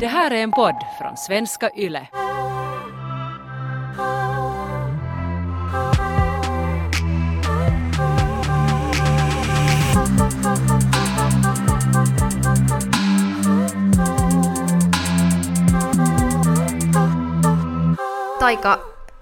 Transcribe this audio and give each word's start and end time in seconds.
Det 0.00 0.06
här 0.06 0.30
är 0.30 0.42
en 0.42 0.50
podd 0.50 0.74
från 0.98 1.16
svenska 1.16 1.70
YLE. 1.76 2.08
Taika, 18.40 18.78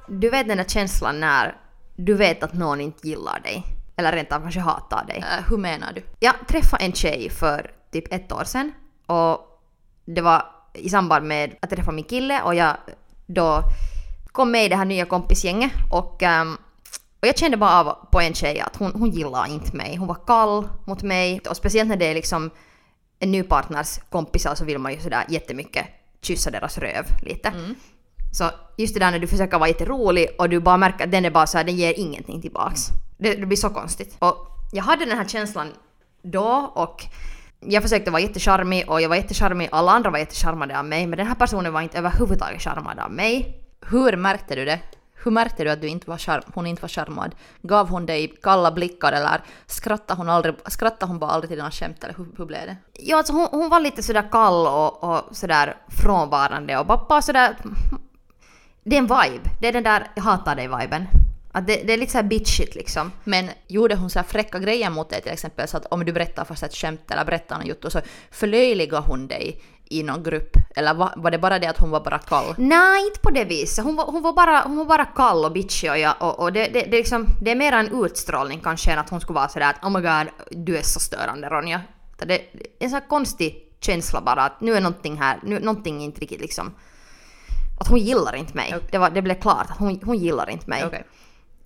du 0.08 0.30
vet 0.30 0.48
den 0.48 0.56
där 0.56 0.64
känslan 0.64 1.20
när 1.20 1.56
du 1.96 2.14
vet 2.14 2.42
att 2.42 2.54
någon 2.54 2.80
inte 2.80 3.08
gillar 3.08 3.40
dig. 3.40 3.62
Eller 3.96 4.12
rent 4.12 4.32
av 4.32 4.40
kanske 4.40 4.60
hatar 4.60 5.04
dig. 5.06 5.18
Äh, 5.18 5.44
hur 5.50 5.58
menar 5.58 5.92
du? 5.92 6.02
Jag 6.18 6.34
träffade 6.48 6.84
en 6.84 6.92
tjej 6.92 7.30
för 7.30 7.70
typ 7.92 8.12
ett 8.12 8.32
år 8.32 8.44
sedan 8.44 8.72
och 9.06 9.38
det 10.04 10.20
var 10.20 10.57
i 10.78 10.88
samband 10.88 11.26
med 11.26 11.50
att 11.50 11.70
jag 11.70 11.70
träffade 11.70 11.94
min 11.94 12.04
kille 12.04 12.42
och 12.42 12.54
jag 12.54 12.76
då 13.26 13.62
kom 14.32 14.50
med 14.50 14.64
i 14.64 14.68
det 14.68 14.76
här 14.76 14.84
nya 14.84 15.04
kompisgänget 15.04 15.72
och, 15.90 16.22
ehm, 16.22 16.56
och 17.20 17.28
jag 17.28 17.38
kände 17.38 17.56
bara 17.56 17.80
av 17.80 18.08
på 18.12 18.20
en 18.20 18.34
tjej 18.34 18.60
att 18.60 18.76
hon, 18.76 18.92
hon 18.92 19.10
gillar 19.10 19.46
inte 19.46 19.76
mig. 19.76 19.96
Hon 19.96 20.08
var 20.08 20.26
kall 20.26 20.68
mot 20.86 21.02
mig 21.02 21.40
och 21.50 21.56
speciellt 21.56 21.88
när 21.88 21.96
det 21.96 22.06
är 22.06 22.14
liksom 22.14 22.50
en 23.18 23.30
ny 23.30 23.42
partners 23.42 23.98
kompisar 24.10 24.54
så 24.54 24.64
vill 24.64 24.78
man 24.78 24.92
ju 24.92 25.00
sådär 25.00 25.24
jättemycket 25.28 25.86
kyssa 26.22 26.50
deras 26.50 26.78
röv 26.78 27.04
lite. 27.22 27.52
Så 28.32 28.50
just 28.76 28.94
det 28.94 29.00
där 29.00 29.10
när 29.10 29.18
du 29.18 29.26
försöker 29.26 29.58
vara 29.58 29.68
jätterolig 29.68 30.28
och 30.38 30.48
du 30.48 30.60
bara 30.60 30.76
märker 30.76 31.04
att 31.04 31.12
den 31.12 31.24
är 31.24 31.30
bara 31.30 31.46
så 31.46 31.58
här, 31.58 31.64
den 31.64 31.76
ger 31.76 31.94
ingenting 31.96 32.42
tillbaks. 32.42 32.80
Det, 33.18 33.34
det 33.34 33.46
blir 33.46 33.56
så 33.56 33.70
konstigt. 33.70 34.16
Och 34.18 34.36
jag 34.72 34.82
hade 34.82 35.04
den 35.04 35.18
här 35.18 35.28
känslan 35.28 35.72
då 36.22 36.72
och 36.74 37.04
jag 37.60 37.82
försökte 37.82 38.10
vara 38.10 38.22
jättecharmig 38.22 38.90
och 38.90 39.00
jag 39.00 39.08
var 39.08 39.16
jättecharmig, 39.16 39.68
alla 39.72 39.92
andra 39.92 40.10
var 40.10 40.18
jättecharmade 40.18 40.78
av 40.78 40.84
mig 40.84 41.06
men 41.06 41.16
den 41.16 41.26
här 41.26 41.34
personen 41.34 41.72
var 41.72 41.80
inte 41.80 41.98
överhuvudtaget 41.98 42.62
charmad 42.62 42.98
av 42.98 43.12
mig. 43.12 43.62
Hur 43.80 44.16
märkte 44.16 44.54
du 44.54 44.64
det? 44.64 44.80
Hur 45.24 45.30
märkte 45.30 45.64
du 45.64 45.70
att 45.70 45.80
du 45.80 45.88
inte 45.88 46.10
var 46.10 46.18
charm, 46.18 46.42
hon 46.54 46.66
inte 46.66 46.82
var 46.82 46.88
charmad? 46.88 47.34
Gav 47.62 47.88
hon 47.88 48.06
dig 48.06 48.34
kalla 48.42 48.72
blickar 48.72 49.12
eller 49.12 49.40
skrattade 49.66 50.18
hon, 50.18 50.28
aldrig, 50.28 50.54
skrattade 50.66 51.10
hon 51.10 51.18
bara 51.18 51.30
aldrig 51.30 51.48
till 51.50 51.58
dina 51.58 51.70
skämt 51.70 52.04
eller 52.04 52.14
hur, 52.14 52.26
hur 52.36 52.44
blev 52.46 52.66
det? 52.66 52.76
Ja, 52.92 53.16
alltså 53.16 53.32
hon, 53.32 53.48
hon 53.50 53.70
var 53.70 53.80
lite 53.80 54.02
sådär 54.02 54.28
kall 54.30 54.66
och, 54.66 55.04
och 55.04 55.36
sådär 55.36 55.76
frånvarande 55.88 56.78
och 56.78 56.86
bara, 56.86 57.06
bara 57.08 57.22
sådär... 57.22 57.56
Det 58.84 58.96
är 58.96 58.98
en 58.98 59.06
vibe. 59.06 59.50
Det 59.60 59.68
är 59.68 59.72
den 59.72 59.82
där 59.82 60.06
jag 60.14 60.22
hatar 60.22 60.56
dig-viben. 60.56 61.06
Att 61.52 61.66
det, 61.66 61.82
det 61.86 61.92
är 61.92 61.96
lite 61.96 62.12
såhär 62.12 62.24
bitchigt 62.24 62.74
liksom. 62.74 63.12
Men 63.24 63.50
gjorde 63.66 63.94
hon 63.94 64.10
så 64.10 64.18
här 64.18 64.26
fräcka 64.26 64.58
grejer 64.58 64.90
mot 64.90 65.10
dig 65.10 65.22
till 65.22 65.32
exempel 65.32 65.68
så 65.68 65.76
att 65.76 65.86
om 65.86 66.04
du 66.04 66.12
berättar 66.12 66.44
fast 66.44 66.62
ett 66.62 66.74
skämt 66.74 67.10
eller 67.10 67.24
berättar 67.24 67.58
något 67.58 67.66
jotto 67.66 67.90
så 67.90 68.00
förlöjligade 68.30 69.06
hon 69.06 69.28
dig 69.28 69.62
i 69.90 70.02
någon 70.02 70.22
grupp? 70.22 70.56
Eller 70.76 70.94
var, 70.94 71.12
var 71.16 71.30
det 71.30 71.38
bara 71.38 71.58
det 71.58 71.66
att 71.66 71.78
hon 71.78 71.90
var 71.90 72.00
bara 72.00 72.18
kall? 72.18 72.54
Nej, 72.58 73.06
inte 73.06 73.20
på 73.20 73.30
det 73.30 73.44
viset. 73.44 73.84
Hon 73.84 73.96
var, 73.96 74.04
hon 74.04 74.22
var, 74.22 74.32
bara, 74.32 74.60
hon 74.60 74.76
var 74.76 74.84
bara 74.84 75.04
kall 75.04 75.44
och 75.44 75.52
bitchig 75.52 75.90
och, 75.90 75.98
jag, 75.98 76.14
och, 76.20 76.40
och 76.40 76.52
det, 76.52 76.64
det, 76.64 76.80
det, 76.80 76.96
är 76.96 77.00
liksom, 77.00 77.26
det 77.42 77.50
är 77.50 77.56
mer 77.56 77.72
en 77.72 78.04
utstrålning 78.04 78.60
kanske 78.60 78.92
än 78.92 78.98
att 78.98 79.10
hon 79.10 79.20
skulle 79.20 79.34
vara 79.34 79.48
sådär 79.48 79.70
att 79.70 79.84
oh 79.84 79.90
my 79.90 80.00
god, 80.00 80.28
du 80.50 80.76
är 80.76 80.82
så 80.82 81.00
störande 81.00 81.48
Ronja. 81.48 81.80
Det, 82.18 82.24
det 82.24 82.34
är 82.34 82.40
en 82.78 82.90
sån 82.90 83.00
här 83.00 83.08
konstig 83.08 83.64
känsla 83.80 84.20
bara 84.20 84.42
att 84.42 84.60
nu 84.60 84.74
är 84.74 84.80
någonting 84.80 85.16
här, 85.16 85.38
nu, 85.42 85.58
någonting 85.60 86.00
inte 86.00 86.20
riktigt 86.20 86.40
liksom... 86.40 86.74
Att 87.80 87.88
hon 87.88 87.98
gillar 87.98 88.36
inte 88.36 88.56
mig. 88.56 88.74
Okej. 88.76 88.88
Det, 88.90 88.98
var, 88.98 89.10
det 89.10 89.22
blev 89.22 89.40
klart 89.40 89.70
att 89.70 89.78
hon, 89.78 90.00
hon 90.04 90.16
gillar 90.18 90.50
inte 90.50 90.70
mig. 90.70 90.84
Okej. 90.86 91.04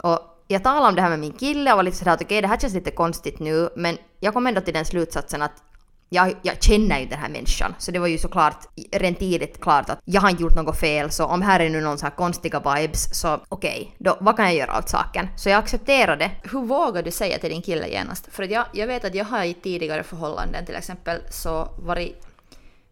Och 0.03 0.19
jag 0.48 0.64
talade 0.64 0.89
om 0.89 0.95
det 0.95 1.03
här 1.03 1.11
med 1.11 1.19
min 1.19 1.33
kille 1.33 1.72
och 1.72 1.77
var 1.77 1.83
lite 1.83 1.97
sådär 1.97 2.12
att 2.12 2.22
okej 2.22 2.42
det 2.42 2.48
här 2.48 2.58
känns 2.58 2.75
lite 2.75 2.91
konstigt 2.91 3.39
nu 3.39 3.69
men 3.77 3.98
jag 4.20 4.34
kom 4.34 4.47
ändå 4.47 4.61
till 4.61 4.75
den 4.75 4.84
slutsatsen 4.84 5.42
att 5.42 5.62
jag, 6.08 6.34
jag 6.42 6.62
känner 6.62 7.00
ju 7.00 7.06
den 7.06 7.19
här 7.19 7.28
människan 7.28 7.75
så 7.78 7.91
det 7.91 7.98
var 7.98 8.06
ju 8.06 8.19
såklart 8.19 8.58
rent 8.92 9.19
tidigt 9.19 9.61
klart 9.61 9.91
att 9.91 10.00
jag 10.05 10.20
har 10.20 10.30
inte 10.30 10.42
gjort 10.42 10.56
något 10.56 10.78
fel 10.80 11.11
så 11.11 11.25
om 11.25 11.42
här 11.42 11.61
är 11.61 11.70
nu 11.70 11.80
någon 11.80 11.98
så 11.98 12.06
här 12.06 12.17
konstiga 12.17 12.58
vibes 12.58 13.20
så 13.20 13.41
okej, 13.48 13.95
då 13.98 14.17
vad 14.20 14.36
kan 14.36 14.45
jag 14.45 14.55
göra 14.55 14.78
åt 14.78 14.89
saken? 14.89 15.28
Så 15.36 15.48
jag 15.48 15.58
accepterade. 15.58 16.30
Hur 16.42 16.61
vågar 16.61 17.02
du 17.02 17.11
säga 17.11 17.39
till 17.39 17.51
din 17.51 17.63
kille 17.63 17.89
genast? 17.89 18.29
För 18.33 18.42
jag, 18.42 18.67
jag 18.73 18.86
vet 18.86 19.05
att 19.05 19.14
jag 19.14 19.24
har 19.24 19.45
i 19.45 19.55
tidigare 19.55 20.02
förhållanden 20.02 20.67
till 20.67 20.74
exempel 20.77 21.20
så 21.30 21.69
varit 21.79 22.27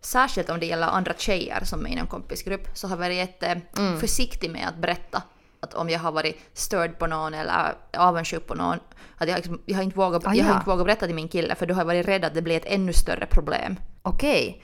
Särskilt 0.03 0.51
om 0.51 0.61
det 0.61 0.67
gäller 0.67 0.87
andra 0.87 1.13
tjejer 1.19 1.65
som 1.65 1.87
är 1.87 1.91
i 1.91 1.97
en 1.97 2.07
kompisgrupp 2.07 2.69
så 2.75 2.87
har 2.89 2.97
jag 2.97 3.01
varit 3.01 3.17
jätte 3.17 3.61
försiktig 4.01 4.51
med 4.51 4.69
att 4.69 4.77
berätta 4.77 5.23
att 5.61 5.75
om 5.75 5.89
jag 5.89 6.01
har 6.01 6.13
varit 6.13 6.51
störd 6.55 6.99
på 6.99 7.07
någon 7.07 7.35
eller 7.35 7.75
avundsjuk 7.97 8.47
på 8.47 8.55
någon 8.55 8.79
att 9.17 9.29
jag, 9.29 9.37
liksom, 9.37 9.61
jag, 9.67 9.77
har 9.77 9.83
inte 9.83 9.97
vågat, 9.97 10.27
Ah, 10.27 10.35
jag 10.35 10.45
har 10.45 10.51
ja. 10.51 10.57
inte 10.57 10.71
vågat 10.71 10.87
berätta 10.87 11.07
till 11.07 11.15
min 11.15 11.29
kille 11.29 11.55
för 11.55 11.67
då 11.67 11.75
har 11.75 11.81
jag 11.81 11.87
varit 11.87 12.09
rädd 12.09 12.25
att 12.25 12.35
det 12.35 12.43
blir 12.43 12.57
ett 12.57 12.67
ännu 12.67 12.93
större 12.93 13.27
problem. 13.27 13.77
Okej. 14.03 14.63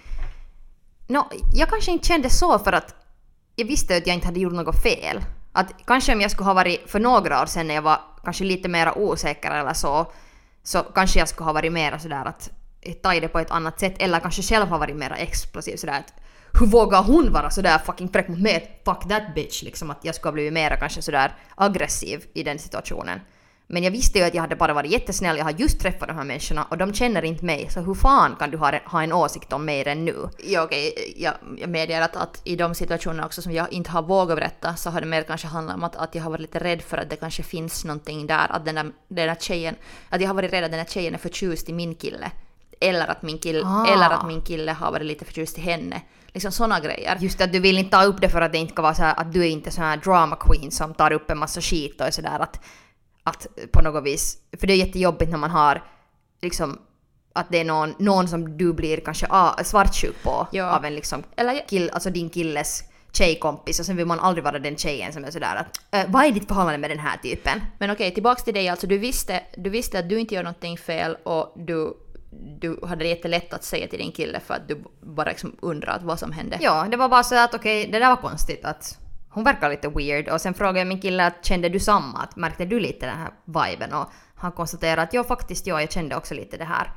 Nå, 1.06 1.30
jag 1.54 1.68
kanske 1.68 1.90
inte 1.90 2.06
kände 2.06 2.30
så 2.30 2.58
för 2.58 2.72
att 2.72 2.94
jag 3.56 3.66
visste 3.66 3.96
att 3.96 4.06
jag 4.06 4.14
inte 4.14 4.26
hade 4.26 4.40
gjort 4.40 4.52
något 4.52 4.82
fel. 4.82 5.20
Att 5.52 5.74
kanske 5.86 6.14
om 6.14 6.20
jag 6.20 6.30
skulle 6.30 6.46
ha 6.46 6.54
varit 6.54 6.90
för 6.90 7.00
några 7.00 7.42
år 7.42 7.46
sedan 7.46 7.66
när 7.66 7.74
jag 7.74 7.82
var 7.82 8.00
kanske 8.24 8.44
lite 8.44 8.68
mer 8.68 8.98
osäker 8.98 9.50
eller 9.50 9.74
så, 9.74 10.12
så 10.62 10.82
kanske 10.82 11.18
jag 11.18 11.28
skulle 11.28 11.44
ha 11.44 11.52
varit 11.52 11.72
mer 11.72 11.98
sådär 11.98 12.24
att 12.24 12.50
ta 13.02 13.20
det 13.20 13.28
på 13.28 13.38
ett 13.38 13.50
annat 13.50 13.80
sätt 13.80 13.94
eller 13.98 14.20
kanske 14.20 14.42
själv 14.42 14.66
ha 14.66 14.78
varit 14.78 14.96
mer 14.96 15.12
explosiv 15.18 15.76
sådär 15.76 15.98
att 15.98 16.12
hur 16.58 16.66
vågar 16.66 17.02
hon 17.02 17.32
vara 17.32 17.50
sådär 17.50 17.78
fucking 17.78 18.08
fräck 18.08 18.28
mot 18.28 18.38
mig? 18.38 18.80
Fuck 18.84 19.08
that 19.08 19.34
bitch 19.34 19.62
liksom 19.62 19.90
att 19.90 19.98
jag 20.02 20.14
skulle 20.14 20.28
ha 20.28 20.32
blivit 20.32 20.52
mer 20.52 20.76
kanske 20.76 21.02
sådär 21.02 21.34
aggressiv 21.54 22.24
i 22.34 22.42
den 22.42 22.58
situationen. 22.58 23.20
Men 23.68 23.82
jag 23.82 23.90
visste 23.90 24.18
ju 24.18 24.24
att 24.24 24.34
jag 24.34 24.42
hade 24.42 24.56
bara 24.56 24.74
varit 24.74 24.90
jättesnäll, 24.90 25.36
jag 25.38 25.44
har 25.44 25.50
just 25.50 25.80
träffat 25.80 26.08
de 26.08 26.16
här 26.16 26.24
människorna 26.24 26.64
och 26.64 26.78
de 26.78 26.94
känner 26.94 27.24
inte 27.24 27.44
mig, 27.44 27.68
så 27.70 27.80
hur 27.80 27.94
fan 27.94 28.36
kan 28.38 28.50
du 28.50 28.58
ha, 28.58 28.72
ha 28.84 29.02
en 29.02 29.12
åsikt 29.12 29.52
om 29.52 29.64
mig 29.64 29.84
redan 29.84 30.04
nu? 30.04 30.28
Ja, 30.38 30.62
okej, 30.62 31.14
jag, 31.16 31.34
jag 31.58 31.70
medger 31.70 32.02
att, 32.02 32.16
att 32.16 32.40
i 32.44 32.56
de 32.56 32.74
situationerna 32.74 33.26
också 33.26 33.42
som 33.42 33.52
jag 33.52 33.72
inte 33.72 33.90
har 33.90 34.02
vågat 34.02 34.36
berätta 34.36 34.76
så 34.76 34.90
har 34.90 35.00
det 35.00 35.06
mer 35.06 35.22
kanske 35.22 35.46
handlat 35.46 35.76
om 35.76 35.84
att, 35.84 35.96
att 35.96 36.14
jag 36.14 36.22
har 36.22 36.30
varit 36.30 36.40
lite 36.40 36.58
rädd 36.58 36.82
för 36.82 36.96
att 36.98 37.10
det 37.10 37.16
kanske 37.16 37.42
finns 37.42 37.84
någonting 37.84 38.26
där, 38.26 38.52
att 38.52 38.64
den 38.64 38.74
där, 38.74 38.92
den 39.08 39.28
där 39.28 39.36
tjejen, 39.40 39.74
att 40.08 40.20
jag 40.20 40.28
har 40.28 40.34
varit 40.34 40.52
rädd 40.52 40.64
att 40.64 40.70
den 40.70 40.78
där 40.84 40.92
tjejen 40.92 41.14
är 41.14 41.18
förtjust 41.18 41.68
i 41.68 41.72
min 41.72 41.94
kille. 41.94 42.30
Eller 42.80 43.06
att 43.06 43.22
min 43.22 43.38
kille, 43.38 43.62
Ah. 43.64 43.86
eller 43.86 44.10
att 44.10 44.26
min 44.26 44.42
kille 44.42 44.72
har 44.72 44.92
varit 44.92 45.06
lite 45.06 45.24
förtjust 45.24 45.58
i 45.58 45.60
henne. 45.60 46.02
Liksom 46.36 46.52
såna 46.52 46.80
grejer. 46.80 47.16
Just 47.20 47.40
att 47.40 47.52
du 47.52 47.60
vill 47.60 47.78
inte 47.78 47.90
ta 47.90 48.04
upp 48.04 48.20
det 48.20 48.28
för 48.28 48.40
att 48.40 48.52
det 48.52 48.58
inte 48.58 48.72
ska 48.72 48.82
vara 48.82 48.94
så 48.94 49.02
här 49.02 49.14
att 49.20 49.32
du 49.32 49.40
är 49.40 49.48
inte 49.48 49.70
sån 49.70 49.84
här 49.84 49.96
drama 49.96 50.36
queen 50.36 50.70
som 50.70 50.94
tar 50.94 51.12
upp 51.12 51.30
en 51.30 51.38
massa 51.38 51.60
skit 51.60 52.00
och 52.00 52.06
är 52.06 52.10
sådär 52.10 52.38
att, 52.40 52.60
att 53.22 53.46
på 53.72 53.82
något 53.82 54.04
vis, 54.04 54.38
för 54.60 54.66
det 54.66 54.72
är 54.72 54.76
jättejobbigt 54.76 55.30
när 55.30 55.38
man 55.38 55.50
har 55.50 55.82
liksom 56.42 56.78
att 57.32 57.46
det 57.50 57.60
är 57.60 57.64
någon, 57.64 57.94
någon 57.98 58.28
som 58.28 58.56
du 58.58 58.72
blir 58.72 59.00
kanske 59.00 59.26
ah, 59.30 59.64
svartsjuk 59.64 60.22
på 60.22 60.46
Ja. 60.52 60.76
av 60.76 60.84
en 60.84 60.94
liksom 60.94 61.22
Eller 61.36 61.68
kill, 61.68 61.90
alltså 61.90 62.10
din 62.10 62.30
killes 62.30 62.84
tjejkompis 63.12 63.80
och 63.80 63.86
sen 63.86 63.96
vill 63.96 64.06
man 64.06 64.20
aldrig 64.20 64.44
vara 64.44 64.58
den 64.58 64.76
tjejen 64.76 65.12
som 65.12 65.24
är 65.24 65.30
sådär 65.30 65.56
att 65.56 65.80
äh, 65.94 66.10
vad 66.10 66.24
är 66.24 66.30
ditt 66.30 66.48
förhållande 66.48 66.78
med 66.78 66.90
den 66.90 66.98
här 66.98 67.16
typen? 67.16 67.60
Men 67.78 67.90
okej, 67.90 68.14
tillbaks 68.14 68.44
till 68.44 68.54
dig 68.54 68.68
alltså. 68.68 68.86
Du 68.86 68.98
visste, 68.98 69.42
du 69.56 69.70
visste 69.70 69.98
att 69.98 70.08
du 70.08 70.20
inte 70.20 70.34
gör 70.34 70.42
någonting 70.42 70.78
fel 70.78 71.16
och 71.22 71.52
du, 71.56 71.96
du 72.30 72.80
hade 72.82 73.04
det 73.04 73.08
jättelätt 73.08 73.52
att 73.52 73.64
säga 73.64 73.88
till 73.88 73.98
din 73.98 74.12
kille 74.12 74.40
för 74.40 74.54
att 74.54 74.68
du 74.68 74.84
bara 75.00 75.28
liksom 75.28 75.56
undrar 75.60 76.00
vad 76.02 76.18
som 76.18 76.32
hände. 76.32 76.58
Ja, 76.60 76.86
det 76.90 76.96
var 76.96 77.08
bara 77.08 77.22
så 77.22 77.44
att 77.44 77.54
okej, 77.54 77.88
det 77.92 77.98
där 77.98 78.08
var 78.08 78.16
konstigt 78.16 78.64
att 78.64 78.98
hon 79.28 79.44
verkar 79.44 79.70
lite 79.70 79.88
weird 79.88 80.28
och 80.28 80.40
sen 80.40 80.54
frågade 80.54 80.78
jag 80.78 80.86
min 80.86 81.00
kille 81.00 81.26
att 81.26 81.44
kände 81.44 81.68
du 81.68 81.80
samma? 81.80 82.18
Att 82.18 82.36
märkte 82.36 82.64
du 82.64 82.80
lite 82.80 83.06
den 83.06 83.18
här 83.18 83.30
viben? 83.44 83.92
Och 83.92 84.06
han 84.34 84.52
konstaterade 84.52 85.02
att 85.02 85.14
ja 85.14 85.24
faktiskt 85.24 85.66
ja, 85.66 85.80
jag 85.80 85.92
kände 85.92 86.16
också 86.16 86.34
lite 86.34 86.56
det 86.56 86.64
här. 86.64 86.92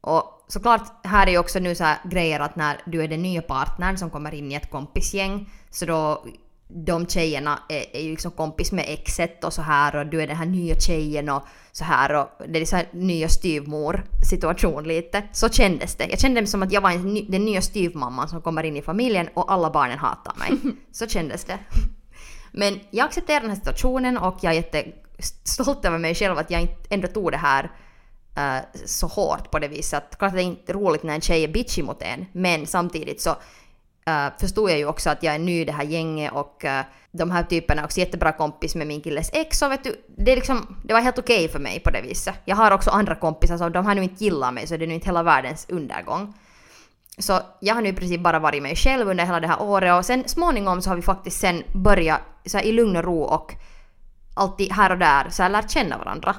Och 0.00 0.44
såklart, 0.48 1.06
här 1.06 1.26
är 1.26 1.30
ju 1.30 1.38
också 1.38 1.58
nu 1.58 1.74
så 1.74 1.84
här 1.84 1.98
grejer 2.04 2.40
att 2.40 2.56
när 2.56 2.80
du 2.84 3.02
är 3.02 3.08
den 3.08 3.22
nya 3.22 3.42
partnern 3.42 3.96
som 3.96 4.10
kommer 4.10 4.34
in 4.34 4.52
i 4.52 4.54
ett 4.54 4.70
kompisgäng 4.70 5.50
så 5.70 5.86
då 5.86 6.24
de 6.72 7.06
tjejerna 7.06 7.58
är, 7.68 7.96
är 7.96 8.02
ju 8.02 8.10
liksom 8.10 8.30
kompis 8.30 8.72
med 8.72 8.84
exet 8.88 9.44
och 9.44 9.52
så 9.52 9.62
här 9.62 9.96
och 9.96 10.06
du 10.06 10.22
är 10.22 10.26
den 10.26 10.36
här 10.36 10.46
nya 10.46 10.74
tjejen 10.74 11.28
och 11.28 11.42
så 11.72 11.84
här 11.84 12.14
och 12.14 12.46
det 12.48 12.60
är 12.60 12.64
så 12.64 12.76
här 12.76 12.88
nya 12.92 13.28
styvmor 13.28 14.04
situation 14.30 14.84
lite. 14.84 15.22
Så 15.32 15.48
kändes 15.48 15.94
det. 15.94 16.06
Jag 16.06 16.20
kände 16.20 16.40
mig 16.40 16.48
som 16.48 16.62
att 16.62 16.72
jag 16.72 16.80
var 16.80 16.90
ny, 16.90 17.26
den 17.28 17.44
nya 17.44 17.62
styvmamman 17.62 18.28
som 18.28 18.42
kommer 18.42 18.62
in 18.62 18.76
i 18.76 18.82
familjen 18.82 19.28
och 19.34 19.52
alla 19.52 19.70
barnen 19.70 19.98
hatar 19.98 20.34
mig. 20.38 20.74
Så 20.92 21.06
kändes 21.06 21.44
det. 21.44 21.58
Men 22.52 22.80
jag 22.90 23.04
accepterar 23.04 23.40
den 23.40 23.50
här 23.50 23.56
situationen 23.56 24.18
och 24.18 24.38
jag 24.40 24.52
är 24.52 24.56
jättestolt 24.56 25.84
över 25.84 25.98
mig 25.98 26.14
själv 26.14 26.38
att 26.38 26.50
jag 26.50 26.60
inte 26.60 26.86
ändå 26.88 27.08
tog 27.08 27.30
det 27.30 27.36
här 27.36 27.70
eh, 28.36 28.64
så 28.86 29.06
hårt 29.06 29.50
på 29.50 29.58
det 29.58 29.68
viset. 29.68 30.18
Klart 30.18 30.28
att 30.28 30.36
det 30.36 30.42
är 30.42 30.44
inte 30.44 30.72
roligt 30.72 31.02
när 31.02 31.14
en 31.14 31.20
tjej 31.20 31.44
är 31.44 31.48
bitchy 31.48 31.82
mot 31.82 32.02
en, 32.02 32.26
men 32.32 32.66
samtidigt 32.66 33.20
så 33.20 33.36
uh, 34.10 34.38
förstod 34.40 34.70
jag 34.70 34.78
ju 34.78 34.86
också 34.86 35.10
att 35.10 35.22
jag 35.22 35.34
är 35.34 35.38
ny 35.38 35.60
i 35.60 35.64
det 35.64 35.72
här 35.72 35.84
gänget 35.84 36.32
och 36.32 36.64
uh, 36.64 36.80
de 37.12 37.30
här 37.30 37.42
typerna 37.42 37.80
är 37.80 37.84
också 37.84 38.00
jättebra 38.00 38.32
kompis 38.32 38.74
med 38.74 38.86
min 38.86 39.00
killes 39.00 39.30
ex 39.32 39.62
och 39.62 39.70
vet 39.70 39.84
du, 39.84 39.96
det, 40.16 40.32
är 40.32 40.36
liksom, 40.36 40.76
det 40.84 40.92
var 40.92 41.00
helt 41.00 41.18
okej 41.18 41.48
för 41.48 41.58
mig 41.58 41.80
på 41.80 41.90
det 41.90 42.02
viset. 42.02 42.34
Jag 42.44 42.56
har 42.56 42.70
också 42.70 42.90
andra 42.90 43.14
kompisar 43.14 43.58
som 43.58 43.72
de 43.72 43.86
här 43.86 43.94
nu 43.94 44.02
inte 44.02 44.24
gillar 44.24 44.52
mig 44.52 44.66
så 44.66 44.76
det 44.76 44.84
är 44.84 44.86
nu 44.86 44.94
inte 44.94 45.06
hela 45.06 45.22
världens 45.22 45.66
undergång. 45.68 46.34
Så 47.18 47.40
jag 47.60 47.74
har 47.74 47.82
nu 47.82 47.88
i 47.88 47.92
princip 47.92 48.20
bara 48.20 48.38
varit 48.38 48.62
mig 48.62 48.76
själv 48.76 49.08
under 49.08 49.24
hela 49.24 49.40
det 49.40 49.46
här 49.46 49.62
året 49.62 49.94
och 49.94 50.06
sen 50.06 50.28
småningom 50.28 50.82
så 50.82 50.90
har 50.90 50.96
vi 50.96 51.02
faktiskt 51.02 51.40
sen 51.40 51.62
börjat 51.74 52.20
så 52.46 52.58
här, 52.58 52.64
i 52.64 52.72
lugn 52.72 52.96
och 52.96 53.04
ro 53.04 53.22
och 53.22 53.54
alltid 54.34 54.72
här 54.72 54.90
och 54.90 54.98
där 54.98 55.30
så 55.30 55.42
här, 55.42 55.50
lärt 55.50 55.70
känna 55.70 55.98
varandra. 55.98 56.36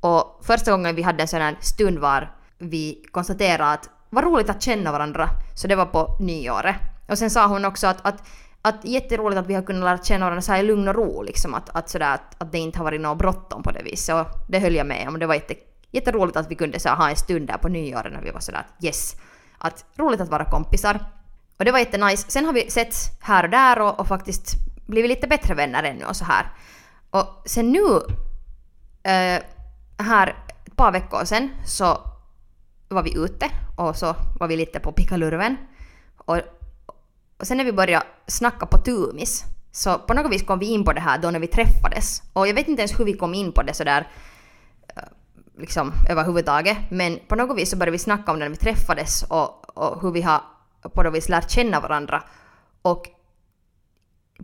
Och 0.00 0.40
första 0.42 0.70
gången 0.70 0.94
vi 0.94 1.02
hade 1.02 1.22
en 1.22 1.28
sån 1.28 1.40
här 1.40 1.56
stund 1.60 1.98
var 1.98 2.30
vi 2.58 3.04
konstaterade 3.10 3.72
att 3.72 3.90
vad 4.10 4.24
roligt 4.24 4.50
att 4.50 4.62
känna 4.62 4.92
varandra. 4.92 5.28
Så 5.54 5.68
det 5.68 5.76
var 5.76 5.86
på 5.86 6.16
nyåret. 6.20 6.76
Och 7.06 7.18
sen 7.18 7.30
sa 7.30 7.46
hon 7.46 7.64
också 7.64 7.86
att, 7.86 8.06
att 8.06 8.22
att 8.66 8.84
jätteroligt 8.84 9.38
att 9.38 9.46
vi 9.46 9.54
har 9.54 9.62
kunnat 9.62 9.84
lära 9.84 9.98
känna 9.98 10.24
varandra 10.24 10.42
så 10.42 10.52
här 10.52 10.60
i 10.60 10.66
lugn 10.66 10.88
och 10.88 10.94
ro 10.94 11.22
liksom. 11.22 11.54
Att, 11.54 11.70
att, 11.76 11.88
sådär, 11.88 12.14
att, 12.14 12.42
att 12.42 12.52
det 12.52 12.58
inte 12.58 12.78
har 12.78 12.84
varit 12.84 13.00
något 13.00 13.18
bråttom 13.18 13.62
på 13.62 13.70
det 13.70 13.82
viset. 13.82 14.14
Och 14.14 14.26
det 14.48 14.58
höll 14.58 14.74
jag 14.74 14.86
med 14.86 15.08
om. 15.08 15.18
Det 15.18 15.26
var 15.26 15.34
jätte, 15.34 15.54
jätteroligt 15.90 16.36
att 16.36 16.50
vi 16.50 16.54
kunde 16.54 16.80
så 16.80 16.88
här, 16.88 16.96
ha 16.96 17.10
en 17.10 17.16
stund 17.16 17.46
där 17.46 17.58
på 17.58 17.68
nyåret 17.68 18.12
när 18.12 18.22
vi 18.22 18.30
var 18.30 18.40
sådär 18.40 18.58
att 18.58 18.84
yes. 18.84 19.16
Att 19.58 19.84
roligt 19.96 20.20
att 20.20 20.28
vara 20.28 20.44
kompisar. 20.44 21.00
Och 21.58 21.64
det 21.64 21.72
var 21.72 21.78
jättenice. 21.78 22.30
Sen 22.30 22.44
har 22.44 22.52
vi 22.52 22.70
sett 22.70 22.94
här 23.20 23.44
och 23.44 23.50
där 23.50 23.80
och, 23.80 24.00
och 24.00 24.06
faktiskt 24.06 24.54
blivit 24.86 25.08
lite 25.08 25.26
bättre 25.26 25.54
vänner 25.54 25.82
ännu 25.82 26.04
och 26.04 26.16
så 26.16 26.24
här. 26.24 26.46
Och 27.10 27.42
sen 27.44 27.72
nu, 27.72 28.00
äh, 29.02 29.42
här 29.98 30.36
ett 30.64 30.76
par 30.76 30.92
veckor 30.92 31.24
sen 31.24 31.50
så 31.64 31.98
var 32.88 33.02
vi 33.02 33.16
ute 33.16 33.50
och 33.76 33.96
så 33.96 34.14
var 34.40 34.48
vi 34.48 34.56
lite 34.56 34.80
på 34.80 34.92
pickalurven. 34.92 35.56
Och 36.16 36.40
och 37.38 37.46
sen 37.46 37.56
när 37.56 37.64
vi 37.64 37.72
började 37.72 38.06
snacka 38.26 38.66
på 38.66 38.78
tumis 38.78 39.44
så 39.76 39.98
på 39.98 40.14
något 40.14 40.32
vis 40.32 40.42
kom 40.42 40.58
vi 40.58 40.66
in 40.66 40.84
på 40.84 40.92
det 40.92 41.00
här 41.00 41.18
då 41.18 41.30
när 41.30 41.40
vi 41.40 41.46
träffades. 41.46 42.22
Och 42.32 42.48
jag 42.48 42.54
vet 42.54 42.68
inte 42.68 42.82
ens 42.82 43.00
hur 43.00 43.04
vi 43.04 43.12
kom 43.12 43.34
in 43.34 43.52
på 43.52 43.62
det 43.62 43.74
sådär 43.74 44.08
eh, 44.96 45.02
liksom 45.58 45.92
överhuvudtaget. 46.08 46.78
Men 46.90 47.18
på 47.28 47.34
något 47.34 47.58
vis 47.58 47.70
så 47.70 47.76
började 47.76 47.90
vi 47.90 47.98
snacka 47.98 48.32
om 48.32 48.38
det 48.38 48.44
när 48.44 48.50
vi 48.50 48.56
träffades 48.56 49.22
och, 49.22 49.78
och 49.78 50.02
hur 50.02 50.10
vi 50.10 50.22
har 50.22 50.40
på 50.94 51.02
något 51.02 51.14
vis 51.14 51.28
lärt 51.28 51.50
känna 51.50 51.80
varandra. 51.80 52.22
Och 52.82 53.06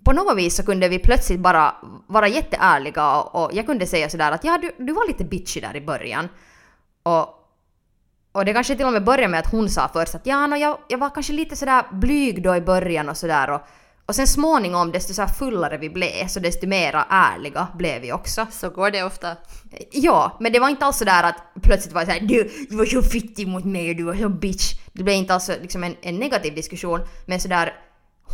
på 0.05 0.13
något 0.13 0.37
vis 0.37 0.57
så 0.57 0.65
kunde 0.65 0.89
vi 0.89 0.99
plötsligt 0.99 1.41
bara 1.41 1.75
vara 2.07 2.29
jätteärliga 2.29 3.17
och, 3.17 3.45
och 3.45 3.55
jag 3.55 3.67
kunde 3.67 3.87
säga 3.87 4.09
sådär 4.09 4.33
att 4.33 4.45
ja, 4.45 4.59
du, 4.63 4.85
du 4.85 4.93
var 4.93 5.07
lite 5.07 5.25
bitchy 5.25 5.61
där 5.61 5.77
i 5.77 5.81
början. 5.81 6.29
Och, 7.03 7.42
och 8.33 8.45
det 8.45 8.53
kanske 8.53 8.77
till 8.77 8.87
och 8.87 8.93
med 8.93 9.05
började 9.05 9.29
med 9.29 9.41
att 9.41 9.51
hon 9.51 9.69
sa 9.69 9.91
först 9.93 10.15
att 10.15 10.27
ja, 10.27 10.47
no, 10.47 10.57
jag, 10.57 10.79
jag 10.89 10.99
var 10.99 11.11
kanske 11.11 11.33
lite 11.33 11.57
sådär 11.57 11.85
blyg 11.93 12.43
då 12.43 12.57
i 12.57 12.61
början 12.61 13.09
och 13.09 13.17
sådär 13.17 13.51
och, 13.51 13.61
och 14.07 14.15
sen 14.15 14.27
småningom 14.27 14.93
desto 14.93 15.15
så 15.15 15.27
fullare 15.27 15.79
vi 15.79 15.91
blev 15.91 16.27
så 16.29 16.41
desto 16.41 16.67
mera 16.67 17.07
ärliga 17.11 17.69
blev 17.75 18.03
vi 18.03 18.13
också. 18.13 18.47
Så 18.51 18.71
går 18.71 18.91
det 18.91 19.03
ofta. 19.03 19.37
Ja, 19.93 20.37
men 20.41 20.53
det 20.53 20.59
var 20.59 20.69
inte 20.69 20.85
alls 20.85 20.99
sådär 20.99 21.23
att 21.23 21.63
plötsligt 21.63 21.95
var 21.95 22.01
det 22.01 22.07
såhär 22.07 22.21
du, 22.21 22.51
du 22.71 22.77
var 22.77 22.85
så 22.85 23.03
fittig 23.03 23.49
mot 23.49 23.65
mig 23.65 23.91
och 23.91 23.97
du 23.97 24.03
var 24.03 24.15
så 24.15 24.29
bitch. 24.29 24.75
Det 24.93 25.03
blev 25.05 25.17
inte 25.17 25.35
alls 25.35 25.49
liksom 25.49 25.85
en, 25.85 25.97
en 26.03 26.17
negativ 26.17 26.55
diskussion 26.55 27.01
men 27.27 27.41
sådär 27.41 27.73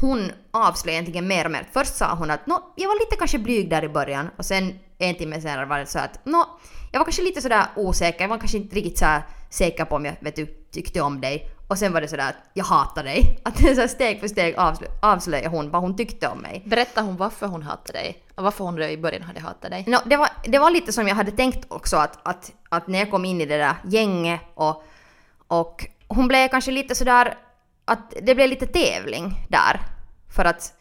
hon 0.01 0.33
avslöjade 0.51 1.03
egentligen 1.03 1.29
mer 1.29 1.45
och 1.45 1.51
mer. 1.51 1.69
Först 1.73 1.97
sa 1.97 2.15
hon 2.15 2.31
att 2.31 2.47
no, 2.47 2.73
jag 2.77 2.89
var 2.89 2.99
lite 3.01 3.17
kanske 3.17 3.39
blyg 3.39 3.71
där 3.71 3.85
i 3.85 3.89
början 3.89 4.31
och 4.37 4.45
sen 4.45 4.79
en 4.99 5.15
timme 5.15 5.41
senare 5.41 5.67
var 5.67 5.79
det 5.79 5.87
så 5.87 5.99
att 5.99 6.25
no, 6.25 6.45
jag 6.93 7.01
var 7.01 7.05
kanske 7.05 7.23
lite 7.23 7.43
sådär 7.43 7.67
osäker, 7.77 8.21
jag 8.21 8.29
var 8.29 8.39
kanske 8.39 8.57
inte 8.57 8.77
riktigt 8.77 8.99
så 8.99 9.23
säker 9.51 9.85
på 9.85 9.97
om 9.97 10.05
jag 10.05 10.17
vet 10.21 10.37
du, 10.37 10.47
tyckte 10.47 11.01
om 11.01 11.21
dig. 11.21 11.51
Och 11.69 11.79
sen 11.79 11.93
var 11.93 12.01
det 12.01 12.09
sådär 12.09 12.29
att 12.29 12.51
jag 12.55 12.65
hatar 12.65 13.05
dig. 13.05 13.41
Att 13.45 13.57
det 13.57 13.75
så 13.75 13.89
steg 13.89 14.21
för 14.21 14.29
steg 14.29 14.55
avslö 14.57 14.87
avslöjade 15.03 15.49
hon 15.49 15.71
vad 15.71 15.83
hon 15.83 15.97
tyckte 15.97 16.29
om 16.29 16.39
mig. 16.39 16.63
Berättade 16.67 17.07
hon 17.07 17.17
varför 17.17 17.47
hon 17.47 17.63
hatade 17.63 17.99
dig? 17.99 18.23
Och 18.35 18.45
varför 18.45 18.65
hon 18.65 18.83
i 18.83 18.97
början 18.97 19.23
hade 19.23 19.41
hatat 19.41 19.71
dig? 19.71 19.85
No, 19.87 19.97
det, 20.05 20.17
var, 20.17 20.29
det 20.45 20.59
var 20.59 20.71
lite 20.71 20.93
som 20.93 21.09
jag 21.09 21.15
hade 21.15 21.31
tänkt 21.31 21.67
också 21.69 21.97
att, 21.97 22.19
att, 22.23 22.53
att 22.69 22.87
när 22.87 22.99
jag 22.99 23.11
kom 23.11 23.25
in 23.25 23.41
i 23.41 23.47
det 23.47 23.57
där 23.57 23.75
gänget 23.85 24.41
och, 24.55 24.83
och 25.49 25.87
hon 26.09 26.29
blev 26.29 26.49
kanske 26.49 26.71
lite 26.71 26.95
sådär 26.95 27.39
att 27.85 28.15
det 28.23 28.35
blev 28.35 28.49
lite 28.49 28.67
tävling 28.67 29.47
där. 29.49 29.81
För 30.29 30.45
att, 30.45 30.73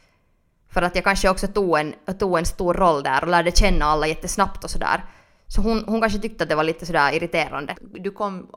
för 0.70 0.82
att 0.82 0.96
jag 0.96 1.04
kanske 1.04 1.30
också 1.30 1.48
tog 1.48 1.80
en, 1.80 1.94
tog 2.20 2.38
en 2.38 2.46
stor 2.46 2.74
roll 2.74 3.04
där 3.04 3.24
och 3.24 3.30
lärde 3.30 3.52
känna 3.52 3.86
alla 3.86 4.08
jättesnabbt 4.08 4.64
och 4.64 4.70
sådär. 4.70 5.04
Så 5.48 5.62
hon, 5.62 5.84
hon 5.88 6.02
kanske 6.02 6.20
tyckte 6.20 6.44
att 6.44 6.50
det 6.50 6.56
var 6.56 6.64
lite 6.64 6.86
sådär 6.86 7.12
irriterande. 7.12 7.76
Du 7.82 8.12
kom 8.12 8.48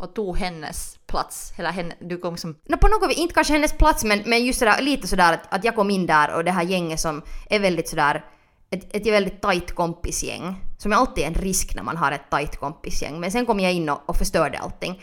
och 0.00 0.14
tog 0.14 0.36
hennes 0.36 0.98
plats, 1.06 1.52
eller 1.56 1.70
henne, 1.70 1.94
du 2.00 2.18
kom 2.18 2.36
som... 2.36 2.56
No, 2.68 2.76
på 2.76 2.88
något 2.88 3.10
vis, 3.10 3.18
inte 3.18 3.34
kanske 3.34 3.52
hennes 3.52 3.72
plats 3.72 4.04
men, 4.04 4.22
men 4.26 4.44
just 4.44 4.58
sådär, 4.58 4.82
lite 4.82 5.08
sådär 5.08 5.32
att, 5.32 5.54
att 5.54 5.64
jag 5.64 5.74
kom 5.74 5.90
in 5.90 6.06
där 6.06 6.34
och 6.34 6.44
det 6.44 6.50
här 6.50 6.62
gänget 6.62 7.00
som 7.00 7.22
är 7.50 7.60
väldigt 7.60 7.88
sådär 7.88 8.24
ett, 8.72 8.96
ett 8.96 9.06
väldigt 9.06 9.40
tajt 9.40 9.74
kompisgäng. 9.74 10.64
Som 10.78 10.92
är 10.92 10.96
alltid 10.96 11.24
en 11.24 11.34
risk 11.34 11.74
när 11.74 11.82
man 11.82 11.96
har 11.96 12.12
ett 12.12 12.30
tajt 12.30 12.56
kompisgäng. 12.56 13.20
Men 13.20 13.30
sen 13.30 13.46
kom 13.46 13.60
jag 13.60 13.72
in 13.72 13.88
och, 13.88 14.00
och 14.06 14.16
förstörde 14.16 14.58
allting. 14.58 15.02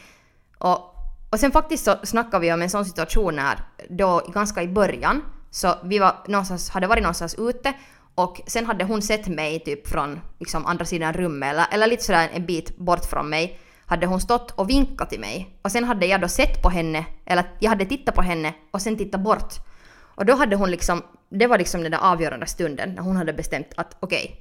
Och, 0.57 0.95
och 1.29 1.39
sen 1.39 1.51
faktiskt 1.51 1.85
så 1.85 1.95
snackade 2.03 2.41
vi 2.41 2.53
om 2.53 2.61
en 2.61 2.69
sån 2.69 2.85
situation 2.85 3.39
här 3.39 3.59
då 3.89 4.21
ganska 4.33 4.63
i 4.63 4.67
början. 4.67 5.21
Så 5.51 5.75
vi 5.83 5.99
var 5.99 6.15
någonstans, 6.27 6.69
hade 6.69 6.87
varit 6.87 7.03
någonstans 7.03 7.35
ute 7.35 7.73
och 8.19 8.41
sen 8.47 8.65
hade 8.65 8.83
hon 8.83 9.01
sett 9.01 9.27
mig 9.27 9.59
typ 9.59 9.87
från 9.87 10.19
liksom 10.39 10.65
andra 10.65 10.85
sidan 10.85 11.13
rummet 11.13 11.51
eller, 11.51 11.65
eller 11.71 11.87
lite 11.87 12.03
sådär 12.03 12.29
en 12.33 12.45
bit 12.45 12.77
bort 12.77 13.05
från 13.05 13.29
mig. 13.29 13.59
Hade 13.85 14.05
hon 14.05 14.21
stått 14.21 14.51
och 14.51 14.69
vinkat 14.69 15.09
till 15.09 15.19
mig. 15.19 15.59
Och 15.61 15.71
sen 15.71 15.83
hade 15.83 16.05
jag 16.05 16.21
då 16.21 16.27
sett 16.27 16.61
på 16.61 16.69
henne, 16.69 17.05
eller 17.25 17.45
jag 17.59 17.69
hade 17.69 17.85
tittat 17.85 18.15
på 18.15 18.21
henne 18.21 18.53
och 18.71 18.81
sen 18.81 18.97
tittat 18.97 19.21
bort. 19.21 19.53
Och 19.99 20.25
då 20.25 20.35
hade 20.35 20.55
hon 20.55 20.71
liksom, 20.71 21.03
det 21.29 21.47
var 21.47 21.57
liksom 21.57 21.81
den 21.81 21.91
där 21.91 21.99
avgörande 21.99 22.45
stunden 22.45 22.93
när 22.95 23.01
hon 23.01 23.15
hade 23.15 23.33
bestämt 23.33 23.67
att 23.75 23.97
okej, 23.99 24.23
okay, 24.23 24.35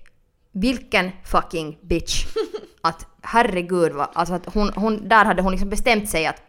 vilken 0.52 1.10
fucking 1.24 1.78
bitch. 1.82 2.26
Att 2.82 3.06
herregud, 3.22 3.92
va, 3.92 4.10
alltså 4.14 4.34
att 4.34 4.54
hon, 4.54 4.72
hon, 4.74 5.08
där 5.08 5.24
hade 5.24 5.42
hon 5.42 5.52
liksom 5.52 5.68
bestämt 5.68 6.10
sig 6.10 6.26
att, 6.26 6.42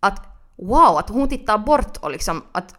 att 0.00 0.26
wow, 0.56 0.96
att 0.96 1.08
hon 1.08 1.28
tittar 1.28 1.58
bort 1.58 1.96
och 1.96 2.10
liksom 2.10 2.42
att 2.52 2.74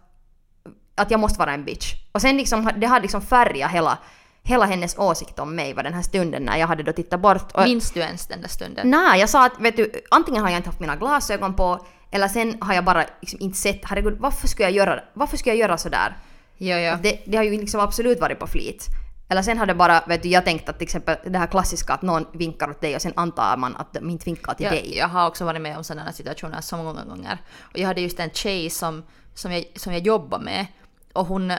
att 0.99 1.11
jag 1.11 1.19
måste 1.19 1.39
vara 1.39 1.53
en 1.53 1.65
bitch. 1.65 1.93
Och 2.11 2.21
sen 2.21 2.37
liksom, 2.37 2.69
det 2.77 2.87
hade 2.87 3.01
liksom 3.01 3.21
färgat 3.21 3.71
hela, 3.71 3.97
hela 4.43 4.65
hennes 4.65 4.97
åsikt 4.97 5.39
om 5.39 5.55
mig 5.55 5.73
var 5.73 5.83
den 5.83 5.93
här 5.93 6.01
stunden 6.01 6.43
när 6.43 6.57
jag 6.57 6.67
hade 6.67 6.83
då 6.83 6.91
tittat 6.91 7.19
bort. 7.19 7.51
Och, 7.53 7.63
Minns 7.63 7.91
du 7.91 7.99
ens 7.99 8.27
den 8.27 8.41
där 8.41 8.49
stunden? 8.49 8.89
Nej, 8.89 9.19
jag 9.19 9.29
sa 9.29 9.45
att 9.45 9.59
vet 9.59 9.77
du, 9.77 9.91
antingen 10.11 10.41
har 10.41 10.49
jag 10.49 10.59
inte 10.59 10.69
haft 10.69 10.79
mina 10.79 10.95
glasögon 10.95 11.53
på 11.53 11.85
eller 12.11 12.27
sen 12.27 12.57
har 12.61 12.73
jag 12.73 12.85
bara 12.85 13.05
liksom 13.21 13.39
inte 13.41 13.57
sett, 13.57 13.81
herregud 13.83 14.17
varför 14.19 14.47
skulle 14.47 14.65
jag 14.65 14.73
göra, 14.73 15.03
varför 15.13 15.37
skulle 15.37 15.55
jag 15.55 15.59
göra 15.59 15.77
sådär? 15.77 16.17
Ja, 16.57 16.79
ja. 16.79 16.97
Det, 17.03 17.19
det 17.25 17.37
har 17.37 17.43
ju 17.43 17.51
liksom 17.51 17.79
absolut 17.79 18.19
varit 18.19 18.39
på 18.39 18.47
flit. 18.47 18.87
Eller 19.29 19.41
sen 19.41 19.57
hade 19.57 19.75
bara, 19.75 20.03
vet 20.07 20.23
du, 20.23 20.29
jag 20.29 20.45
tänkt 20.45 20.69
att 20.69 20.77
till 20.77 20.85
exempel 20.85 21.17
det 21.25 21.37
här 21.37 21.47
klassiska 21.47 21.93
att 21.93 22.01
någon 22.01 22.25
vinkar 22.33 22.69
åt 22.69 22.81
dig 22.81 22.95
och 22.95 23.01
sen 23.01 23.13
antar 23.15 23.57
man 23.57 23.75
att 23.75 23.93
de 23.93 24.09
inte 24.09 24.25
vinkar 24.25 24.53
till 24.53 24.65
ja, 24.65 24.71
dig. 24.71 24.97
Jag 24.97 25.07
har 25.07 25.27
också 25.27 25.45
varit 25.45 25.61
med 25.61 25.77
om 25.77 25.83
sådana 25.83 26.11
situationer 26.11 26.61
så 26.61 26.77
många 26.77 27.03
gånger. 27.03 27.37
Och 27.61 27.79
jag 27.79 27.87
hade 27.87 28.01
just 28.01 28.19
en 28.19 28.29
tjej 28.29 28.69
som, 28.69 29.03
som, 29.33 29.51
jag, 29.51 29.65
som 29.75 29.93
jag 29.93 30.01
jobbar 30.01 30.39
med 30.39 30.65
och 31.13 31.25
hon, 31.25 31.53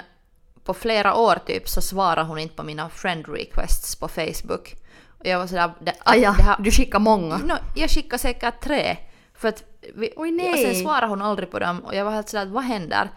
på 0.64 0.74
flera 0.74 1.14
år 1.14 1.38
typ 1.46 1.68
så 1.68 1.80
svarar 1.80 2.24
hon 2.24 2.38
inte 2.38 2.54
på 2.54 2.62
mina 2.62 2.88
friend 2.88 3.28
requests 3.28 3.96
på 3.96 4.08
Facebook. 4.08 4.76
Och 5.18 5.26
jag 5.26 5.38
var 5.38 5.46
sådär... 5.46 5.72
Det, 5.80 5.94
ah, 6.04 6.14
ja, 6.14 6.34
det 6.36 6.42
här, 6.42 6.56
du 6.58 6.70
skickar 6.70 6.98
många? 6.98 7.38
No, 7.38 7.54
jag 7.76 7.90
skickar 7.90 8.18
säkert 8.18 8.60
tre. 8.62 8.96
För 9.34 9.48
att 9.48 9.64
vi, 9.94 10.12
Oj, 10.16 10.30
nej. 10.30 10.52
Och 10.52 10.58
sen 10.58 10.74
svarar 10.74 11.08
hon 11.08 11.22
aldrig 11.22 11.50
på 11.50 11.58
dem 11.58 11.80
och 11.80 11.94
jag 11.94 12.04
var 12.04 12.12
helt 12.12 12.28
sådär 12.28 12.46
vad 12.46 12.64
händer? 12.64 13.10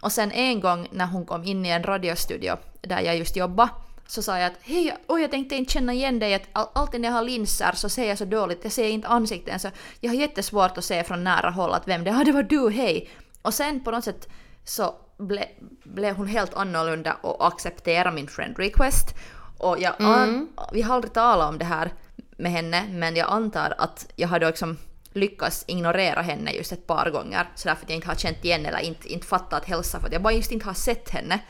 Och 0.00 0.12
sen 0.12 0.32
en 0.32 0.60
gång 0.60 0.88
när 0.92 1.06
hon 1.06 1.26
kom 1.26 1.44
in 1.44 1.66
i 1.66 1.68
en 1.68 1.82
radiostudio 1.82 2.56
där 2.80 3.00
jag 3.00 3.16
just 3.16 3.36
jobbade 3.36 3.70
så 4.06 4.22
sa 4.22 4.38
jag 4.38 4.46
att 4.46 4.58
hej, 4.60 4.96
oj 5.06 5.20
jag 5.20 5.30
tänkte 5.30 5.56
inte 5.56 5.72
känna 5.72 5.92
igen 5.92 6.18
dig, 6.18 6.34
att 6.34 6.48
alltid 6.52 7.00
när 7.00 7.08
jag 7.08 7.14
har 7.14 7.22
linser 7.22 7.72
så 7.74 7.88
ser 7.88 8.08
jag 8.08 8.18
så 8.18 8.24
dåligt, 8.24 8.60
jag 8.62 8.72
ser 8.72 8.88
inte 8.88 9.08
ansikten 9.08 9.60
så 9.60 9.68
jag 10.00 10.10
har 10.10 10.16
jättesvårt 10.16 10.78
att 10.78 10.84
se 10.84 11.04
från 11.04 11.24
nära 11.24 11.50
håll 11.50 11.72
att 11.72 11.88
vem 11.88 12.04
det 12.04 12.10
är, 12.10 12.14
ah, 12.20 12.24
det 12.24 12.32
var 12.32 12.42
du, 12.42 12.70
hej! 12.70 13.10
Och 13.42 13.54
sen 13.54 13.84
på 13.84 13.90
något 13.90 14.04
sätt 14.04 14.28
så 14.64 14.94
ble, 15.18 15.48
blev 15.84 16.16
hon 16.16 16.26
helt 16.26 16.54
annorlunda 16.54 17.14
och 17.14 17.46
accepterade 17.46 18.14
min 18.14 18.28
friend 18.28 18.58
request. 18.58 19.14
Och 19.58 19.80
jag 19.80 20.00
mm. 20.00 20.48
vi 20.72 20.82
har 20.82 20.94
aldrig 20.94 21.12
talat 21.12 21.48
om 21.48 21.58
det 21.58 21.64
här 21.64 21.92
med 22.36 22.52
henne, 22.52 22.84
men 22.90 23.16
jag 23.16 23.30
antar 23.30 23.74
att 23.78 24.06
jag 24.16 24.28
hade 24.28 24.46
liksom 24.46 24.76
lyckats 25.12 25.64
ignorera 25.68 26.22
henne 26.22 26.50
just 26.52 26.72
ett 26.72 26.86
par 26.86 27.10
gånger, 27.10 27.48
så 27.54 27.68
därför 27.68 27.84
att 27.84 27.90
jag 27.90 27.96
inte 27.96 28.08
har 28.08 28.14
känt 28.14 28.44
igen 28.44 28.66
eller 28.66 28.78
inte, 28.78 29.12
inte 29.12 29.26
fattat 29.26 29.64
hälsa, 29.64 30.00
för 30.00 30.06
att 30.06 30.12
jag 30.12 30.22
bara 30.22 30.32
just 30.32 30.52
inte 30.52 30.66
har 30.66 30.74
sett 30.74 31.10
henne. 31.10 31.40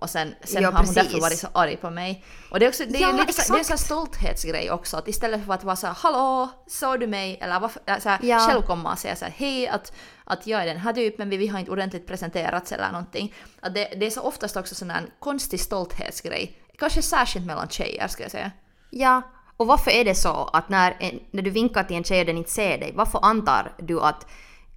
Och 0.00 0.10
sen, 0.10 0.34
sen 0.44 0.62
ja, 0.62 0.70
har 0.70 0.84
hon 0.84 0.94
därför 0.94 1.20
varit 1.20 1.38
så 1.38 1.48
arg 1.52 1.76
på 1.76 1.90
mig. 1.90 2.24
Och 2.50 2.58
det 2.58 2.64
är, 2.64 2.68
också, 2.68 2.84
det 2.88 2.98
är 2.98 3.00
ja, 3.00 3.12
lite 3.12 3.32
så, 3.32 3.52
det 3.52 3.56
är 3.56 3.58
en 3.58 3.64
sån 3.64 3.78
stolthetsgrej 3.78 4.70
också, 4.70 4.96
att 4.96 5.08
istället 5.08 5.46
för 5.46 5.54
att 5.54 5.64
vara 5.64 5.76
såhär 5.76 5.94
”Hallå, 5.94 6.48
såg 6.66 7.00
du 7.00 7.06
mig?” 7.06 7.38
eller 7.40 7.60
varför, 7.60 7.82
äh, 7.86 7.98
så 7.98 8.08
här, 8.08 8.18
ja. 8.22 8.38
själv 8.38 8.62
komma 8.62 8.92
och 8.92 8.98
säga 8.98 9.16
såhär 9.16 9.32
”Hej, 9.36 9.68
att, 9.68 9.92
att 10.24 10.46
jag 10.46 10.62
är 10.62 10.66
den 10.66 10.76
här 10.76 10.92
typen 10.92 11.30
vi 11.30 11.48
har 11.48 11.58
inte 11.58 11.70
ordentligt 11.70 12.06
presenterats” 12.06 12.72
eller 12.72 12.92
någonting. 12.92 13.34
Att 13.60 13.74
det, 13.74 13.88
det 14.00 14.06
är 14.06 14.10
så 14.10 14.20
oftast 14.20 14.56
också 14.56 14.74
sån 14.74 14.90
här 14.90 15.06
konstig 15.18 15.60
stolthetsgrej. 15.60 16.58
Kanske 16.78 17.02
särskilt 17.02 17.46
mellan 17.46 17.68
tjejer 17.68 18.08
ska 18.08 18.22
jag 18.22 18.32
säga. 18.32 18.50
Ja, 18.90 19.22
och 19.56 19.66
varför 19.66 19.90
är 19.90 20.04
det 20.04 20.14
så 20.14 20.50
att 20.52 20.68
när, 20.68 20.96
en, 21.00 21.20
när 21.30 21.42
du 21.42 21.50
vinkar 21.50 21.84
till 21.84 21.96
en 21.96 22.04
tjej 22.04 22.20
och 22.20 22.26
den 22.26 22.36
inte 22.36 22.50
ser 22.50 22.78
dig, 22.78 22.92
varför 22.94 23.20
antar 23.22 23.72
du 23.78 24.00
att, 24.00 24.26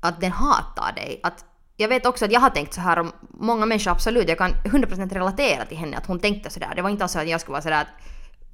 att 0.02 0.22
den 0.22 0.32
hatar 0.32 0.92
dig? 0.96 1.20
Att 1.24 1.46
jag 1.82 1.88
vet 1.88 2.06
också 2.06 2.26
att 2.26 2.32
jag 2.32 2.40
har 2.40 2.50
tänkt 2.50 2.74
så 2.74 2.82
här 2.82 3.00
om 3.00 3.12
många 3.30 3.66
människor, 3.66 3.92
absolut, 3.92 4.30
jag 4.30 4.38
kan 4.38 4.52
100% 4.52 5.14
relatera 5.14 5.66
till 5.66 5.78
henne 5.78 5.98
att 5.98 6.06
hon 6.06 6.20
tänkte 6.20 6.50
sådär. 6.50 6.74
Det 6.76 6.82
var 6.82 6.90
inte 6.90 7.04
alls 7.04 7.12
så 7.12 7.20
att 7.20 7.30
jag 7.30 7.42
skulle 7.42 7.54
vara 7.54 7.62
sådär 7.62 7.82
att 7.82 7.88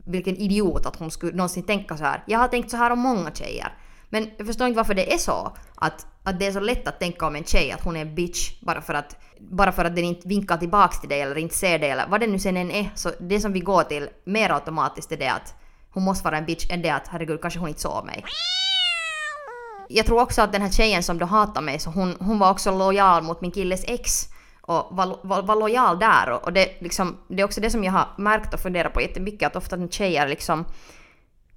vilken 0.06 0.38
idiot 0.38 0.86
att 0.86 0.96
hon 0.96 1.12
skulle 1.12 1.32
någonsin 1.32 1.64
tänka 1.64 1.98
så 1.98 2.04
här. 2.04 2.24
Jag 2.28 2.40
har 2.40 2.48
tänkt 2.48 2.72
så 2.72 2.78
här 2.78 2.92
om 2.92 3.00
många 3.00 3.32
tjejer. 3.32 3.74
Men 4.10 4.30
jag 4.38 4.48
förstår 4.48 4.68
inte 4.68 4.78
varför 4.78 4.94
det 4.94 5.14
är 5.14 5.18
så 5.18 5.58
att, 5.76 6.06
att 6.24 6.40
det 6.40 6.48
är 6.48 6.52
så 6.52 6.60
lätt 6.60 6.88
att 6.88 7.00
tänka 7.00 7.28
om 7.28 7.36
en 7.36 7.44
tjej 7.44 7.72
att 7.72 7.84
hon 7.84 7.96
är 7.96 8.02
en 8.02 8.16
bitch 8.16 8.62
bara 8.62 8.82
för 8.82 8.94
att, 8.94 9.16
bara 9.40 9.72
för 9.72 9.86
att 9.86 9.96
den 9.96 10.06
inte 10.06 10.28
vinkar 10.28 10.58
tillbaks 10.58 11.00
till 11.00 11.10
dig 11.10 11.22
eller 11.22 11.38
inte 11.38 11.56
ser 11.56 11.80
dig 11.80 11.90
eller 11.90 12.08
vad 12.08 12.20
det 12.20 12.28
nu 12.28 12.40
sen 12.40 12.58
än 12.58 12.72
är. 12.72 12.90
Så 12.96 13.12
det 13.20 13.40
som 13.40 13.54
vi 13.54 13.60
går 13.60 13.84
till 13.84 14.10
mer 14.26 14.52
automatiskt 14.52 15.12
är 15.12 15.18
det 15.18 15.32
att 15.32 15.56
hon 15.90 16.04
måste 16.04 16.24
vara 16.24 16.38
en 16.38 16.46
bitch 16.46 16.70
än 16.70 16.82
det 16.82 16.90
att 16.90 17.08
herregud 17.08 17.42
kanske 17.42 17.60
hon 17.60 17.70
inte 17.70 17.82
såg 17.82 18.06
mig 18.06 18.24
jag 19.90 20.06
tror 20.06 20.22
också 20.22 20.42
att 20.42 20.52
den 20.52 20.62
här 20.62 20.72
tjejen 20.72 21.04
som 21.04 21.18
då 21.18 21.26
hatade 21.26 21.66
mig, 21.66 21.80
så 21.80 21.90
hon, 21.90 22.16
hon 22.20 22.40
var 22.40 22.52
också 22.52 22.78
lojal 22.78 23.24
mot 23.24 23.42
min 23.42 23.52
killes 23.52 23.84
ex 23.88 24.28
och 24.62 24.88
var, 24.92 25.20
var, 25.22 25.42
var 25.42 25.56
lojal 25.56 26.00
där. 26.00 26.30
Och, 26.30 26.44
och 26.44 26.54
det, 26.54 26.82
liksom, 26.82 27.18
det 27.28 27.42
är 27.42 27.46
också 27.46 27.62
det 27.62 27.70
som 27.70 27.84
jag 27.84 27.92
har 27.92 28.08
märkt 28.18 28.54
och 28.54 28.60
funderat 28.60 28.94
på 28.94 29.02
jättemycket, 29.02 29.48
att 29.48 29.56
ofta 29.56 29.76
när 29.76 29.88
tjejer 29.88 30.28
liksom 30.28 30.66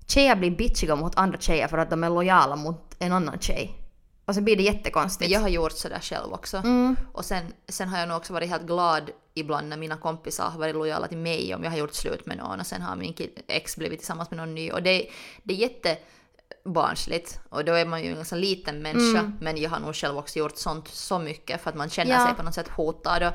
tjejer 0.06 0.36
blir 0.36 0.50
bitchiga 0.50 0.96
mot 0.96 1.16
andra 1.16 1.38
tjejer 1.38 1.68
för 1.68 1.78
att 1.78 1.90
de 1.90 2.04
är 2.04 2.10
lojala 2.10 2.56
mot 2.56 2.96
en 2.98 3.12
annan 3.12 3.38
tjej. 3.38 3.76
Och 4.24 4.34
så 4.34 4.40
blir 4.40 4.56
det 4.56 4.62
jättekonstigt. 4.62 5.30
Jag 5.30 5.40
har 5.40 5.48
gjort 5.48 5.72
sådär 5.72 6.00
själv 6.00 6.32
också. 6.32 6.56
Mm. 6.56 6.96
Och 7.12 7.24
sen, 7.24 7.52
sen 7.68 7.88
har 7.88 7.98
jag 7.98 8.08
nog 8.08 8.16
också 8.16 8.32
varit 8.32 8.50
helt 8.50 8.66
glad 8.66 9.10
ibland 9.34 9.68
när 9.68 9.76
mina 9.76 9.96
kompisar 9.96 10.50
har 10.50 10.58
varit 10.58 10.74
lojala 10.74 11.08
till 11.08 11.18
mig 11.18 11.54
om 11.54 11.64
jag 11.64 11.70
har 11.70 11.78
gjort 11.78 11.94
slut 11.94 12.26
med 12.26 12.36
någon 12.36 12.60
och 12.60 12.66
sen 12.66 12.82
har 12.82 12.96
min 12.96 13.14
ex 13.46 13.76
blivit 13.76 13.98
tillsammans 13.98 14.30
med 14.30 14.36
någon 14.36 14.54
ny. 14.54 14.70
Och 14.70 14.82
det, 14.82 15.08
det 15.42 15.54
är 15.54 15.58
jättebarnsligt 16.64 17.40
och 17.48 17.64
då 17.64 17.72
är 17.72 17.86
man 17.86 18.02
ju 18.02 18.08
en 18.10 18.14
ganska 18.14 18.36
liten 18.36 18.82
människa 18.82 19.32
men 19.40 19.56
jag 19.56 19.70
har 19.70 19.80
nog 19.80 19.94
själv 19.94 20.18
också 20.18 20.38
gjort 20.38 20.56
sånt 20.56 20.88
så 20.88 21.18
mycket 21.18 21.60
för 21.62 21.70
att 21.70 21.76
man 21.76 21.90
känner 21.90 22.10
Mm. 22.10 22.20
Ja. 22.22 22.26
sig 22.28 22.36
på 22.36 22.42
något 22.42 22.54
sätt 22.54 22.68
hotad 22.68 23.22
och, 23.22 23.32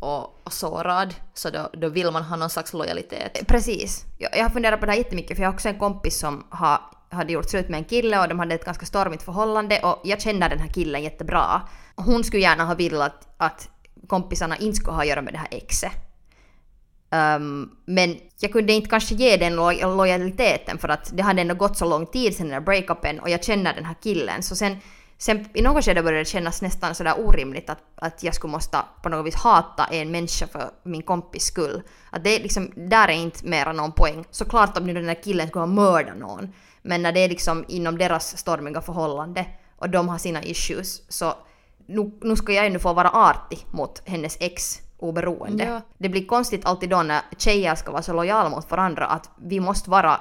och, 0.00 0.46
och 0.46 0.52
sårad 0.52 1.14
så 1.34 1.50
då, 1.50 1.70
då 1.72 1.88
vill 1.88 2.10
man 2.10 2.22
ha 2.22 2.36
någon 2.36 2.50
slags 2.50 2.72
lojalitet. 2.72 3.46
Precis. 3.46 4.04
Jag, 4.18 4.36
jag 4.36 4.42
har 4.42 4.50
funderat 4.50 4.80
på 4.80 4.86
det 4.86 4.92
här 4.92 4.98
jättemycket 4.98 5.36
för 5.36 5.42
jag 5.42 5.48
har 5.50 5.54
också 5.54 5.68
en 5.68 5.78
kompis 5.78 6.18
som 6.18 6.44
har, 6.50 6.80
hade 7.10 7.32
gjort 7.32 7.50
slut 7.50 7.68
med 7.68 7.78
en 7.78 7.84
kille 7.84 8.20
och 8.20 8.28
de 8.28 8.38
hade 8.38 8.54
ett 8.54 8.64
ganska 8.64 8.86
stormigt 8.86 9.22
förhållande 9.22 9.80
och 9.80 10.00
jag 10.04 10.20
känner 10.20 10.48
den 10.48 10.58
här 10.58 10.68
killen 10.68 11.02
jättebra. 11.02 11.62
Hon 11.96 12.24
skulle 12.24 12.42
gärna 12.42 12.64
ha 12.64 12.74
velat 12.74 13.28
att 13.36 13.68
kompisarna 14.08 14.56
inte 14.56 14.76
skulle 14.76 14.94
ha 14.94 15.02
att 15.02 15.08
göra 15.08 15.22
med 15.22 15.34
det 15.34 15.38
här 15.38 15.48
exet. 15.50 15.92
Um, 17.10 17.76
men 17.84 18.16
jag 18.40 18.52
kunde 18.52 18.72
inte 18.72 18.90
kanske 18.90 19.14
ge 19.14 19.36
den 19.36 19.56
lo- 19.56 19.96
lojaliteten 19.96 20.78
för 20.78 20.88
att 20.88 21.10
det 21.16 21.22
hade 21.22 21.40
ändå 21.40 21.54
gått 21.54 21.76
så 21.76 21.84
lång 21.84 22.06
tid 22.06 22.36
sedan 22.36 22.48
den 22.48 22.54
där 22.54 22.60
breakupen 22.60 23.20
och 23.20 23.30
jag 23.30 23.44
känner 23.44 23.74
den 23.74 23.84
här 23.84 23.94
killen. 24.02 24.42
Så 24.42 24.56
sen, 24.56 24.76
sen 25.18 25.48
i 25.54 25.62
något 25.62 25.84
skede 25.84 26.02
började 26.02 26.20
det 26.20 26.28
kännas 26.28 26.62
nästan 26.62 26.94
sådär 26.94 27.14
orimligt 27.18 27.70
att, 27.70 27.78
att 27.94 28.22
jag 28.22 28.34
skulle 28.34 28.52
måste 28.52 28.78
på 29.02 29.08
något 29.08 29.26
vis 29.26 29.34
hata 29.34 29.84
en 29.84 30.10
människa 30.10 30.46
för 30.46 30.70
min 30.82 31.02
kompis 31.02 31.44
skull. 31.44 31.82
Att 32.10 32.24
det 32.24 32.36
är 32.36 32.40
liksom, 32.42 32.72
där 32.76 33.08
är 33.08 33.12
inte 33.12 33.46
mera 33.46 33.72
någon 33.72 33.92
poäng. 33.92 34.24
Såklart 34.30 34.78
om 34.78 34.86
nu 34.86 34.94
den 34.94 35.06
där 35.06 35.22
killen 35.22 35.48
skulle 35.48 35.62
ha 35.62 35.66
mördat 35.66 36.16
någon. 36.16 36.52
Men 36.82 37.02
när 37.02 37.12
det 37.12 37.20
är 37.20 37.28
liksom 37.28 37.64
inom 37.68 37.98
deras 37.98 38.38
stormiga 38.38 38.80
förhållande 38.80 39.46
och 39.76 39.90
de 39.90 40.08
har 40.08 40.18
sina 40.18 40.42
issues 40.42 41.02
så 41.12 41.34
nu, 41.86 42.18
nu 42.22 42.36
ska 42.36 42.52
jag 42.52 42.66
ändå 42.66 42.78
få 42.78 42.92
vara 42.92 43.10
artig 43.10 43.66
mot 43.70 44.02
hennes 44.04 44.36
ex 44.40 44.80
oberoende. 44.98 45.64
Ja. 45.64 45.80
Det 45.98 46.08
blir 46.08 46.26
konstigt 46.26 46.64
alltid 46.64 46.90
då 46.90 47.02
när 47.02 47.22
tjejer 47.38 47.74
ska 47.74 47.92
vara 47.92 48.02
så 48.02 48.12
lojala 48.12 48.48
mot 48.48 48.70
varandra 48.70 49.06
att 49.06 49.30
vi 49.36 49.60
måste 49.60 49.90
vara 49.90 50.20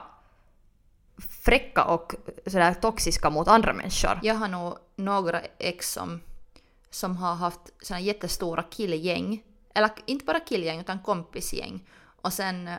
fräcka 1.44 1.84
och 1.84 2.16
sådär 2.46 2.74
toxiska 2.74 3.30
mot 3.30 3.48
andra 3.48 3.74
människor. 3.74 4.20
Jag 4.24 4.36
har 4.36 4.48
nog 4.48 4.78
några 4.96 5.42
ex 5.60 5.94
som, 5.94 6.22
som 6.90 7.18
har 7.18 7.36
haft 7.36 7.62
såna 7.82 8.00
jättestora 8.00 8.64
killgäng. 8.64 9.44
Eller 9.74 9.92
inte 10.06 10.26
bara 10.26 10.40
killgäng 10.40 10.80
utan 10.80 11.00
kompisgäng. 11.00 11.88
Och 12.22 12.34
sen 12.34 12.68
eh, 12.68 12.76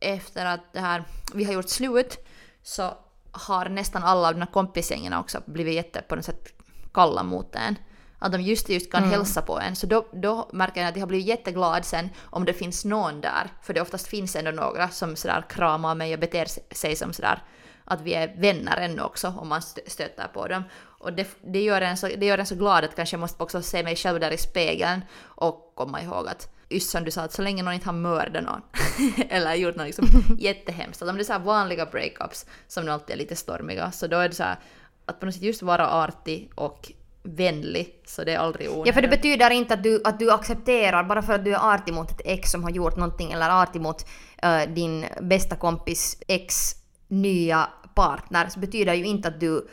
efter 0.00 0.46
att 0.46 0.72
det 0.72 0.80
här, 0.80 1.04
vi 1.34 1.44
har 1.44 1.52
gjort 1.52 1.68
slut 1.68 2.26
så 2.62 2.90
har 3.32 3.68
nästan 3.68 4.02
alla 4.02 4.28
av 4.28 4.34
de 4.34 4.40
här 4.40 4.52
kompisgängen 4.52 5.12
också 5.12 5.42
blivit 5.46 5.74
jätte 5.74 6.02
på 6.02 6.16
något 6.16 6.24
sätt 6.24 6.48
kalla 6.92 7.22
mot 7.22 7.54
en. 7.54 7.76
Att 8.22 8.32
de 8.32 8.40
just 8.42 8.68
just 8.68 8.92
kan 8.92 9.04
hälsa 9.04 9.42
på 9.42 9.60
en. 9.60 9.76
Så 9.76 9.86
då, 9.86 10.06
då 10.12 10.50
märker 10.52 10.80
jag 10.80 10.88
att 10.88 10.96
jag 10.96 11.02
har 11.02 11.08
blivit 11.08 11.26
jätteglad 11.26 11.84
sen 11.84 12.10
om 12.22 12.44
det 12.44 12.52
finns 12.52 12.84
någon 12.84 13.20
där. 13.20 13.50
För 13.62 13.74
det 13.74 13.80
oftast 13.80 14.06
finns 14.06 14.36
ändå 14.36 14.50
några 14.50 14.88
som 14.88 15.16
sådär 15.16 15.44
kramar 15.48 15.94
mig 15.94 16.14
och 16.14 16.20
beter 16.20 16.74
sig 16.74 16.96
som 16.96 17.12
sådär 17.12 17.42
att 17.84 18.00
vi 18.00 18.14
är 18.14 18.34
vänner 18.36 18.76
ännu 18.76 19.02
också 19.02 19.34
om 19.38 19.48
man 19.48 19.60
stö- 19.60 19.88
stöter 19.88 20.26
på 20.26 20.48
dem. 20.48 20.62
Och 20.80 21.12
det, 21.12 21.28
det, 21.42 21.62
gör 21.62 21.80
en 21.80 21.96
så, 21.96 22.06
det 22.06 22.26
gör 22.26 22.38
en 22.38 22.46
så 22.46 22.54
glad 22.54 22.84
att 22.84 22.96
kanske 22.96 23.14
jag 23.14 23.20
måste 23.20 23.42
också 23.42 23.62
se 23.62 23.82
mig 23.82 23.96
själv 23.96 24.20
där 24.20 24.30
i 24.30 24.38
spegeln 24.38 25.00
och 25.22 25.72
komma 25.74 26.02
ihåg 26.02 26.28
att 26.28 26.48
just 26.68 26.90
som 26.90 27.04
du 27.04 27.10
sa, 27.10 27.22
att 27.22 27.32
så 27.32 27.42
länge 27.42 27.62
någon 27.62 27.74
inte 27.74 27.86
har 27.86 27.92
mördat 27.92 28.44
någon 28.44 28.62
eller 29.28 29.54
gjort 29.54 29.76
något 29.76 29.86
liksom 29.86 30.06
jättehemskt, 30.38 31.02
att 31.02 31.08
om 31.08 31.16
det 31.16 31.22
är 31.22 31.24
så 31.24 31.32
här 31.32 31.40
vanliga 31.40 31.86
breakups 31.86 32.46
som 32.68 32.88
alltid 32.88 33.14
är 33.14 33.18
lite 33.18 33.36
stormiga, 33.36 33.92
så 33.92 34.06
då 34.06 34.16
är 34.16 34.28
det 34.28 34.34
så 34.34 34.42
här 34.42 34.58
att 35.06 35.20
på 35.20 35.26
något 35.26 35.34
sätt 35.34 35.42
just 35.42 35.62
vara 35.62 35.88
artig 35.90 36.50
och 36.54 36.92
vänlig, 37.22 37.94
så 38.06 38.24
det 38.24 38.32
är 38.32 38.38
aldrig 38.38 38.68
onödigt. 38.70 38.86
Ja, 38.86 38.92
för 38.92 39.02
det 39.02 39.08
betyder 39.08 39.50
inte 39.50 39.74
att 39.74 39.82
du, 39.82 40.02
att 40.04 40.18
du 40.18 40.30
accepterar, 40.30 41.04
bara 41.04 41.22
för 41.22 41.32
att 41.32 41.44
du 41.44 41.54
är 41.54 41.74
artig 41.74 41.94
mot 41.94 42.10
ett 42.10 42.20
ex 42.24 42.50
som 42.50 42.62
har 42.62 42.70
gjort 42.70 42.96
någonting, 42.96 43.32
eller 43.32 43.62
artig 43.62 43.80
mot 43.80 44.06
eh, 44.42 44.62
din 44.74 45.06
bästa 45.20 45.56
kompis 45.56 46.16
ex 46.28 46.74
nya 47.08 47.68
partner, 47.94 48.48
så 48.48 48.60
betyder 48.60 48.94
ju 48.94 49.04
inte 49.04 49.28
att 49.28 49.40
du 49.40 49.68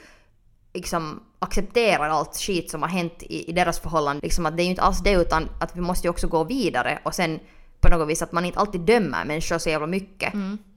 liksom 0.74 1.24
accepterar 1.39 2.10
allt 2.10 2.36
skit 2.36 2.72
som 2.72 2.82
har 2.82 2.89
hänt 2.89 3.24
i, 3.24 3.50
i 3.50 3.51
deras 3.51 3.80
förhållande. 3.80 4.22
Liksom 4.24 4.46
att 4.46 4.58
det 4.58 4.63
är 4.63 4.66
ju 4.66 4.70
inte 4.70 4.82
alls 4.82 5.00
det, 5.04 5.12
utan 5.12 5.50
att 5.60 5.75
vi 5.75 5.82
måste 5.82 6.08
ju 6.08 6.10
också 6.10 6.27
gå 6.27 6.44
vidare 6.44 7.00
och 7.04 7.16
sen 7.16 7.39
på 7.80 7.89
något 7.89 8.10
vis 8.10 8.22
att 8.22 8.32
man 8.32 8.46
inte 8.46 8.60
alltid 8.60 8.82
dömer 8.82 9.25
människor 9.25 9.58
så 9.58 9.70
jävla 9.70 9.88
mycket. 9.88 10.34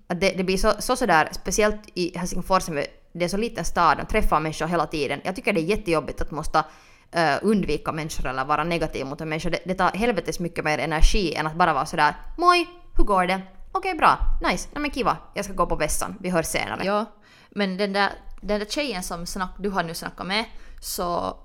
Att 0.07 0.21
det, 0.21 0.33
det 0.37 0.45
blir 0.45 0.57
så, 0.57 0.73
så 0.79 0.97
sådär, 0.97 1.29
speciellt 1.33 1.81
i 1.95 2.19
Helsingfors, 2.19 2.63
som 2.63 2.83
det 3.13 3.25
är 3.25 3.29
så 3.29 3.37
liten 3.37 3.65
stad, 3.65 3.99
de 3.99 4.07
träffar 4.07 4.41
människor 4.41 4.67
hela 4.67 4.87
tiden. 4.87 5.21
Jag 5.25 5.37
tycker 5.37 5.53
det 5.53 5.61
är 5.61 5.65
jättejobbigt 5.65 6.21
att 6.21 6.31
måste 6.31 6.65
eh, 7.13 7.35
undvika 7.43 7.93
människor 7.93 8.27
eller 8.27 8.45
vara 8.45 8.65
negativ 8.65 9.07
mot 9.07 9.21
en 9.21 9.29
människa. 9.29 9.51
Det, 9.51 9.59
det 9.65 9.75
tar 9.75 9.91
helvetes 9.91 10.41
mycket 10.41 10.65
mer 10.65 10.79
energi 10.79 11.35
än 11.35 11.47
att 11.47 11.55
bara 11.55 11.75
vara 11.75 11.87
sådär 11.87 12.15
Moj, 12.39 12.69
hur 12.97 13.05
går 13.05 13.27
det? 13.27 13.41
Okej, 13.73 13.95
bra, 13.95 14.19
nice, 14.51 14.69
nej 14.73 14.83
men 14.83 14.91
kiva, 14.91 15.17
jag 15.35 15.45
ska 15.45 15.55
gå 15.55 15.67
på 15.67 15.77
vässan, 15.77 16.17
vi 16.21 16.31
hörs 16.31 16.47
senare. 16.47 16.85
Ja, 16.85 17.05
men 17.51 17.77
den 17.77 17.93
där, 17.93 18.11
den 18.41 18.59
där 18.59 18.67
tjejen 18.67 19.03
som 19.03 19.27
snack, 19.27 19.51
du 19.59 19.71
har 19.71 19.83
nu 19.83 19.95
snackat 19.95 20.27
med, 20.27 20.45
så 20.81 21.37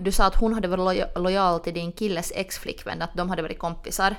du 0.00 0.12
sa 0.12 0.26
att 0.26 0.36
hon 0.36 0.54
hade 0.54 0.68
varit 0.68 0.84
loja, 0.84 1.08
lojal 1.16 1.60
till 1.60 1.74
din 1.74 1.92
killes 1.92 2.32
ex-flickvän, 2.34 3.02
att 3.02 3.14
de 3.14 3.30
hade 3.30 3.42
varit 3.42 3.58
kompisar. 3.58 4.16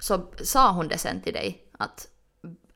Så 0.00 0.20
sa 0.44 0.72
hon 0.72 0.88
det 0.88 0.98
sen 0.98 1.20
till 1.20 1.32
dig? 1.32 1.62
Att 1.78 2.06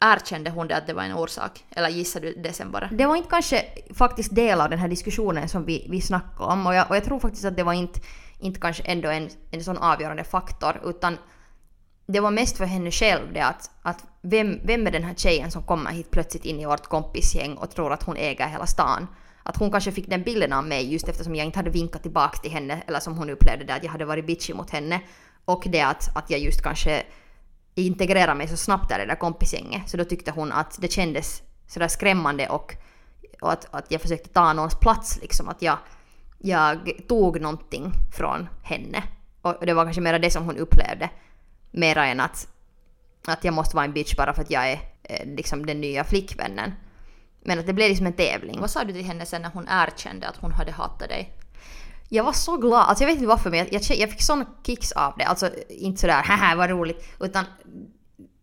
erkände 0.03 0.51
hon 0.51 0.69
det 0.69 0.77
att 0.77 0.87
det 0.87 0.93
var 0.93 1.03
en 1.03 1.13
orsak? 1.13 1.65
Eller 1.71 1.89
gissade 1.89 2.27
du 2.27 2.43
det 2.43 2.53
sen 2.53 2.71
bara? 2.71 2.89
Det 2.93 3.07
var 3.07 3.17
inte 3.17 3.29
kanske 3.29 3.65
faktiskt 3.95 4.35
del 4.35 4.61
av 4.61 4.71
den 4.71 4.79
här 4.79 4.89
diskussionen 4.89 5.49
som 5.49 5.65
vi, 5.65 5.87
vi 5.91 6.01
snackade 6.01 6.53
om 6.53 6.67
och 6.67 6.75
jag, 6.75 6.91
och 6.91 6.97
jag 6.97 7.05
tror 7.05 7.21
faktiskt 7.21 7.45
att 7.45 7.57
det 7.57 7.63
var 7.63 7.73
inte, 7.73 8.01
inte 8.39 8.61
kanske 8.61 8.83
ändå 8.83 9.09
en, 9.09 9.31
en 9.51 9.65
sån 9.65 9.79
avgörande 9.79 10.25
faktor 10.25 10.81
utan 10.85 11.19
det 12.07 12.21
var 12.21 12.31
mest 12.31 12.57
för 12.57 12.65
henne 12.65 12.91
själv 12.91 13.33
det 13.33 13.41
att, 13.41 13.71
att 13.83 14.05
vem, 14.23 14.61
vem 14.65 14.87
är 14.87 14.91
den 14.91 15.05
här 15.05 15.15
tjejen 15.15 15.51
som 15.51 15.63
kommer 15.63 15.91
hit 15.91 16.11
plötsligt 16.11 16.45
in 16.45 16.61
i 16.61 16.67
vårt 16.67 16.87
kompisgäng 16.87 17.55
och 17.55 17.71
tror 17.71 17.93
att 17.93 18.03
hon 18.03 18.17
äger 18.17 18.47
hela 18.47 18.67
stan? 18.67 19.07
Att 19.43 19.57
hon 19.57 19.71
kanske 19.71 19.93
fick 19.93 20.09
den 20.09 20.23
bilden 20.23 20.53
av 20.53 20.65
mig 20.65 20.93
just 20.93 21.09
eftersom 21.09 21.35
jag 21.35 21.47
inte 21.47 21.59
hade 21.59 21.71
vinkat 21.71 22.03
tillbaka 22.03 22.39
till 22.39 22.51
henne 22.51 22.83
eller 22.87 23.01
som 23.01 23.19
hon 23.19 23.31
upplevde 23.31 23.65
det 23.65 23.75
att 23.75 23.85
jag 23.85 23.91
hade 23.91 24.05
varit 24.05 24.27
bitchy 24.27 24.55
mot 24.55 24.71
henne. 24.71 25.01
Och 25.45 25.63
det 25.67 25.81
att, 25.81 26.17
att 26.17 26.31
jag 26.31 26.41
just 26.41 26.63
kanske 26.63 27.03
integrerade 27.75 28.35
mig 28.35 28.49
så 28.49 28.57
snabbt 28.57 28.89
där 28.89 28.99
i 28.99 29.03
det 29.03 29.07
där 29.07 29.17
kompisgänget. 29.17 29.89
Så 29.89 29.97
då 29.97 30.05
tyckte 30.05 30.31
hon 30.31 30.53
att 30.53 30.79
det 30.81 30.93
kändes 30.93 31.43
sådär 31.67 31.89
skrämmande 31.89 32.49
och, 32.49 32.75
och 33.41 33.53
att, 33.53 33.75
att 33.75 33.87
jag 33.89 34.01
försökte 34.01 34.29
ta 34.29 34.53
någons 34.53 34.75
plats 34.75 35.19
liksom. 35.23 35.49
Att 35.49 35.63
jag, 35.63 35.79
jag 36.39 36.91
tog 37.09 37.41
någonting 37.41 37.93
från 38.13 38.49
henne. 38.63 39.03
Och 39.43 39.67
det 39.67 39.75
var 39.75 39.85
kanske 39.85 40.01
mer 40.01 40.19
det 40.19 40.31
som 40.31 40.45
hon 40.45 40.57
upplevde. 40.57 41.11
Mera 41.71 42.07
än 42.07 42.21
att, 42.21 42.49
att 43.27 43.45
jag 43.45 43.55
måste 43.55 43.77
vara 43.77 43.85
en 43.85 43.93
bitch 43.93 44.17
bara 44.17 44.35
för 44.35 44.43
att 44.43 44.51
jag 44.51 44.71
är 44.71 44.81
eh, 45.03 45.27
liksom 45.27 45.67
den 45.67 45.81
nya 45.81 46.05
flickvännen. 46.05 46.73
Men 47.45 47.59
att 47.59 47.67
det 47.67 47.73
blev 47.73 47.89
liksom 47.89 48.07
en 48.07 48.13
tävling. 48.13 48.61
Vad 48.61 48.71
sa 48.71 48.85
du 48.85 48.93
till 48.93 49.05
henne 49.05 49.27
sen 49.27 49.43
när 49.43 49.51
hon 49.51 49.67
erkände 49.69 50.29
att 50.29 50.37
hon 50.37 50.53
hade 50.53 50.73
hatat 50.73 51.09
dig? 51.09 51.33
Jag 52.15 52.25
var 52.25 52.33
så 52.33 52.57
glad, 52.57 52.81
alltså 52.81 53.05
jag 53.05 53.07
vet 53.07 53.17
inte 53.17 53.27
varför 53.27 53.51
men 53.51 53.59
jag, 53.59 53.69
jag, 53.73 53.99
jag 53.99 54.11
fick 54.11 54.23
sån 54.23 54.45
kicks 54.67 54.93
av 54.93 55.15
det. 55.19 55.25
Alltså 55.25 55.51
inte 55.69 56.01
sådär 56.01 56.23
haha 56.23 56.57
vad 56.57 56.71
roligt. 56.71 57.05
Utan 57.21 57.45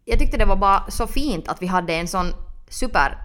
jag 0.05 0.19
tyckte 0.19 0.37
det 0.37 0.45
var 0.45 0.55
bara 0.55 0.91
så 0.91 1.07
fint 1.07 1.47
att 1.47 1.61
vi 1.61 1.67
hade 1.67 1.93
en 1.93 2.07
sån 2.07 2.33
super 2.69 3.17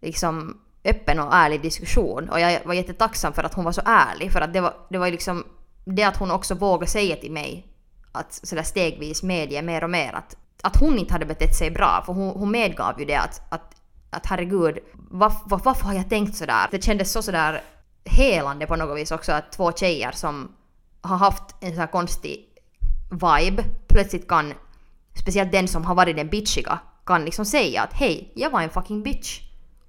liksom 0.00 0.60
öppen 0.84 1.18
och 1.18 1.34
ärlig 1.34 1.62
diskussion. 1.62 2.28
Och 2.28 2.40
jag 2.40 2.64
var 2.64 2.74
jättetacksam 2.74 3.32
för 3.32 3.42
att 3.42 3.54
hon 3.54 3.64
var 3.64 3.72
så 3.72 3.82
ärlig. 3.84 4.32
För 4.32 4.40
att 4.40 4.52
det 4.52 4.60
var, 4.60 4.74
det 4.90 4.98
var 4.98 5.06
ju 5.06 5.12
liksom 5.12 5.44
det 5.84 6.02
att 6.02 6.16
hon 6.16 6.30
också 6.30 6.54
vågade 6.54 6.90
säga 6.90 7.16
till 7.16 7.32
mig 7.32 7.66
att 8.12 8.40
sådär 8.42 8.62
stegvis 8.62 9.22
medge 9.22 9.62
mer 9.62 9.84
och 9.84 9.90
mer 9.90 10.12
att, 10.12 10.36
att 10.62 10.76
hon 10.76 10.98
inte 10.98 11.12
hade 11.12 11.26
betett 11.26 11.56
sig 11.56 11.70
bra. 11.70 12.02
För 12.06 12.12
hon, 12.12 12.28
hon 12.28 12.50
medgav 12.50 13.00
ju 13.00 13.04
det 13.04 13.16
att, 13.16 13.42
att, 13.48 13.74
att 14.10 14.26
herregud, 14.26 14.78
varf, 14.94 15.34
varf, 15.46 15.64
varför 15.64 15.84
har 15.84 15.94
jag 15.94 16.08
tänkt 16.08 16.36
sådär? 16.36 16.68
Det 16.70 16.84
kändes 16.84 17.12
så 17.12 17.22
sådär 17.22 17.62
helande 18.06 18.66
på 18.66 18.76
något 18.76 18.98
vis 18.98 19.10
också 19.10 19.32
att 19.32 19.52
två 19.52 19.72
tjejer 19.72 20.12
som 20.12 20.52
har 21.00 21.16
haft 21.16 21.54
en 21.60 21.70
sån 21.70 21.80
här 21.80 21.86
konstig 21.86 22.48
vibe 23.10 23.64
plötsligt 23.88 24.28
kan, 24.28 24.54
speciellt 25.14 25.52
den 25.52 25.68
som 25.68 25.84
har 25.84 25.94
varit 25.94 26.16
den 26.16 26.28
bitchiga, 26.28 26.78
kan 27.06 27.24
liksom 27.24 27.44
säga 27.44 27.82
att 27.82 27.92
hej, 27.92 28.32
jag 28.34 28.50
var 28.50 28.60
en 28.60 28.70
fucking 28.70 29.02
bitch. 29.02 29.40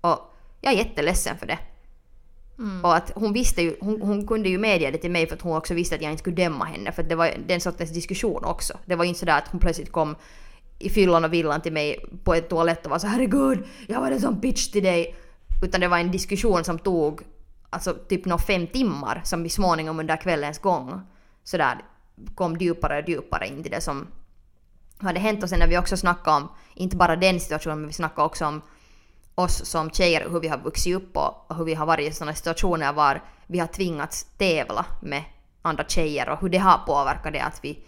Och 0.02 0.34
jag 0.62 0.74
är 0.74 0.78
jätteledsen 0.78 1.38
för 1.38 1.48
det. 1.48 1.60
Och 2.84 2.96
att 2.96 3.12
hon 3.16 3.34
visste 3.34 3.62
ju, 3.62 3.78
hon, 3.80 4.02
hon 4.02 4.28
kunde 4.28 4.50
ju 4.50 4.58
medge 4.58 4.92
det 4.92 4.98
till 4.98 5.12
mig 5.12 5.28
för 5.28 5.36
att 5.36 5.42
hon 5.42 5.58
också 5.58 5.74
visste 5.74 5.96
att 5.96 6.02
jag 6.02 6.12
inte 6.12 6.22
skulle 6.22 6.36
döma 6.36 6.66
henne 6.66 6.92
för 6.92 7.04
det 7.04 7.16
var 7.16 7.32
den 7.48 7.62
sortens 7.62 7.94
diskussion 7.94 8.46
också. 8.46 8.74
Det 8.86 8.96
var 8.96 9.04
ju 9.04 9.08
inte 9.08 9.20
sådär 9.20 9.38
att 9.38 9.48
hon 9.48 9.60
plötsligt 9.60 9.92
kom 9.92 10.16
i 10.80 10.90
fyllan 10.90 11.26
och 11.26 11.34
villan 11.34 11.62
till 11.62 11.74
mig 11.74 12.06
på 12.24 12.34
en 12.34 12.44
toalett 12.44 12.86
och 12.86 12.92
var 12.92 13.00
så 13.00 13.08
herregud, 13.08 13.64
jag 13.88 14.02
var 14.02 14.12
en 14.12 14.22
sån 14.22 14.40
bitch 14.40 14.68
till 14.68 14.84
dig. 14.84 15.16
Utan 15.64 15.82
det 15.82 15.88
var 15.88 15.98
en 15.98 16.12
diskussion 16.12 16.64
som 16.64 16.80
tog 16.80 17.22
alltså 17.78 17.94
typ 18.08 18.26
nå 18.26 18.38
fem 18.38 18.68
timmar 18.68 19.22
som 19.24 19.44
vi 19.44 19.50
småningom 19.50 20.00
under 20.00 20.18
kvällens 20.18 20.60
gång 20.60 21.02
sådär 21.44 21.78
kom 22.36 22.58
djupare 22.58 23.02
och 23.02 23.10
djupare 23.10 23.48
in 23.48 23.64
till 23.64 23.72
det 23.72 23.82
som 23.82 24.08
hade 25.00 25.20
hänt 25.20 25.44
och 25.44 25.50
sen 25.50 25.60
när 25.60 25.68
vi 25.68 25.78
också 25.78 25.98
snackade 25.98 26.38
om, 26.38 26.50
inte 26.74 26.96
bara 26.96 27.16
den 27.16 27.40
situationen, 27.40 27.80
men 27.80 27.88
vi 27.88 27.94
snackade 27.94 28.26
också 28.26 28.46
om 28.46 28.62
oss 29.36 29.66
som 29.66 29.90
tjejer, 29.90 30.30
hur 30.30 30.40
vi 30.40 30.48
har 30.48 30.58
vuxit 30.58 30.96
upp 30.96 31.18
och, 31.18 31.46
och 31.48 31.56
hur 31.56 31.66
vi 31.66 31.74
har 31.74 31.86
varit 31.86 32.12
i 32.12 32.14
sådana 32.14 32.34
situationer 32.34 32.94
var 32.94 33.22
vi 33.48 33.60
har 33.60 33.68
tvingats 33.68 34.28
tävla 34.38 34.86
med 35.02 35.24
andra 35.62 35.84
tjejer 35.88 36.30
och 36.30 36.42
hur 36.42 36.50
det 36.50 36.58
har 36.58 36.78
påverkat 36.78 37.34
det 37.34 37.40
att 37.40 37.60
vi 37.62 37.84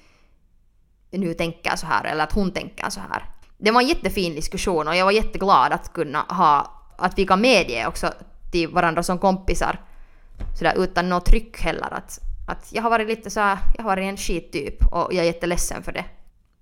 nu 1.12 1.34
tänker 1.34 1.76
så 1.76 1.86
här 1.86 2.04
eller 2.04 2.24
att 2.24 2.34
hon 2.34 2.52
tänker 2.52 2.90
så 2.90 3.00
här. 3.00 3.26
Det 3.58 3.72
var 3.72 3.82
en 3.82 3.88
jättefin 3.88 4.36
diskussion 4.36 4.88
och 4.88 4.96
jag 4.96 5.06
var 5.06 5.12
jätteglad 5.12 5.74
att 5.74 5.94
kunna 5.94 6.20
ha, 6.20 6.74
att 6.98 7.18
vi 7.18 7.26
kan 7.26 7.42
medge 7.42 7.88
också 7.88 8.14
till 8.52 8.68
varandra 8.68 9.04
som 9.04 9.20
kompisar 9.20 9.80
sådär 10.58 10.74
utan 10.78 11.10
något 11.10 11.26
tryck 11.26 11.62
heller 11.62 11.94
att, 11.94 12.20
att 12.48 12.68
jag 12.72 12.84
har 12.84 12.90
varit 12.90 13.08
lite 13.08 13.30
så 13.30 13.40
här, 13.40 13.58
jag 13.78 13.84
har 13.84 13.90
varit 13.90 14.04
en 14.04 14.18
skittyp 14.18 14.86
och 14.86 15.14
jag 15.14 15.18
är 15.22 15.24
jätteledsen 15.24 15.84
för 15.84 15.92
det. 15.92 16.06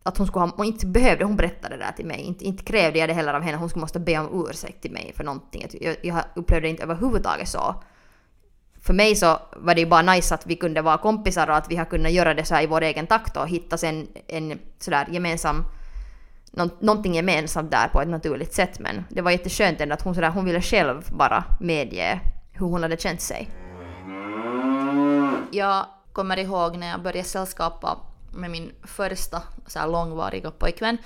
Att 0.03 0.17
hon 0.17 0.27
skulle 0.27 0.45
ha, 0.45 0.51
och 0.51 0.65
inte 0.65 0.85
behövde 0.85 1.25
hon 1.25 1.35
berätta 1.35 1.69
det 1.69 1.77
där 1.77 1.91
till 1.91 2.05
mig, 2.05 2.21
inte, 2.21 2.45
inte 2.45 2.63
krävde 2.63 2.99
jag 2.99 3.09
det 3.09 3.13
heller 3.13 3.33
av 3.33 3.41
henne, 3.41 3.57
hon 3.57 3.69
skulle 3.69 3.81
måste 3.81 3.99
be 3.99 4.19
om 4.19 4.45
ursäkt 4.49 4.81
till 4.81 4.91
mig 4.91 5.13
för 5.15 5.23
någonting. 5.23 5.67
Jag, 5.81 5.95
jag 6.01 6.23
upplevde 6.35 6.67
det 6.67 6.69
inte 6.69 6.83
överhuvudtaget 6.83 7.49
så. 7.49 7.75
För 8.81 8.93
mig 8.93 9.15
så 9.15 9.39
var 9.55 9.75
det 9.75 9.81
ju 9.81 9.87
bara 9.87 10.01
nice 10.01 10.35
att 10.35 10.47
vi 10.47 10.55
kunde 10.55 10.81
vara 10.81 10.97
kompisar 10.97 11.47
och 11.47 11.55
att 11.55 11.71
vi 11.71 11.75
har 11.75 11.85
kunnat 11.85 12.11
göra 12.11 12.33
det 12.33 12.45
så 12.45 12.55
här 12.55 12.63
i 12.63 12.67
vår 12.67 12.81
egen 12.81 13.07
takt 13.07 13.37
och 13.37 13.47
hitta 13.47 13.77
sen 13.77 14.07
en 14.27 14.59
sådär 14.79 15.07
gemensam 15.11 15.65
någonting 16.79 17.15
gemensamt 17.15 17.71
där 17.71 17.87
på 17.87 18.01
ett 18.01 18.07
naturligt 18.07 18.53
sätt 18.53 18.79
men 18.79 19.05
det 19.09 19.21
var 19.21 19.31
jätteskönt 19.31 19.81
ändå 19.81 19.93
att 19.93 20.01
hon, 20.01 20.15
sådär, 20.15 20.29
hon 20.29 20.45
ville 20.45 20.61
själv 20.61 21.09
bara 21.11 21.43
medge 21.59 22.19
hur 22.51 22.65
hon 22.65 22.83
hade 22.83 22.97
känt 22.97 23.21
sig. 23.21 23.49
Jag 25.51 25.85
kommer 26.13 26.39
ihåg 26.39 26.77
när 26.77 26.87
jag 26.87 27.01
började 27.01 27.27
sällskapa 27.27 27.97
med 28.33 28.51
min 28.51 28.71
första 28.83 29.41
så 29.67 29.79
här 29.79 29.87
långvariga 29.87 30.51
pojkvän. 30.51 30.97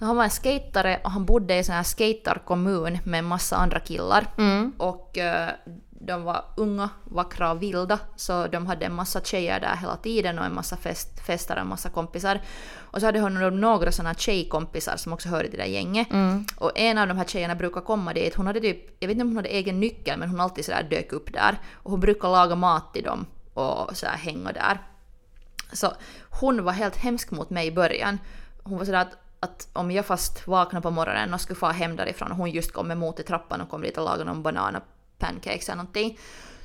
Han 0.00 0.16
var 0.16 0.24
en 0.24 0.30
skatare 0.30 1.00
och 1.04 1.10
han 1.10 1.24
bodde 1.24 1.54
i 1.54 1.58
en 1.58 1.64
sån 1.64 1.74
här 1.74 1.82
skaterkommun 1.82 2.98
med 3.04 3.18
en 3.18 3.24
massa 3.24 3.56
andra 3.56 3.80
killar. 3.80 4.26
Mm. 4.38 4.72
Och 4.78 5.18
uh, 5.18 5.74
de 6.00 6.24
var 6.24 6.44
unga, 6.56 6.90
vackra 7.04 7.50
och 7.50 7.62
vilda, 7.62 7.98
så 8.16 8.46
de 8.46 8.66
hade 8.66 8.86
en 8.86 8.94
massa 8.94 9.20
tjejer 9.20 9.60
där 9.60 9.76
hela 9.76 9.96
tiden 9.96 10.38
och 10.38 10.44
en 10.44 10.54
massa 10.54 10.76
fest, 10.76 11.20
fester 11.26 11.54
och 11.54 11.60
en 11.60 11.68
massa 11.68 11.88
kompisar. 11.90 12.40
Och 12.76 13.00
så 13.00 13.06
hade 13.06 13.20
hon 13.20 13.60
några 13.60 13.92
sådana 13.92 14.14
tjejkompisar 14.14 14.96
som 14.96 15.12
också 15.12 15.28
hörde 15.28 15.48
till 15.48 15.58
det 15.58 15.64
där 15.64 15.70
gänget. 15.70 16.12
Mm. 16.12 16.46
Och 16.56 16.72
en 16.74 16.98
av 16.98 17.08
de 17.08 17.16
här 17.16 17.24
tjejerna 17.24 17.54
brukar 17.54 17.80
komma 17.80 18.12
dit, 18.12 18.34
hon 18.34 18.46
hade 18.46 18.60
typ, 18.60 18.96
jag 19.00 19.08
vet 19.08 19.14
inte 19.14 19.22
om 19.22 19.28
hon 19.28 19.36
hade 19.36 19.48
egen 19.48 19.80
nyckel 19.80 20.18
men 20.18 20.28
hon 20.30 20.40
alltid 20.40 20.64
sådär 20.64 20.86
dök 20.90 21.12
upp 21.12 21.32
där. 21.32 21.58
Och 21.72 21.90
hon 21.90 22.00
brukar 22.00 22.28
laga 22.28 22.54
mat 22.54 22.94
till 22.94 23.04
dem 23.04 23.26
och 23.54 23.96
så 23.96 24.06
hänga 24.06 24.52
där. 24.52 24.78
Så 25.72 25.92
hon 26.40 26.64
var 26.64 26.72
helt 26.72 26.96
hemsk 26.96 27.30
mot 27.30 27.50
mig 27.50 27.66
i 27.66 27.72
början. 27.72 28.18
Hon 28.62 28.78
var 28.78 28.84
sådär 28.84 29.00
att, 29.00 29.16
att 29.40 29.68
om 29.72 29.90
jag 29.90 30.06
fast 30.06 30.46
vaknade 30.46 30.82
på 30.82 30.90
morgonen 30.90 31.34
och 31.34 31.40
skulle 31.40 31.58
få 31.58 31.66
hem 31.66 31.96
därifrån 31.96 32.30
och 32.30 32.36
hon 32.36 32.50
just 32.50 32.72
kom 32.72 32.90
emot 32.90 33.20
i 33.20 33.22
trappan 33.22 33.60
och 33.60 33.70
kom 33.70 33.82
dit 33.82 33.98
och 33.98 34.04
lagade 34.04 34.24
någon 34.24 34.42
banan 34.42 34.76
och 34.76 34.82
pancakes 35.18 35.68
eller 35.68 35.76
någonting. 35.76 36.18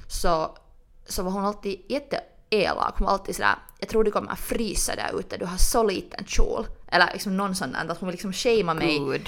Så, 0.08 0.58
så 1.06 1.24
var 1.24 1.32
hon 1.32 1.46
alltid 1.46 1.82
jätteelak. 1.90 2.94
Hon 2.98 3.06
var 3.06 3.14
alltid 3.14 3.36
sådär, 3.36 3.56
jag 3.80 3.90
tror 3.90 4.04
du 4.04 4.12
kommer 4.12 4.36
frysa 4.36 4.96
där 4.96 5.20
ute, 5.20 5.38
du 5.38 5.46
har 5.46 5.58
så 5.58 5.84
liten 5.84 6.26
kjol. 6.26 6.66
Eller 6.92 7.10
liksom 7.14 7.38
någon 7.38 7.56
sån 7.56 7.72
där, 7.72 7.92
att 7.92 8.00
hon 8.00 8.12
liksom 8.12 8.34
shamea 8.34 8.74
mig. 8.74 9.00
Good. 9.00 9.28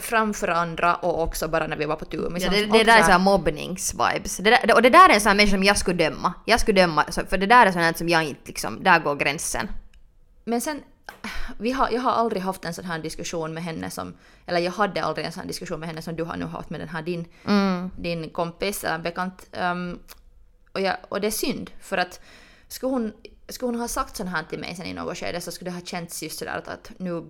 Framför 0.00 0.48
andra 0.48 0.94
och 0.94 1.22
också 1.22 1.48
bara 1.48 1.66
när 1.66 1.76
vi 1.76 1.84
var 1.84 1.96
på 1.96 2.04
tur. 2.04 2.36
Ja, 2.38 2.50
det, 2.50 2.66
det 2.66 2.84
där 2.84 2.98
är 2.98 3.02
såhär 3.02 3.18
mobbnings-vibes. 3.18 4.72
och 4.74 4.82
det 4.82 4.90
där 4.90 5.08
är 5.08 5.14
en 5.14 5.20
sån 5.20 5.28
här 5.28 5.36
människa 5.36 5.56
som 5.56 5.64
jag 5.64 5.78
skulle 5.78 6.04
döma. 6.04 6.34
Jag 6.44 6.60
skulle 6.60 6.80
döma, 6.80 7.04
för 7.28 7.38
det 7.38 7.46
där 7.46 7.66
är 7.66 7.72
sånt 7.72 7.98
som 7.98 8.08
jag 8.08 8.24
inte 8.24 8.40
liksom, 8.44 8.82
där 8.82 8.98
går 8.98 9.16
gränsen. 9.16 9.68
Men 10.44 10.60
sen, 10.60 10.82
vi 11.58 11.72
har, 11.72 11.90
jag 11.90 12.00
har 12.00 12.12
aldrig 12.12 12.42
haft 12.42 12.64
en 12.64 12.74
sån 12.74 12.84
här 12.84 12.98
diskussion 12.98 13.54
med 13.54 13.62
henne 13.62 13.90
som, 13.90 14.14
eller 14.46 14.58
jag 14.58 14.72
hade 14.72 15.02
aldrig 15.02 15.26
en 15.26 15.32
sån 15.32 15.40
här 15.40 15.48
diskussion 15.48 15.80
med 15.80 15.88
henne 15.88 16.02
som 16.02 16.16
du 16.16 16.24
har 16.24 16.36
nu 16.36 16.44
haft 16.44 16.70
med 16.70 16.80
den 16.80 16.88
här 16.88 17.02
din, 17.02 17.26
mm. 17.46 17.90
din 17.96 18.30
kompis 18.30 18.84
eller 18.84 18.98
bekant. 18.98 19.48
Um, 19.52 19.98
och, 20.72 20.80
jag, 20.80 20.96
och 21.08 21.20
det 21.20 21.26
är 21.26 21.30
synd, 21.30 21.70
för 21.80 21.98
att 21.98 22.20
skulle 22.68 22.92
hon, 22.92 23.12
skulle 23.48 23.72
hon 23.72 23.80
ha 23.80 23.88
sagt 23.88 24.16
sån 24.16 24.28
här 24.28 24.44
till 24.44 24.58
mig 24.58 24.76
sen 24.76 24.86
i 24.86 24.94
något 24.94 25.18
skede 25.18 25.40
så 25.40 25.52
skulle 25.52 25.70
det 25.70 25.74
ha 25.74 25.84
känts 25.84 26.22
just 26.22 26.38
sådär 26.38 26.58
att, 26.58 26.68
att 26.68 26.92
nu 26.98 27.24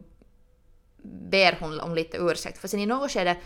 ber 1.02 1.56
hon 1.60 1.80
om 1.80 1.94
lite 1.94 2.16
ursäkt. 2.16 2.58
För 2.58 2.68
sen 2.68 2.80
i 2.80 2.86
något 2.86 3.10
skede 3.10 3.36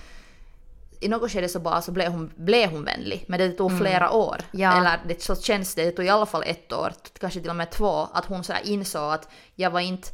i 1.03 1.09
något 1.09 1.33
skede 1.33 1.49
så 1.49 1.61
bara 1.61 1.83
så 1.83 1.93
blev 1.93 2.13
hon, 2.13 2.33
blev 2.37 2.71
hon 2.71 2.85
vänlig, 2.85 3.25
men 3.29 3.39
det 3.39 3.53
tog 3.53 3.71
mm. 3.71 3.81
flera 3.81 4.11
år. 4.11 4.37
Ja. 4.51 4.79
Eller 4.79 5.01
det, 5.09 5.23
så 5.23 5.37
känns 5.37 5.75
det, 5.75 5.85
det 5.85 5.91
tog 5.91 6.05
i 6.05 6.09
alla 6.09 6.27
fall 6.27 6.43
ett 6.47 6.73
år, 6.73 6.93
kanske 7.21 7.41
till 7.41 7.51
och 7.51 7.57
med 7.57 7.71
två, 7.71 8.09
att 8.13 8.25
hon 8.25 8.45
så 8.45 8.53
insåg 8.65 9.13
att 9.13 9.29
jag 9.55 9.71
var 9.71 9.81
inte, 9.81 10.09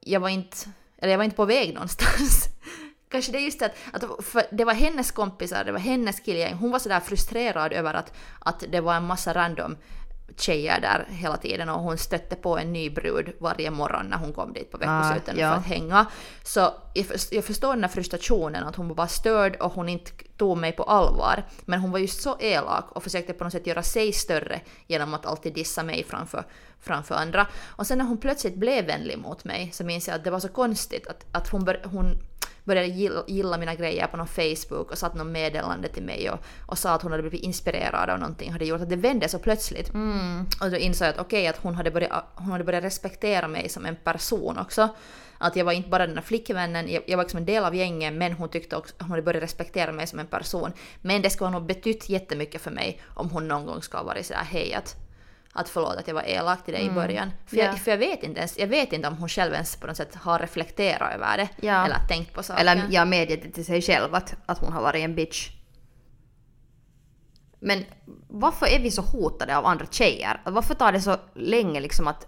jag 0.00 0.20
var 0.20 0.28
inte, 0.28 0.56
eller 0.98 1.12
jag 1.12 1.18
var 1.18 1.24
inte 1.24 1.36
på 1.36 1.44
väg 1.44 1.74
någonstans. 1.74 2.48
kanske 3.08 3.32
det 3.32 3.38
är 3.38 3.42
just 3.42 3.58
det 3.58 3.66
att, 3.92 4.04
att 4.04 4.46
det 4.50 4.64
var 4.64 4.74
hennes 4.74 5.10
kompisar, 5.10 5.64
det 5.64 5.72
var 5.72 5.78
hennes 5.78 6.20
killgäng, 6.20 6.54
hon 6.54 6.70
var 6.70 6.78
sådär 6.78 7.00
frustrerad 7.00 7.72
över 7.72 7.94
att, 7.94 8.12
att 8.38 8.64
det 8.68 8.80
var 8.80 8.94
en 8.94 9.06
massa 9.06 9.34
random 9.34 9.76
tjejer 10.36 10.80
där 10.80 11.06
hela 11.08 11.36
tiden 11.36 11.68
och 11.68 11.80
hon 11.80 11.98
stötte 11.98 12.36
på 12.36 12.58
en 12.58 12.72
ny 12.72 12.90
brud 12.90 13.32
varje 13.38 13.70
morgon 13.70 14.06
när 14.06 14.16
hon 14.16 14.32
kom 14.32 14.52
dit 14.52 14.70
på 14.70 14.78
veckosluten 14.78 15.36
ah, 15.36 15.40
ja. 15.40 15.50
för 15.50 15.56
att 15.56 15.66
hänga. 15.66 16.06
Så 16.42 16.74
jag, 17.30 17.44
förstår 17.44 17.74
den 17.74 17.84
här 17.84 17.90
frustrationen 17.90 18.64
att 18.64 18.76
hon 18.76 18.94
var 18.94 19.06
störd 19.06 19.56
och 19.56 19.72
hon 19.72 19.88
inte 19.88 20.10
tog 20.36 20.58
mig 20.58 20.72
på 20.72 20.82
allvar. 20.82 21.44
Men 21.64 21.80
hon 21.80 21.90
var 21.90 21.98
just 21.98 22.22
så 22.22 22.36
elak 22.40 22.92
och 22.92 23.02
försökte 23.02 23.32
på 23.32 23.44
något 23.44 23.52
sätt 23.52 23.66
göra 23.66 23.82
sig 23.82 24.12
större 24.12 24.60
genom 24.86 25.14
att 25.14 25.26
alltid 25.26 25.54
dissa 25.54 25.82
mig 25.82 26.04
framför, 26.04 26.44
framför 26.80 27.14
andra. 27.14 27.46
Och 27.66 27.86
sen 27.86 27.98
när 27.98 28.04
hon 28.04 28.18
plötsligt 28.18 28.54
blev 28.54 28.86
vänlig 28.86 29.18
mot 29.18 29.44
mig 29.44 29.70
så 29.72 29.84
minns 29.84 30.08
jag 30.08 30.14
att 30.14 30.24
det 30.24 30.30
var 30.30 30.40
så 30.40 30.48
konstigt 30.48 31.06
att, 31.06 31.26
att 31.32 31.48
hon, 31.48 31.64
bör, 31.64 31.80
hon 31.84 32.18
började 32.66 32.88
gilla, 32.88 33.24
gilla 33.26 33.58
mina 33.58 33.74
grejer 33.74 34.06
på 34.06 34.16
någon 34.16 34.26
Facebook 34.26 34.90
och 34.90 34.98
satt 34.98 35.14
något 35.14 35.26
meddelande 35.26 35.88
till 35.88 36.02
mig 36.02 36.30
och, 36.30 36.38
och 36.66 36.78
sa 36.78 36.94
att 36.94 37.02
hon 37.02 37.10
hade 37.10 37.22
blivit 37.22 37.42
inspirerad 37.42 38.10
av 38.10 38.18
någonting 38.18 38.52
hade 38.52 38.64
gjort 38.64 38.80
att 38.80 38.90
det 38.90 38.96
vände 38.96 39.28
så 39.28 39.38
plötsligt. 39.38 39.94
Mm. 39.94 40.46
Och 40.60 40.70
då 40.70 40.76
insåg 40.76 41.06
jag 41.06 41.14
att 41.14 41.20
okej, 41.20 41.40
okay, 41.40 41.46
att 41.46 41.56
hon 41.62 41.74
hade, 41.74 41.90
börjat, 41.90 42.24
hon 42.34 42.52
hade 42.52 42.64
börjat 42.64 42.84
respektera 42.84 43.48
mig 43.48 43.68
som 43.68 43.86
en 43.86 43.96
person 43.96 44.58
också. 44.58 44.88
Att 45.38 45.56
jag 45.56 45.64
var 45.64 45.72
inte 45.72 45.88
bara 45.88 46.06
den 46.06 46.14
där 46.14 46.22
flickvännen, 46.22 46.92
jag, 46.92 47.02
jag 47.06 47.16
var 47.16 47.24
liksom 47.24 47.38
en 47.38 47.46
del 47.46 47.64
av 47.64 47.74
gänget 47.74 48.12
men 48.12 48.32
hon 48.32 48.48
tyckte 48.48 48.76
också 48.76 48.94
hon 48.98 49.10
hade 49.10 49.22
börjat 49.22 49.42
respektera 49.42 49.92
mig 49.92 50.06
som 50.06 50.18
en 50.18 50.26
person. 50.26 50.72
Men 51.02 51.22
det 51.22 51.30
skulle 51.30 51.46
ha 51.50 51.58
nog 51.58 51.66
betytt 51.66 52.08
jättemycket 52.08 52.60
för 52.60 52.70
mig 52.70 53.00
om 53.14 53.30
hon 53.30 53.48
någon 53.48 53.66
gång 53.66 53.82
ska 53.82 53.96
ha 53.96 54.04
varit 54.04 54.26
sådär 54.26 54.44
hej 54.44 54.74
att 54.74 55.05
att 55.56 55.68
förlåt 55.68 55.96
att 55.96 56.08
jag 56.08 56.14
var 56.14 56.22
elak 56.22 56.64
till 56.64 56.74
dig 56.74 56.82
mm. 56.82 56.92
i 56.92 57.00
början. 57.00 57.30
För, 57.46 57.56
yeah. 57.56 57.68
jag, 57.68 57.78
för 57.80 57.90
jag 57.90 57.98
vet 57.98 58.22
inte 58.22 58.38
ens, 58.38 58.58
jag 58.58 58.66
vet 58.66 58.92
inte 58.92 59.08
om 59.08 59.16
hon 59.16 59.28
själv 59.28 59.52
ens 59.52 59.76
på 59.76 59.86
något 59.86 59.96
sätt 59.96 60.14
har 60.14 60.38
reflekterat 60.38 61.14
över 61.14 61.36
det. 61.36 61.48
Ja. 61.66 61.84
Eller 61.84 61.98
tänkt 62.08 62.32
på 62.32 62.42
saken. 62.42 62.68
Eller 62.68 62.86
jag 62.90 63.08
medger 63.08 63.36
till 63.36 63.64
sig 63.64 63.82
själv 63.82 64.14
att, 64.14 64.34
att 64.46 64.58
hon 64.58 64.72
har 64.72 64.82
varit 64.82 65.04
en 65.04 65.14
bitch. 65.14 65.50
Men 67.60 67.84
varför 68.28 68.66
är 68.66 68.78
vi 68.78 68.90
så 68.90 69.02
hotade 69.02 69.56
av 69.56 69.66
andra 69.66 69.86
tjejer? 69.86 70.40
Varför 70.44 70.74
tar 70.74 70.92
det 70.92 71.00
så 71.00 71.16
länge 71.34 71.80
liksom 71.80 72.06
att... 72.06 72.26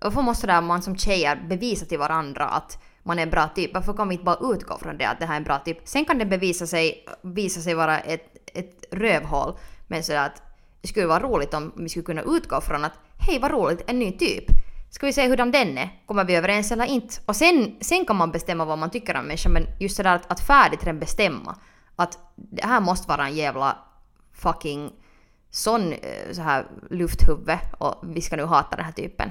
Varför 0.00 0.22
måste 0.22 0.46
där 0.46 0.60
man 0.60 0.82
som 0.82 0.96
tjejer 0.96 1.36
bevisa 1.36 1.86
till 1.86 1.98
varandra 1.98 2.44
att 2.44 2.82
man 3.02 3.18
är 3.18 3.22
en 3.22 3.30
bra 3.30 3.48
typ? 3.54 3.74
Varför 3.74 3.92
kan 3.92 4.08
vi 4.08 4.14
inte 4.14 4.24
bara 4.24 4.54
utgå 4.54 4.78
från 4.78 4.98
det 4.98 5.04
att 5.04 5.20
det 5.20 5.26
här 5.26 5.34
är 5.34 5.36
en 5.36 5.44
bra 5.44 5.58
typ? 5.58 5.78
Sen 5.84 6.04
kan 6.04 6.18
det 6.18 6.26
bevisa 6.26 6.66
sig, 6.66 7.04
visa 7.22 7.60
sig 7.60 7.74
vara 7.74 8.00
ett, 8.00 8.50
ett 8.54 8.84
rövhål. 8.90 9.58
Men 9.86 10.04
sådär 10.04 10.26
att 10.26 10.42
det 10.80 10.88
skulle 10.88 11.06
vara 11.06 11.22
roligt 11.22 11.54
om 11.54 11.72
vi 11.76 11.88
skulle 11.88 12.04
kunna 12.04 12.22
utgå 12.22 12.60
från 12.60 12.84
att 12.84 12.92
hej 13.18 13.38
vad 13.38 13.50
roligt, 13.50 13.82
en 13.86 13.98
ny 13.98 14.12
typ. 14.12 14.44
Ska 14.90 15.06
vi 15.06 15.12
se 15.12 15.28
hurdan 15.28 15.50
den 15.50 15.78
är? 15.78 16.02
Kommer 16.06 16.24
vi 16.24 16.34
överens 16.34 16.72
eller 16.72 16.84
inte? 16.84 17.14
Och 17.26 17.36
sen, 17.36 17.76
sen 17.80 18.06
kan 18.06 18.16
man 18.16 18.32
bestämma 18.32 18.64
vad 18.64 18.78
man 18.78 18.90
tycker 18.90 19.16
om 19.16 19.26
människan 19.26 19.52
men 19.52 19.66
just 19.80 19.96
sådär 19.96 20.14
att, 20.14 20.32
att 20.32 20.40
färdigt 20.40 20.84
redan 20.84 20.98
bestämma 20.98 21.56
att 21.96 22.18
det 22.34 22.66
här 22.66 22.80
måste 22.80 23.08
vara 23.08 23.26
en 23.26 23.34
jävla 23.34 23.78
fucking 24.32 24.92
sån 25.50 25.92
eh, 25.92 26.32
så 26.32 26.42
här 26.42 26.66
lufthuvud 26.90 27.58
och 27.78 27.94
vi 28.02 28.20
ska 28.20 28.36
nu 28.36 28.44
hata 28.44 28.76
den 28.76 28.84
här 28.84 28.92
typen. 28.92 29.30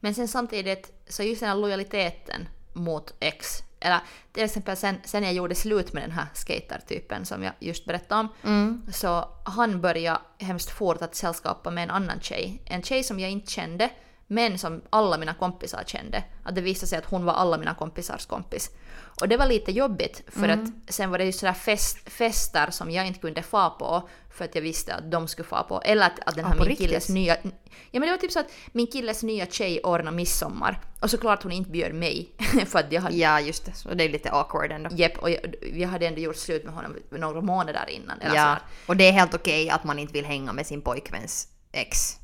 Men 0.00 0.14
sen 0.14 0.28
samtidigt 0.28 0.92
så 1.08 1.22
just 1.22 1.40
den 1.40 1.48
här 1.48 1.56
lojaliteten 1.56 2.48
mot 2.72 3.14
X 3.20 3.62
eller 3.82 4.00
till 4.32 4.44
exempel 4.44 4.76
sen, 4.76 4.96
sen 5.04 5.22
jag 5.22 5.32
gjorde 5.32 5.54
slut 5.54 5.92
med 5.92 6.02
den 6.02 6.10
här 6.10 6.26
skatertypen 6.34 7.24
som 7.24 7.42
jag 7.42 7.52
just 7.58 7.84
berättade 7.84 8.20
om, 8.20 8.28
mm. 8.44 8.82
så 8.92 9.28
han 9.44 9.80
började 9.80 10.20
hemskt 10.38 10.70
fort 10.70 11.02
att 11.02 11.14
sällskapa 11.14 11.70
med 11.70 11.84
en 11.84 11.90
annan 11.90 12.20
tjej. 12.20 12.62
En 12.64 12.82
tjej 12.82 13.04
som 13.04 13.20
jag 13.20 13.30
inte 13.30 13.52
kände, 13.52 13.90
men 14.26 14.58
som 14.58 14.82
alla 14.90 15.18
mina 15.18 15.34
kompisar 15.34 15.82
kände. 15.86 16.24
Att 16.42 16.54
det 16.54 16.60
visade 16.60 16.86
sig 16.86 16.98
att 16.98 17.10
hon 17.10 17.24
var 17.24 17.32
alla 17.32 17.58
mina 17.58 17.74
kompisars 17.74 18.26
kompis. 18.26 18.70
Och 19.22 19.28
det 19.28 19.36
var 19.36 19.46
lite 19.46 19.72
jobbigt 19.72 20.22
för 20.28 20.44
Mm. 20.48 20.62
att 20.86 20.94
sen 20.94 21.10
var 21.10 21.18
det 21.18 21.24
ju 21.24 21.32
sådär 21.32 21.52
fest, 21.52 21.98
fester 22.10 22.70
som 22.70 22.90
jag 22.90 23.06
inte 23.06 23.20
kunde 23.20 23.42
få 23.42 23.70
på 23.70 24.08
för 24.30 24.44
att 24.44 24.54
jag 24.54 24.62
visste 24.62 24.94
att 24.94 25.10
de 25.10 25.28
skulle 25.28 25.48
få 25.48 25.62
på. 25.68 25.80
Eller 25.80 26.06
att, 26.06 26.18
att 26.26 26.34
den 26.34 26.44
Ja, 26.44 26.48
här 26.48 26.56
på 26.58 26.64
min 26.64 26.76
killes 26.76 26.94
riktigt? 26.94 27.14
nya... 27.14 27.36
Ja 27.90 28.00
men 28.00 28.02
det 28.02 28.10
var 28.10 28.16
typ 28.16 28.32
så 28.32 28.40
att 28.40 28.46
min 28.72 28.86
killes 28.86 29.22
nya 29.22 29.46
tjej 29.46 29.80
ordnade 29.84 30.16
midsommar. 30.16 30.80
Och 31.00 31.10
såklart 31.10 31.42
hon 31.42 31.52
inte 31.52 31.70
bjöd 31.70 31.94
mig. 31.94 32.32
för 32.66 32.78
att 32.78 32.92
jag 32.92 33.02
hade... 33.02 33.16
Ja, 33.16 33.40
just 33.40 33.64
det. 33.66 33.72
Så 33.72 33.94
det 33.94 34.04
är 34.04 34.08
lite 34.08 34.30
awkward 34.32 34.72
ändå. 34.72 34.90
Jepp, 34.92 35.18
och 35.18 35.30
jag, 35.30 35.54
jag 35.74 35.88
hade 35.88 36.06
ändå 36.06 36.20
gjort 36.20 36.36
slut 36.36 36.64
med 36.64 36.74
honom 36.74 36.96
några 37.10 37.40
månader 37.40 37.90
innan. 37.90 38.20
Eller 38.20 38.34
Ja, 38.36 38.42
sådär. 38.42 38.62
och 38.86 38.96
det 38.96 39.08
är 39.08 39.12
helt 39.12 39.34
okej 39.34 39.70
att 39.70 39.84
man 39.84 39.98
inte 39.98 40.12
vill 40.12 40.24
hänga 40.24 40.52
med 40.52 40.66
sin 40.66 40.82
pojkväns 40.82 41.48
ex. 41.72 42.16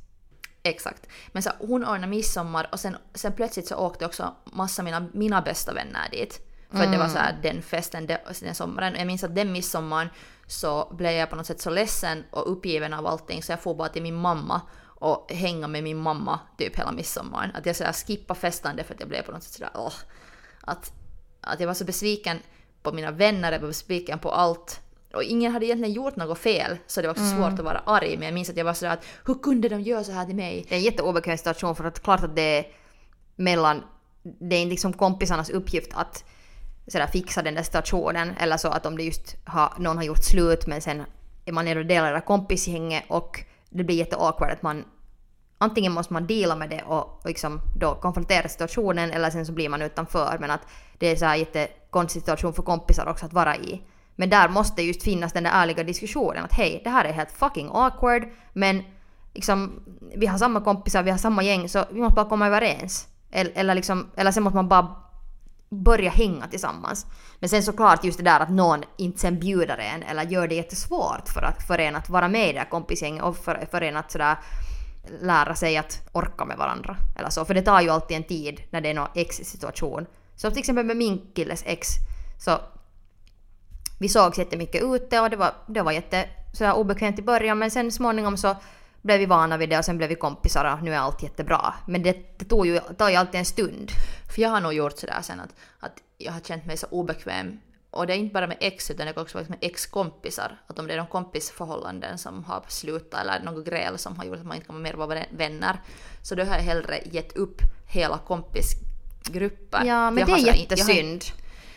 Exakt. 0.62 1.06
Men 1.32 1.42
så 1.42 1.50
hon 1.58 1.84
ordnade 1.84 2.06
midsommar 2.06 2.68
och 2.72 2.80
sen, 2.80 2.96
sen 3.14 3.32
plötsligt 3.32 3.66
så 3.66 3.76
åkte 3.76 4.06
också 4.06 4.34
massa 4.44 4.82
mina, 4.82 5.08
mina 5.12 5.42
bästa 5.42 5.72
vänner 5.72 6.08
dit. 6.10 6.40
För 6.70 6.84
att 6.84 6.92
det 6.92 6.98
var 6.98 7.08
så 7.08 7.18
här 7.18 7.38
den 7.42 7.62
festen 7.62 8.06
den, 8.06 8.54
sommaren. 8.54 8.94
Jag 8.94 9.06
minns 9.06 9.24
att 9.24 9.34
den 9.34 9.52
midsommaren 9.52 10.08
så 10.46 10.94
blev 10.94 11.12
jag 11.12 11.30
på 11.30 11.36
något 11.36 11.46
sätt 11.46 11.60
så 11.60 11.70
ledsen 11.70 12.24
och 12.30 12.52
uppgiven 12.52 12.94
av 12.94 13.06
allting 13.06 13.42
så 13.42 13.52
jag 13.52 13.60
får 13.60 13.74
bara 13.74 13.88
till 13.88 14.02
min 14.02 14.14
mamma 14.14 14.60
och 14.84 15.32
hänga 15.32 15.68
med 15.68 15.82
min 15.82 15.96
mamma 15.96 16.40
typ 16.58 16.78
hela 16.78 16.92
midsommaren. 16.92 17.50
Att 17.54 17.66
jag 17.66 17.76
sådär 17.76 17.92
skippade 17.92 18.40
festande 18.40 18.84
för 18.84 18.94
att 18.94 19.00
jag 19.00 19.08
blev 19.08 19.22
på 19.22 19.32
något 19.32 19.42
sätt 19.42 19.52
sådär 19.52 19.70
åh. 19.74 19.92
Att, 20.60 20.92
att 21.40 21.60
jag 21.60 21.66
var 21.66 21.74
så 21.74 21.84
besviken 21.84 22.38
på 22.82 22.92
mina 22.92 23.10
vänner, 23.10 23.52
jag 23.52 23.60
var 23.60 23.68
besviken 23.68 24.18
på 24.18 24.30
allt. 24.30 24.80
Och 25.14 25.22
ingen 25.22 25.52
hade 25.52 25.66
egentligen 25.66 25.94
gjort 25.94 26.16
något 26.16 26.38
fel, 26.38 26.78
så 26.86 27.00
det 27.00 27.06
var 27.06 27.14
också 27.14 27.36
svårt 27.36 27.58
att 27.58 27.64
vara 27.64 27.78
arg. 27.78 28.16
Men 28.16 28.26
jag 28.26 28.34
minns 28.34 28.50
att 28.50 28.56
jag 28.56 28.64
var 28.64 28.74
sådär 28.74 28.92
att 28.92 29.04
hur 29.26 29.34
kunde 29.34 29.68
de 29.68 29.80
göra 29.80 30.04
så 30.04 30.12
här 30.12 30.26
till 30.26 30.36
mig? 30.36 30.66
Det 30.68 30.74
är 30.74 30.78
en 30.78 30.84
jätteobekväm 30.84 31.38
situation 31.38 31.76
för 31.76 31.84
att 31.84 32.02
klart 32.02 32.22
att 32.22 32.36
det 32.36 32.58
är 32.58 32.66
mellan, 33.36 33.82
det 34.22 34.56
är 34.56 34.66
liksom 34.66 34.92
kompisarnas 34.92 35.50
uppgift 35.50 35.90
att 35.94 36.24
sådär 36.88 37.06
fixa 37.06 37.42
den 37.42 37.54
där 37.54 37.62
situationen 37.62 38.34
eller 38.40 38.56
så 38.56 38.68
att 38.68 38.86
om 38.86 38.96
det 38.96 39.02
just 39.02 39.36
har, 39.44 39.72
någon 39.78 39.96
har 39.96 40.04
gjort 40.04 40.24
slut 40.24 40.66
men 40.66 40.80
sen 40.80 41.02
är 41.44 41.52
man 41.52 41.64
nere 41.64 41.78
och 41.78 41.86
delar 41.86 42.06
det 42.06 42.16
där 42.16 42.20
kompisgänget 42.20 43.04
och 43.08 43.44
det 43.70 43.84
blir 43.84 43.96
jätteawkward 43.96 44.50
att 44.50 44.62
man 44.62 44.84
antingen 45.58 45.92
måste 45.92 46.12
man 46.12 46.26
deala 46.26 46.56
med 46.56 46.70
det 46.70 46.82
och, 46.82 47.20
och 47.22 47.26
liksom 47.26 47.60
då 47.76 47.94
konfrontera 47.94 48.48
situationen 48.48 49.10
eller 49.10 49.30
sen 49.30 49.46
så 49.46 49.52
blir 49.52 49.68
man 49.68 49.82
utanför 49.82 50.36
men 50.40 50.50
att 50.50 50.60
det 50.98 51.06
är 51.06 51.16
så 51.16 51.24
här 51.24 51.36
jättekonstig 51.36 52.22
situation 52.22 52.52
för 52.52 52.62
kompisar 52.62 53.06
också 53.06 53.26
att 53.26 53.32
vara 53.32 53.56
i. 53.56 53.82
Men 54.16 54.30
där 54.30 54.48
måste 54.48 54.82
just 54.82 55.02
finnas 55.02 55.32
den 55.32 55.44
där 55.44 55.50
ärliga 55.50 55.84
diskussionen 55.84 56.44
att 56.44 56.52
hej, 56.52 56.80
det 56.84 56.90
här 56.90 57.04
är 57.04 57.12
helt 57.12 57.32
fucking 57.32 57.70
awkward 57.72 58.22
men 58.52 58.82
liksom 59.34 59.80
vi 60.16 60.26
har 60.26 60.38
samma 60.38 60.60
kompisar, 60.60 61.02
vi 61.02 61.10
har 61.10 61.18
samma 61.18 61.42
gäng 61.42 61.68
så 61.68 61.84
vi 61.90 62.00
måste 62.00 62.14
bara 62.14 62.28
komma 62.28 62.46
överens. 62.46 63.08
Eller, 63.30 63.52
eller, 63.54 63.74
liksom, 63.74 64.10
eller 64.16 64.30
sen 64.30 64.42
måste 64.42 64.56
man 64.56 64.68
bara 64.68 64.96
börja 65.70 66.10
hänga 66.10 66.46
tillsammans. 66.46 67.06
Men 67.38 67.48
sen 67.48 67.62
såklart 67.62 68.04
just 68.04 68.18
det 68.18 68.24
där 68.24 68.40
att 68.40 68.50
någon 68.50 68.84
inte 68.96 69.20
sen 69.20 69.38
bjuder 69.38 69.78
en 69.78 70.02
eller 70.02 70.22
gör 70.22 70.48
det 70.48 70.54
jättesvårt 70.54 71.28
för, 71.28 71.42
att, 71.42 71.62
för 71.62 71.78
en 71.78 71.96
att 71.96 72.08
vara 72.08 72.28
med 72.28 72.50
i 72.50 72.52
det 72.52 72.58
här 72.58 72.70
kompisgänget 72.70 73.24
och 73.24 73.36
för, 73.36 73.66
för 73.70 73.80
en 73.80 73.96
att 73.96 74.12
sådär 74.12 74.36
lära 75.20 75.54
sig 75.54 75.76
att 75.76 76.08
orka 76.12 76.44
med 76.44 76.58
varandra. 76.58 76.96
Eller 77.18 77.30
så. 77.30 77.44
För 77.44 77.54
det 77.54 77.62
tar 77.62 77.80
ju 77.80 77.90
alltid 77.90 78.16
en 78.16 78.24
tid 78.24 78.62
när 78.70 78.80
det 78.80 78.90
är 78.90 78.94
någon 78.94 79.08
ex-situation. 79.14 80.06
Så 80.36 80.50
till 80.50 80.58
exempel 80.58 80.86
med 80.86 80.96
min 80.96 81.30
killes 81.34 81.62
ex 81.66 81.88
så 82.38 82.60
vi 83.98 84.08
sågs 84.08 84.38
jättemycket 84.38 84.82
ute 84.82 85.20
och 85.20 85.30
det 85.30 85.36
var, 85.36 85.54
det 85.66 85.82
var 85.82 85.92
jätte 85.92 86.28
sådär 86.52 86.74
obekvämt 86.74 87.18
i 87.18 87.22
början 87.22 87.58
men 87.58 87.70
sen 87.70 87.92
småningom 87.92 88.36
så 88.36 88.56
blev 89.08 89.18
vi 89.18 89.26
vana 89.26 89.56
vid 89.56 89.68
det 89.68 89.78
och 89.78 89.84
sen 89.84 89.98
blev 89.98 90.08
vi 90.08 90.14
kompisar 90.14 90.74
och 90.74 90.82
nu 90.82 90.94
är 90.94 90.98
allt 90.98 91.22
jättebra. 91.22 91.74
Men 91.86 92.02
det, 92.02 92.38
det 92.38 92.44
tog 92.44 92.66
ju, 92.66 92.78
tar 92.78 93.10
ju 93.10 93.16
alltid 93.16 93.38
en 93.38 93.44
stund. 93.44 93.90
För 94.34 94.42
jag 94.42 94.48
har 94.48 94.60
nog 94.60 94.72
gjort 94.72 94.98
sådär 94.98 95.20
sen 95.22 95.40
att, 95.40 95.54
att 95.80 96.02
jag 96.18 96.32
har 96.32 96.40
känt 96.40 96.66
mig 96.66 96.76
så 96.76 96.86
obekväm. 96.86 97.60
Och 97.90 98.06
det 98.06 98.12
är 98.12 98.16
inte 98.16 98.32
bara 98.32 98.46
med 98.46 98.56
ex 98.60 98.90
utan 98.90 99.06
det 99.06 99.12
kan 99.12 99.22
också 99.22 99.38
vara 99.38 99.48
med 99.48 99.58
ex-kompisar. 99.60 100.60
Att 100.66 100.78
om 100.78 100.86
det 100.86 100.92
är 100.94 100.98
någon 100.98 101.06
kompisförhållanden 101.06 102.18
som 102.18 102.44
har 102.44 102.62
slutat 102.68 103.20
eller 103.20 103.40
något 103.40 103.66
gräl 103.66 103.98
som 103.98 104.16
har 104.16 104.24
gjort 104.24 104.38
att 104.38 104.46
man 104.46 104.56
inte 104.56 104.66
kan 104.66 104.82
mer 104.82 104.94
vara 104.94 105.24
vänner. 105.30 105.80
Så 106.22 106.34
då 106.34 106.44
har 106.44 106.54
jag 106.54 106.62
hellre 106.62 106.98
gett 107.04 107.36
upp 107.36 107.62
hela 107.86 108.18
kompisgrupper. 108.18 109.84
Ja 109.84 110.10
men 110.10 110.26
det 110.26 110.32
är 110.32 110.56
jättesynd. 110.56 111.24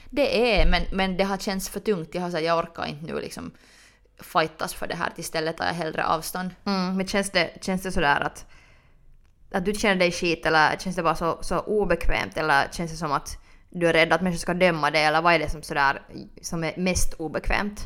Det 0.10 0.60
är, 0.60 0.70
men, 0.70 0.84
men 0.91 1.17
det 1.17 1.24
har 1.24 1.38
känts 1.38 1.70
för 1.70 1.80
tungt. 1.80 2.15
Jag 2.15 2.22
har 2.22 2.32
sagt 2.32 2.44
jag 2.44 2.58
orkar 2.60 2.86
inte 2.86 3.06
nu 3.13 3.20
liksom 3.20 3.52
fightas 4.21 4.73
för 4.73 4.88
det 4.88 4.95
här. 4.95 5.13
Istället 5.15 5.57
tar 5.57 5.65
jag 5.65 5.73
hellre 5.73 6.05
avstånd. 6.05 6.49
Mm, 6.65 6.97
men 6.97 7.07
känns 7.07 7.29
det, 7.29 7.49
känns 7.62 7.81
det 7.81 7.91
sådär 7.91 8.19
att, 8.19 8.45
att 9.51 9.65
du 9.65 9.73
känner 9.73 9.95
dig 9.95 10.12
skit 10.12 10.45
eller 10.45 10.77
känns 10.77 10.95
det 10.95 11.03
bara 11.03 11.15
så, 11.15 11.38
så 11.41 11.60
obekvämt 11.60 12.38
eller 12.38 12.67
känns 12.71 12.91
det 12.91 12.97
som 12.97 13.12
att 13.12 13.38
du 13.69 13.88
är 13.88 13.93
rädd 13.93 14.13
att 14.13 14.21
människor 14.21 14.39
ska 14.39 14.53
döma 14.53 14.91
dig 14.91 15.03
eller 15.03 15.21
vad 15.21 15.34
är 15.34 15.39
det 15.39 15.49
som, 15.49 15.63
sådär, 15.63 16.01
som 16.41 16.63
är 16.63 16.73
mest 16.77 17.13
obekvämt? 17.13 17.81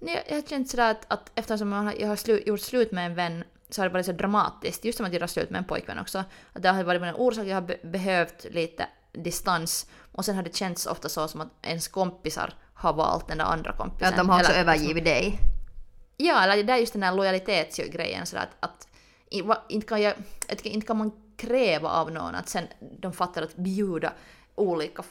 Nej, 0.00 0.24
jag 0.28 0.34
har 0.34 0.42
känt 0.42 0.70
sådär 0.70 0.90
att, 0.90 1.12
att 1.12 1.30
eftersom 1.34 1.72
jag 1.72 1.82
har, 1.82 1.94
jag 1.98 2.08
har 2.08 2.16
slu, 2.16 2.42
gjort 2.46 2.60
slut 2.60 2.92
med 2.92 3.06
en 3.06 3.14
vän 3.14 3.44
så 3.70 3.82
har 3.82 3.88
det 3.88 3.92
varit 3.92 4.06
så 4.06 4.12
dramatiskt. 4.12 4.84
Just 4.84 4.96
som 4.96 5.06
att 5.06 5.12
göra 5.12 5.28
slut 5.28 5.50
med 5.50 5.58
en 5.58 5.64
pojkvän 5.64 5.98
också. 5.98 6.24
Att 6.52 6.62
det 6.62 6.68
har 6.68 6.84
varit 6.84 7.02
en 7.02 7.14
orsak, 7.14 7.46
jag 7.46 7.54
har 7.54 7.62
be, 7.62 7.76
behövt 7.82 8.46
lite 8.50 8.86
distans. 9.12 9.86
Och 10.12 10.24
sen 10.24 10.36
har 10.36 10.42
det 10.42 10.56
känts 10.56 10.86
ofta 10.86 11.08
så 11.08 11.28
som 11.28 11.40
att 11.40 11.48
ens 11.62 11.88
kompisar 11.88 12.54
har 12.82 12.92
valt 12.92 13.28
den 13.28 13.38
där 13.38 13.44
andra 13.44 13.72
kompisen. 13.72 14.08
Att 14.08 14.16
de 14.16 14.28
har 14.28 14.40
också 14.40 14.52
Eller- 14.52 14.60
övergivit 14.60 15.04
dig? 15.04 15.38
Ja, 16.16 16.42
eller 16.42 16.62
det 16.62 16.72
är 16.72 16.76
just 16.76 16.92
den 16.92 17.02
här 17.02 17.14
lojalitetsgrejen 17.14 18.26
sådär 18.26 18.42
att, 18.60 18.70
att 18.70 18.88
inte, 19.68 19.86
kan 19.86 20.02
jag, 20.02 20.14
inte 20.62 20.86
kan 20.86 20.98
man 20.98 21.12
kräva 21.36 21.88
av 21.88 22.10
någon 22.12 22.34
att 22.34 22.48
sen 22.48 22.64
de 23.00 23.12
fattar 23.12 23.42
att 23.42 23.56
bjuda 23.56 24.12
olika, 24.54 25.02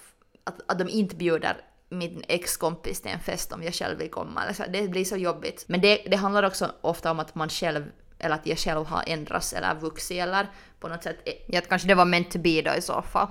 att, 0.44 0.72
att 0.72 0.80
de 0.80 0.90
inte 0.90 1.16
bjuder 1.16 1.58
min 1.90 2.24
ex-kompis 2.28 3.02
till 3.02 3.12
en 3.12 3.20
fest 3.20 3.52
om 3.52 3.64
jag 3.64 3.74
själv 3.74 3.98
vill 3.98 4.12
komma. 4.12 4.44
Eller 4.44 4.54
så, 4.54 4.64
det 4.70 4.88
blir 4.88 5.06
så 5.06 5.18
jobbigt. 5.18 5.66
Men 5.68 5.82
det, 5.82 6.04
det 6.08 6.16
handlar 6.16 6.44
också 6.44 6.72
ofta 6.82 7.12
om 7.12 7.20
att 7.20 7.36
man 7.36 7.50
själv, 7.50 7.92
eller 8.20 8.36
att 8.36 8.48
jag 8.48 8.58
själv 8.58 8.86
har 8.86 9.04
ändrats 9.08 9.54
eller 9.54 9.76
vuxit 9.76 10.20
eller 10.20 10.48
på 10.80 10.88
något 10.88 11.04
sätt 11.04 11.28
Ja, 11.48 11.60
att 11.60 11.70
kanske 11.70 11.88
det 11.88 11.96
var 11.96 12.06
meant 12.06 12.32
to 12.32 12.40
be 12.40 12.62
då 12.62 12.74
i 12.78 12.82
så 12.82 13.02
fall. 13.02 13.28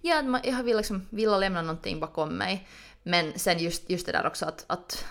Ja, 0.00 0.22
att 0.36 0.46
jag 0.46 0.62
vill 0.62 0.76
liksom 0.76 1.06
vilja 1.10 1.36
lämna 1.38 1.62
någonting 1.62 2.00
bakom 2.00 2.28
mig. 2.28 2.68
Men 3.08 3.38
sen 3.38 3.58
just, 3.58 3.90
just 3.90 4.06
det 4.06 4.12
där 4.12 4.26
också 4.26 4.46
att, 4.46 4.64
att 4.66 5.04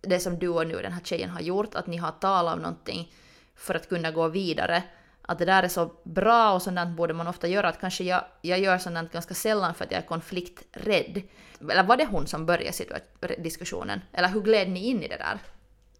det 0.00 0.20
som 0.20 0.38
du 0.38 0.48
och 0.48 0.66
nu 0.66 0.82
den 0.82 0.92
här 0.92 1.00
tjejen 1.04 1.30
har 1.30 1.40
gjort, 1.40 1.74
att 1.74 1.86
ni 1.86 1.96
har 1.96 2.10
talat 2.10 2.54
om 2.54 2.60
någonting 2.60 3.12
för 3.56 3.74
att 3.74 3.88
kunna 3.88 4.10
gå 4.10 4.28
vidare. 4.28 4.82
Att 5.22 5.38
det 5.38 5.44
där 5.44 5.62
är 5.62 5.68
så 5.68 5.90
bra 6.04 6.52
och 6.52 6.62
sådant 6.62 6.96
borde 6.96 7.14
man 7.14 7.28
ofta 7.28 7.48
göra. 7.48 7.68
Att 7.68 7.80
kanske 7.80 8.04
jag, 8.04 8.24
jag 8.40 8.60
gör 8.60 8.78
sådant 8.78 9.12
ganska 9.12 9.34
sällan 9.34 9.74
för 9.74 9.84
att 9.84 9.90
jag 9.90 10.02
är 10.02 10.06
konflikträdd. 10.06 11.22
Eller 11.70 11.82
var 11.82 11.96
det 11.96 12.06
hon 12.06 12.26
som 12.26 12.46
började 12.46 13.00
diskussionen? 13.38 14.00
Eller 14.12 14.28
hur 14.28 14.40
gled 14.40 14.70
ni 14.70 14.86
in 14.86 15.02
i 15.02 15.08
det 15.08 15.16
där? 15.16 15.38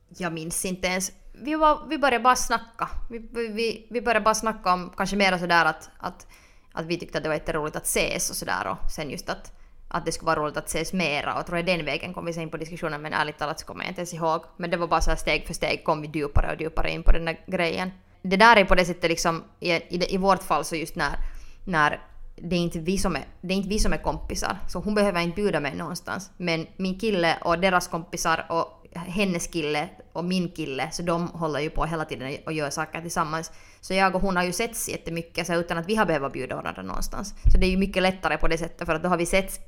Jag 0.09 0.33
minns 0.33 0.65
inte 0.65 0.89
ens. 0.89 1.13
Vi, 1.33 1.55
var, 1.55 1.87
vi 1.89 1.99
började 1.99 2.23
bara 2.23 2.37
snacka. 2.37 2.89
Vi, 3.11 3.19
vi, 3.33 3.87
vi 3.91 4.01
började 4.01 4.25
bara 4.25 4.35
snacka 4.35 4.73
om 4.73 4.93
kanske 4.97 5.17
mer 5.17 5.39
sådär 5.39 5.65
att, 5.65 5.91
att, 5.99 6.27
att 6.73 6.87
vi 6.87 6.99
tyckte 6.99 7.19
att 7.19 7.25
det 7.25 7.29
var 7.29 7.37
jätteroligt 7.37 7.77
att 7.77 7.87
ses 7.87 8.31
och 8.31 8.37
sådär 8.37 8.67
och 8.67 8.91
sen 8.91 9.11
just 9.11 9.29
att, 9.29 9.60
att 9.91 10.07
det 10.07 10.13
skulle 10.13 10.27
vara 10.27 10.41
roligt 10.41 10.57
att 10.57 10.67
ses 10.67 10.93
mera 10.93 11.35
och 11.39 11.47
tror 11.47 11.59
jag 11.59 11.67
den 11.67 11.85
vägen 11.85 12.15
kom 12.15 12.25
vi 12.25 12.33
sen 12.33 12.43
in 12.43 12.51
på 12.51 12.57
diskussionen 12.57 13.03
men 13.03 13.13
ärligt 13.13 13.39
talat 13.39 13.61
så 13.61 13.67
kommer 13.67 13.85
jag 13.85 13.91
inte 13.91 14.01
ens 14.01 14.15
ihåg. 14.15 14.43
Men 14.57 14.71
det 14.71 14.77
var 14.77 14.87
bara 14.87 15.01
så 15.01 15.11
här 15.11 15.17
steg 15.17 15.47
för 15.47 15.55
steg 15.55 15.85
kom 15.85 16.03
vi 16.03 16.11
djupare 16.15 16.55
och 16.55 16.61
djupare 16.61 16.91
in 16.91 17.03
på 17.03 17.13
den 17.13 17.25
där 17.25 17.41
grejen. 17.47 17.91
Det 18.23 18.37
där 18.37 18.57
är 18.57 18.65
på 18.65 18.75
det 18.75 18.85
sättet 18.85 19.11
liksom 19.11 19.45
i, 19.61 19.73
i, 19.73 20.15
i 20.15 20.17
vårt 20.17 20.43
fall 20.43 20.65
så 20.65 20.77
just 20.77 20.97
när, 20.97 21.17
när 21.65 22.01
det 22.37 22.57
är, 22.57 22.61
inte 22.61 22.79
vi 22.79 22.99
som 22.99 23.17
är, 23.17 23.25
det 23.41 23.55
är 23.55 23.57
inte 23.57 23.69
vi 23.69 23.79
som 23.79 23.93
är 23.93 23.99
kompisar, 23.99 24.59
så 24.69 24.79
hon 24.79 24.95
behöver 24.95 25.21
inte 25.21 25.37
bjuda 25.37 25.61
mig 25.61 25.75
någonstans. 25.75 26.31
Men 26.37 26.67
min 26.77 26.99
kille 26.99 27.39
och 27.45 27.59
deras 27.59 27.89
kompisar 27.89 28.47
och 28.49 28.81
hennes 28.95 29.47
kille 29.47 29.89
och 30.13 30.25
min 30.25 30.49
kille, 30.49 30.91
så 30.93 31.03
de 31.03 31.29
håller 31.29 31.61
ju 31.61 31.71
på 31.71 31.85
hela 31.85 32.05
tiden 32.05 32.37
och 32.47 32.53
gör 32.53 32.71
saker 32.71 33.01
tillsammans. 33.01 33.53
Så 33.81 33.95
jag 33.95 34.15
och 34.15 34.23
hon 34.23 34.37
har 34.37 34.45
ju 34.45 34.53
setts 34.53 34.89
jättemycket 34.89 35.47
så 35.47 35.55
utan 35.55 35.79
att 35.79 35.87
vi 35.87 35.95
har 35.95 36.07
behövt 36.07 36.33
bjuda 36.33 36.57
varandra 36.57 36.83
någonstans. 36.83 37.35
Så 37.53 37.59
det 37.59 37.67
är 37.67 37.71
ju 37.71 37.77
mycket 37.77 38.03
lättare 38.03 38.37
på 38.37 38.49
det 38.49 38.59
sättet 38.59 38.87
för 38.87 38.95
att 38.95 39.03
då 39.03 39.09
har 39.09 39.17
vi 39.17 39.27
setts 39.27 39.61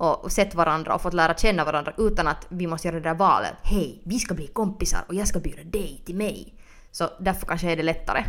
och 0.00 0.24
och 0.24 0.32
sett 0.32 0.54
varandra 0.54 0.94
och 0.94 1.02
fått 1.02 1.14
lära 1.14 1.34
känna 1.34 1.64
varandra 1.64 1.92
utan 1.98 2.28
att 2.28 2.46
vi 2.48 2.66
måste 2.66 2.88
göra 2.88 2.96
det 3.00 3.08
där 3.08 3.14
valet. 3.14 3.54
Hej, 3.62 4.02
vi 4.04 4.18
ska 4.18 4.34
bli 4.34 4.46
kompisar 4.46 5.04
och 5.08 5.14
jag 5.14 5.28
ska 5.28 5.40
bjuda 5.40 5.62
dig 5.64 6.02
till 6.06 6.16
mig. 6.16 6.54
Så 6.90 7.10
därför 7.18 7.46
kanske 7.46 7.72
är 7.72 7.76
det 7.76 7.82
lättare. 7.82 8.24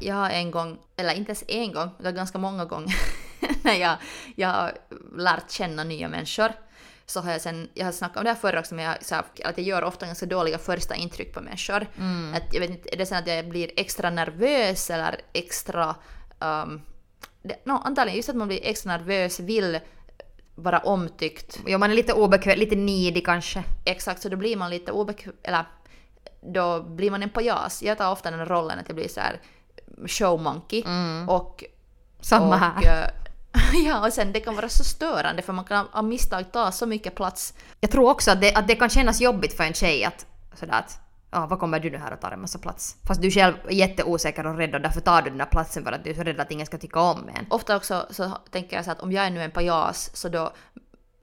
Jag 0.00 0.14
har 0.14 0.30
en 0.30 0.50
gång, 0.50 0.78
eller 0.96 1.14
inte 1.14 1.30
ens 1.30 1.44
en 1.48 1.72
gång, 1.72 1.90
utan 1.98 2.14
ganska 2.14 2.38
många 2.38 2.64
gånger, 2.64 2.96
när 3.62 3.74
jag, 3.74 3.96
jag 4.36 4.48
har 4.48 4.72
lärt 5.16 5.50
känna 5.50 5.84
nya 5.84 6.08
människor, 6.08 6.52
så 7.06 7.20
har 7.20 7.32
jag 7.32 7.40
sen, 7.40 7.68
jag 7.74 7.84
har 7.84 7.92
snackat 7.92 8.16
om 8.16 8.24
det 8.24 8.30
här 8.30 8.36
förr 8.36 8.58
också, 8.58 8.74
men 8.74 8.84
jag, 8.84 9.04
så 9.04 9.14
här, 9.14 9.24
att 9.44 9.58
jag 9.58 9.66
gör 9.66 9.84
ofta 9.84 10.06
ganska 10.06 10.26
dåliga 10.26 10.58
första 10.58 10.94
intryck 10.94 11.34
på 11.34 11.40
människor. 11.40 11.86
Att, 12.34 12.54
jag 12.54 12.60
vet 12.60 12.70
inte, 12.70 12.94
är 12.94 12.96
det 12.96 13.06
så 13.06 13.14
att 13.14 13.26
jag 13.26 13.48
blir 13.48 13.70
extra 13.76 14.10
nervös 14.10 14.90
eller 14.90 15.20
extra... 15.32 15.94
Um, 16.38 16.82
det, 17.42 17.66
no, 17.66 17.72
antagligen 17.84 18.16
just 18.16 18.28
att 18.28 18.36
man 18.36 18.48
blir 18.48 18.60
extra 18.62 18.96
nervös, 18.96 19.40
vill 19.40 19.78
vara 20.54 20.78
omtyckt. 20.78 21.58
Ja, 21.66 21.78
man 21.78 21.90
är 21.90 21.94
lite 21.94 22.12
obekväm, 22.12 22.58
lite 22.58 22.76
nidig 22.76 23.26
kanske. 23.26 23.64
Exakt, 23.84 24.22
så 24.22 24.28
då 24.28 24.36
blir 24.36 24.56
man 24.56 24.70
lite 24.70 24.92
obekväm, 24.92 25.34
eller 25.42 25.64
då 26.40 26.82
blir 26.82 27.10
man 27.10 27.22
en 27.22 27.30
pajas. 27.30 27.82
Jag 27.82 27.98
tar 27.98 28.12
ofta 28.12 28.30
den 28.30 28.46
rollen 28.46 28.78
att 28.78 28.88
jag 28.88 28.96
blir 28.96 29.08
så 29.08 29.20
här 29.20 29.40
showmonkey. 30.06 30.84
Och, 31.28 31.64
Samma 32.20 32.46
och, 32.46 32.58
här. 32.60 33.04
eh, 33.04 33.10
ja, 33.86 34.06
och 34.06 34.12
sen 34.12 34.32
det 34.32 34.40
kan 34.40 34.56
vara 34.56 34.68
så 34.68 34.84
störande 34.84 35.42
för 35.42 35.52
man 35.52 35.64
kan 35.64 35.86
av 35.92 36.04
misstag 36.04 36.52
ta 36.52 36.72
så 36.72 36.86
mycket 36.86 37.14
plats. 37.14 37.54
Jag 37.80 37.90
tror 37.90 38.10
också 38.10 38.30
att 38.30 38.40
det, 38.40 38.54
att 38.54 38.68
det 38.68 38.74
kan 38.74 38.88
kännas 38.90 39.20
jobbigt 39.20 39.56
för 39.56 39.64
en 39.64 39.74
tjej 39.74 40.04
att 40.04 40.26
sådär 40.54 40.74
att 40.74 41.00
Ja, 41.30 41.46
vad 41.46 41.58
kommer 41.58 41.80
du 41.80 41.90
nu 41.90 41.98
här 41.98 42.12
och 42.12 42.20
tar 42.20 42.30
en 42.30 42.40
massa 42.40 42.58
plats? 42.58 42.96
Fast 43.06 43.22
du 43.22 43.30
själv 43.30 43.54
är 43.68 43.72
jätteosäker 43.72 44.46
och 44.46 44.56
rädd 44.56 44.74
och 44.74 44.80
därför 44.80 45.00
tar 45.00 45.22
du 45.22 45.30
den 45.30 45.38
där 45.38 45.46
platsen 45.46 45.84
för 45.84 45.92
att 45.92 46.04
du 46.04 46.10
är 46.10 46.14
så 46.14 46.22
rädd 46.22 46.40
att 46.40 46.50
ingen 46.50 46.66
ska 46.66 46.78
tycka 46.78 47.00
om 47.00 47.28
en. 47.28 47.46
Ofta 47.50 47.76
också 47.76 48.06
så 48.10 48.30
tänker 48.50 48.76
jag 48.76 48.84
så 48.84 48.90
att 48.90 49.00
om 49.00 49.12
jag 49.12 49.26
är 49.26 49.30
nu 49.30 49.42
en 49.42 49.50
pajas 49.50 50.16
så 50.16 50.28
då 50.28 50.52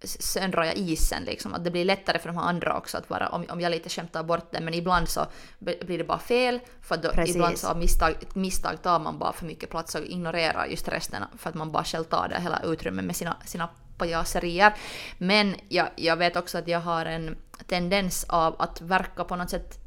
sen 0.04 0.52
drar 0.52 0.64
jag 0.64 0.76
isen 0.76 1.24
liksom. 1.24 1.54
Att 1.54 1.64
det 1.64 1.72
blir 1.72 1.86
lättare 1.86 2.20
för 2.20 2.30
de 2.30 2.38
här 2.38 2.44
andra 2.44 2.78
också 2.78 2.98
att 2.98 3.10
vara, 3.10 3.30
om, 3.30 3.46
om 3.50 3.62
jag 3.62 3.70
lite 3.70 3.90
skämtar 3.90 4.24
bort 4.24 4.52
det, 4.52 4.60
men 4.60 4.74
ibland 4.74 5.10
så 5.10 5.26
blir 5.60 5.98
det 5.98 6.04
bara 6.04 6.20
fel. 6.20 6.60
För 6.82 6.98
då, 6.98 7.10
Precis. 7.10 7.36
ibland 7.36 7.58
så 7.58 7.68
av 7.68 7.78
misstag, 7.78 8.14
misstag 8.34 8.82
tar 8.82 9.00
man 9.00 9.20
bara 9.20 9.34
för 9.34 9.46
mycket 9.46 9.70
plats 9.70 9.96
och 9.96 10.02
ignorerar 10.02 10.66
just 10.66 10.88
resten 10.88 11.24
för 11.38 11.50
att 11.50 11.56
man 11.56 11.72
bara 11.72 11.84
själv 11.84 12.04
tar 12.04 12.28
det 12.30 12.42
hela 12.42 12.62
utrymmet 12.64 13.06
med 13.06 13.16
sina, 13.16 13.38
sina 13.46 13.70
pajaserier. 13.98 14.74
Men 15.18 15.56
jag, 15.70 15.88
jag 15.96 16.18
vet 16.18 16.36
också 16.36 16.58
att 16.58 16.68
jag 16.68 16.80
har 16.80 17.06
en 17.06 17.38
tendens 17.68 18.24
av 18.24 18.56
att 18.62 18.82
verka 18.82 19.24
på 19.24 19.36
något 19.36 19.50
sätt 19.50 19.87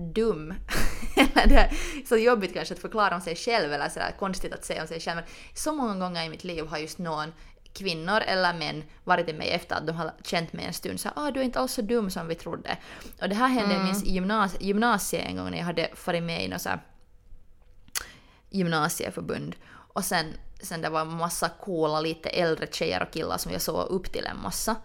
dum. 0.00 0.54
Eller 1.16 1.46
det 1.46 1.56
är 1.56 1.70
så 2.06 2.16
jobbigt 2.16 2.54
kanske 2.54 2.74
att 2.74 2.80
förklara 2.80 3.14
om 3.14 3.20
sig 3.20 3.36
själv 3.36 3.72
eller 3.72 3.88
sådär 3.88 4.14
konstigt 4.18 4.52
att 4.52 4.64
säga 4.64 4.82
om 4.82 4.88
sig 4.88 5.00
själv. 5.00 5.16
Men 5.16 5.24
så 5.54 5.72
många 5.72 5.94
gånger 5.94 6.24
i 6.24 6.28
mitt 6.28 6.44
liv 6.44 6.66
har 6.66 6.78
just 6.78 6.98
någon 6.98 7.32
kvinnor 7.72 8.20
eller 8.20 8.54
män 8.54 8.84
varit 9.04 9.28
i 9.28 9.32
mig 9.32 9.50
efter 9.50 9.76
att 9.76 9.86
de 9.86 9.92
har 9.92 10.12
känt 10.24 10.52
mig 10.52 10.64
en 10.64 10.72
stund 10.72 11.00
så 11.00 11.08
ah, 11.16 11.30
du 11.30 11.40
är 11.40 11.44
inte 11.44 11.58
alls 11.58 11.72
så 11.72 11.82
dum 11.82 12.10
som 12.10 12.28
vi 12.28 12.34
trodde. 12.34 12.76
Och 13.22 13.28
det 13.28 13.34
här 13.34 13.48
hände 13.48 13.74
mm. 13.74 13.86
i 13.86 14.10
gymnas 14.10 14.56
gymnasiet 14.60 15.26
en 15.26 15.36
gång 15.36 15.50
när 15.50 15.58
jag 15.58 15.64
hade 15.64 15.88
varit 16.06 16.22
med 16.22 16.44
i 16.44 16.48
något 16.48 16.62
så 16.62 16.70
gymnasieförbund. 18.50 19.56
Och 19.70 20.04
sen, 20.04 20.34
sen 20.60 20.82
det 20.82 20.88
var 20.88 21.00
en 21.00 21.16
massa 21.16 21.48
coola 21.48 22.00
lite 22.00 22.28
äldre 22.28 22.66
tjejer 22.70 23.02
och 23.02 23.10
killar 23.10 23.38
som 23.38 23.52
jag 23.52 23.62
såg 23.62 23.88
upp 23.88 24.12
till 24.12 24.26
en 24.26 24.42
massa. 24.42 24.76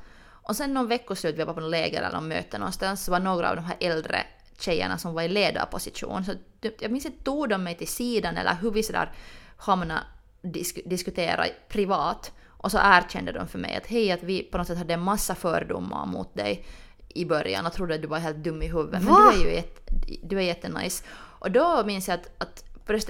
Och 0.47 0.55
sen 0.55 0.73
någon 0.73 0.87
veckoslut, 0.87 1.35
vi 1.35 1.43
var 1.43 1.53
på 1.53 1.59
något 1.59 1.71
läger 1.71 1.97
eller 1.97 2.11
någon 2.11 2.27
möte 2.27 2.57
någonstans, 2.57 3.05
så 3.05 3.11
var 3.11 3.19
några 3.19 3.49
av 3.49 3.55
de 3.55 3.65
här 3.65 3.77
äldre 3.79 4.25
tjejerna 4.59 4.97
som 4.97 5.13
var 5.13 5.21
i 5.21 5.27
ledarposition. 5.27 6.25
Så 6.25 6.31
jag 6.79 6.91
minns 6.91 7.05
inte, 7.05 7.23
tog 7.23 7.49
de 7.49 7.63
mig 7.63 7.75
till 7.75 7.87
sidan 7.87 8.37
eller 8.37 8.55
hur 8.61 8.71
vi 8.71 8.83
sådär 8.83 9.11
hamnade 9.57 10.01
disk, 10.41 10.79
diskutera 10.85 11.45
privat. 11.69 12.31
Och 12.47 12.71
så 12.71 12.77
erkände 12.81 13.31
de 13.31 13.47
för 13.47 13.59
mig 13.59 13.75
att 13.75 13.87
hej, 13.87 14.11
att 14.11 14.23
vi 14.23 14.43
på 14.43 14.57
något 14.57 14.67
sätt 14.67 14.77
hade 14.77 14.93
en 14.93 15.01
massa 15.01 15.35
fördomar 15.35 16.05
mot 16.05 16.35
dig 16.35 16.65
i 17.09 17.25
början 17.25 17.65
och 17.65 17.73
trodde 17.73 17.95
att 17.95 18.01
du 18.01 18.07
var 18.07 18.19
helt 18.19 18.37
dum 18.37 18.61
i 18.61 18.67
huvudet. 18.67 19.03
Men 19.03 19.13
Va? 19.13 19.31
du 19.31 19.39
är 19.39 19.45
ju 19.45 19.55
jätte, 19.55 19.93
du 20.23 20.37
är 20.37 20.41
jättenice. 20.41 21.03
Och 21.13 21.51
då 21.51 21.83
minns 21.85 22.07
jag 22.07 22.15
att, 22.15 22.31
att 22.37 22.63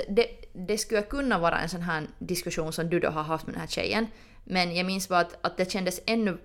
det, 0.08 0.28
det 0.54 0.78
skulle 0.78 1.02
kunna 1.02 1.40
vara 1.40 1.60
en 1.60 1.70
sån 1.70 1.82
här 1.82 2.08
diskussion 2.20 2.74
som 2.74 2.90
du 2.90 3.00
då 3.00 3.10
har 3.10 3.24
haft 3.24 3.46
med 3.46 3.56
den 3.56 3.62
här 3.62 3.68
tjejen. 3.68 4.08
Men 4.44 4.76
jag 4.76 4.86
minns 4.86 5.10
bara 5.10 5.20
att, 5.20 5.46
att 5.46 5.58
det 5.58 5.72
kändes 5.72 6.02
ännu 6.06 6.38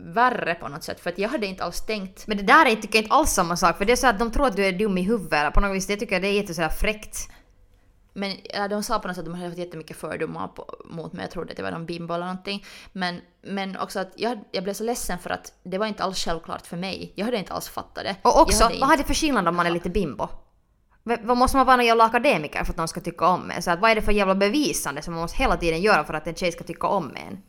värre 0.00 0.54
på 0.54 0.68
något 0.68 0.84
sätt 0.84 1.00
för 1.00 1.10
att 1.10 1.18
jag 1.18 1.28
hade 1.28 1.46
inte 1.46 1.64
alls 1.64 1.86
tänkt 1.86 2.26
Men 2.26 2.36
det 2.36 2.42
där 2.42 2.66
är 2.66 2.76
tycker 2.76 2.98
jag 2.98 3.04
inte 3.04 3.14
alls 3.14 3.30
samma 3.30 3.56
sak 3.56 3.78
för 3.78 3.84
det 3.84 3.92
är 3.92 3.96
så 3.96 4.06
att 4.06 4.18
de 4.18 4.30
tror 4.30 4.46
att 4.46 4.56
du 4.56 4.66
är 4.66 4.72
dum 4.72 4.98
i 4.98 5.02
huvudet 5.02 5.54
på 5.54 5.60
något 5.60 5.76
vis. 5.76 5.86
Det 5.86 5.96
tycker 5.96 6.14
jag 6.14 6.22
det 6.22 6.28
är 6.28 6.32
jätte 6.32 6.54
sådär 6.54 6.68
fräckt. 6.68 7.28
Men 8.12 8.36
de 8.70 8.82
sa 8.82 8.98
på 8.98 9.08
något 9.08 9.16
sätt 9.16 9.22
att 9.22 9.24
de 9.24 9.34
hade 9.34 9.46
haft 9.46 9.58
jättemycket 9.58 9.96
fördomar 9.96 10.48
på, 10.48 10.76
mot 10.84 11.12
mig. 11.12 11.22
Jag 11.22 11.30
trodde 11.30 11.52
att 11.52 11.58
jag 11.58 11.64
var 11.64 11.70
någon 11.70 11.86
bimbo 11.86 12.14
eller 12.14 12.26
någonting. 12.26 12.64
Men, 12.92 13.20
men 13.42 13.76
också 13.76 14.00
att 14.00 14.12
jag, 14.16 14.38
jag 14.50 14.64
blev 14.64 14.74
så 14.74 14.84
ledsen 14.84 15.18
för 15.18 15.30
att 15.30 15.52
det 15.62 15.78
var 15.78 15.86
inte 15.86 16.02
alls 16.02 16.24
självklart 16.24 16.66
för 16.66 16.76
mig. 16.76 17.12
Jag 17.14 17.24
hade 17.24 17.38
inte 17.38 17.52
alls 17.52 17.68
fattat 17.68 18.04
det. 18.04 18.16
Och 18.22 18.40
också, 18.40 18.64
hade 18.64 18.78
vad 18.78 18.88
har 18.88 18.96
det 18.96 19.04
för 19.04 19.14
skillnad 19.14 19.48
om 19.48 19.56
man 19.56 19.66
är 19.66 19.70
lite 19.70 19.90
bimbo? 19.90 20.28
Vad 21.02 21.36
måste 21.36 21.56
man 21.56 21.66
vara 21.66 21.76
någon 21.76 21.86
jävla 21.86 22.04
akademiker 22.04 22.64
för 22.64 22.72
att 22.72 22.76
någon 22.76 22.88
ska 22.88 23.00
tycka 23.00 23.26
om 23.26 23.50
en? 23.50 23.62
Så 23.62 23.70
att 23.70 23.80
vad 23.80 23.90
är 23.90 23.94
det 23.94 24.02
för 24.02 24.12
jävla 24.12 24.34
bevisande 24.34 25.02
som 25.02 25.14
man 25.14 25.20
måste 25.20 25.38
hela 25.38 25.56
tiden 25.56 25.80
göra 25.80 26.04
för 26.04 26.14
att 26.14 26.26
en 26.26 26.34
tjej 26.34 26.52
ska 26.52 26.64
tycka 26.64 26.86
om 26.86 27.16
en? 27.16 27.42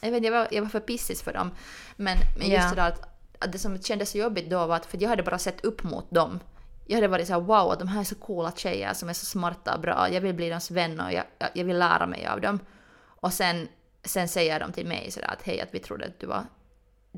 Jag, 0.00 0.10
vet, 0.10 0.24
jag, 0.24 0.32
var, 0.32 0.48
jag 0.50 0.62
var 0.62 0.68
för 0.68 0.80
pissig 0.80 1.18
för 1.18 1.32
dem. 1.32 1.50
Men, 1.96 2.18
men 2.38 2.50
Ja. 2.50 2.54
just 2.56 2.70
det 2.70 2.76
där 2.76 2.88
att, 2.88 3.02
att 3.38 3.52
det 3.52 3.58
som 3.58 3.82
kändes 3.82 4.10
så 4.10 4.18
jobbigt 4.18 4.50
då 4.50 4.66
var 4.66 4.76
att 4.76 4.86
för 4.86 5.02
jag 5.02 5.08
hade 5.08 5.22
bara 5.22 5.38
sett 5.38 5.64
upp 5.64 5.82
mot 5.82 6.10
dem. 6.10 6.40
Jag 6.86 6.96
hade 6.96 7.08
varit 7.08 7.26
så 7.26 7.32
här 7.32 7.40
wow, 7.40 7.76
de 7.78 7.88
här 7.88 8.00
är 8.00 8.04
så 8.04 8.14
coola 8.14 8.52
tjejer 8.56 8.94
som 8.94 9.08
är 9.08 9.12
så 9.12 9.26
smarta 9.26 9.74
och 9.74 9.80
bra. 9.80 10.08
Jag 10.12 10.20
vill 10.20 10.34
bli 10.34 10.48
deras 10.48 10.70
vän 10.70 11.00
och 11.00 11.12
jag, 11.12 11.24
jag, 11.38 11.48
jag 11.54 11.64
vill 11.64 11.78
lära 11.78 12.06
mig 12.06 12.26
av 12.26 12.40
dem. 12.40 12.58
Och 13.00 13.32
sen, 13.32 13.68
sen 14.04 14.28
säger 14.28 14.60
de 14.60 14.72
till 14.72 14.86
mig 14.86 15.10
sådär 15.10 15.28
att 15.38 15.42
hej, 15.42 15.60
att 15.60 15.74
vi 15.74 15.78
trodde 15.78 16.06
att 16.06 16.20
du 16.20 16.26
var 16.26 16.44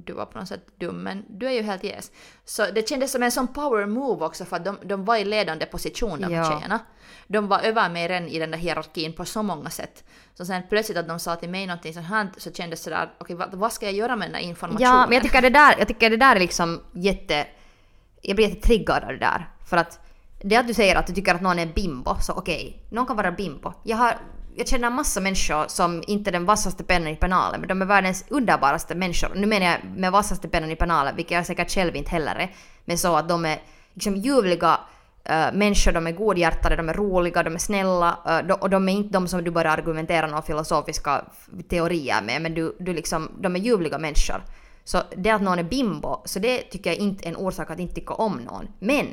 du 0.07 0.13
var 0.13 0.27
på 0.27 0.39
något 0.39 0.49
sätt 0.49 0.67
dum, 0.79 1.03
men 1.03 1.25
du 1.29 1.47
är 1.47 1.51
ju 1.51 1.63
helt 1.63 1.85
yes. 1.85 2.13
Så 2.45 2.67
det 2.75 2.89
kändes 2.89 3.13
som 3.13 3.23
en 3.23 3.31
sån 3.31 3.49
power 3.49 3.87
move 3.87 4.25
också 4.25 4.45
för 4.45 4.57
att 4.57 4.65
de, 4.65 4.79
de 4.83 5.05
var 5.05 5.17
i 5.17 5.25
ledande 5.25 5.67
position 5.67 6.21
de 6.21 6.33
Ja. 6.35 6.45
tjejerna. 6.45 6.79
De 7.27 7.49
var 7.49 7.61
över 7.61 7.89
mig 7.91 8.09
redan 8.09 8.29
i 8.29 8.39
den 8.39 8.51
där 8.51 8.59
hierarkin 8.59 9.13
på 9.13 9.25
så 9.25 9.43
många 9.43 9.71
sätt. 9.71 10.05
Så 10.35 10.45
sen 10.45 10.63
plötsligt 10.69 10.99
att 10.99 11.09
de 11.09 11.19
sa 11.19 11.37
till 11.37 11.51
mig 11.51 11.67
någonting 11.67 11.95
sånt 11.95 12.07
här 12.07 12.31
så 12.37 12.53
kändes 12.53 12.81
det 12.81 12.85
sådär, 12.85 13.11
okej 13.19 13.37
vad, 13.37 13.55
vad 13.55 13.73
ska 13.73 13.87
jag 13.87 13.95
göra 13.95 14.17
med 14.17 14.29
den 14.29 14.33
där 14.33 14.49
informationen? 14.49 14.91
Ja, 14.91 15.07
men 15.07 15.13
jag 15.13 15.23
tycker 15.23 15.43
det 15.43 15.51
där, 15.51 15.75
jag 15.79 15.89
tycker 15.89 16.11
det 16.11 16.17
där 16.17 16.37
är 16.37 16.41
liksom 16.41 16.81
jätte... 16.93 17.47
Jag 18.23 18.37
blir 18.37 18.49
jättetriggad 18.49 19.03
av 19.05 19.09
det 19.09 19.19
där. 19.19 19.51
För 19.69 19.77
att 19.77 20.01
det 20.43 20.57
att 20.57 20.67
du 20.67 20.75
säger 20.75 20.97
att 20.97 21.07
du 21.07 21.13
tycker 21.13 21.35
att 21.35 21.41
någon 21.41 21.59
är 21.59 21.67
bimbo, 21.67 22.15
så 22.21 22.33
okej, 22.33 22.83
någon 22.91 23.07
kan 23.07 23.17
vara 23.17 23.33
bimbo. 23.33 23.73
Jag, 23.83 23.97
har, 23.97 24.19
jag 24.57 24.69
känner 24.69 24.91
massa 24.91 25.21
människor 25.21 25.65
som 25.69 26.03
inte 26.07 26.31
är 26.31 26.33
den 26.33 26.45
vassaste 26.45 26.85
pennan 26.85 27.09
i 27.09 27.17
penalen, 27.17 27.61
men 27.61 27.69
de 27.69 27.83
är 27.83 27.87
världens 27.87 28.25
underbaraste 28.29 28.95
människor. 28.95 29.33
Nu 29.35 29.47
menar 29.47 29.67
jag 29.67 29.79
med 29.97 30.13
vassaste 30.13 30.49
pennan 30.49 30.71
i 30.71 30.77
penalen, 30.77 31.17
vilket 31.17 31.33
jag 31.33 31.47
säkert 31.47 31.71
själv 31.71 31.97
inte 31.97 32.11
heller 32.11 32.35
är. 32.35 32.55
Men 32.85 32.99
så 32.99 33.17
att 33.17 33.29
de 33.29 33.45
är 33.45 33.59
liksom 33.95 34.17
ljuvliga 34.17 34.79
uh, 35.31 35.59
människor, 35.59 35.93
de 35.93 36.07
är 36.07 36.13
godhjärtade, 36.13 36.77
de 36.77 36.89
är 36.89 36.95
roliga, 36.95 37.43
de 37.43 37.55
är 37.55 37.59
snälla 37.59 38.19
eh, 38.27 38.47
de, 38.47 38.53
och 38.53 38.71
de 38.71 38.89
är 38.89 38.93
inte 38.93 39.13
de 39.13 39.29
som 39.29 39.45
du 39.45 39.51
bara 39.51 39.71
argumenterar 39.71 40.29
några 40.29 40.43
filosofiska 40.43 41.25
teorier 41.69 42.23
med, 42.23 42.43
men 42.43 42.55
du, 42.55 42.77
du 42.79 42.93
liksom, 42.93 43.31
de 43.41 43.57
är 43.57 43.61
ljuvliga 43.61 43.99
människor. 43.99 44.43
Så 44.85 45.03
det 45.17 45.31
att 45.31 45.43
någon 45.43 45.59
är 45.59 45.63
bimbo, 45.63 46.23
så 46.25 46.39
det 46.39 46.59
tycker 46.59 46.91
jag 46.91 46.99
inte 46.99 47.25
är 47.25 47.29
en 47.29 47.37
orsak 47.37 47.71
att 47.71 47.79
inte 47.79 47.95
tycka 47.95 48.15
om 48.15 48.37
någon. 48.37 48.69
Men 48.79 49.07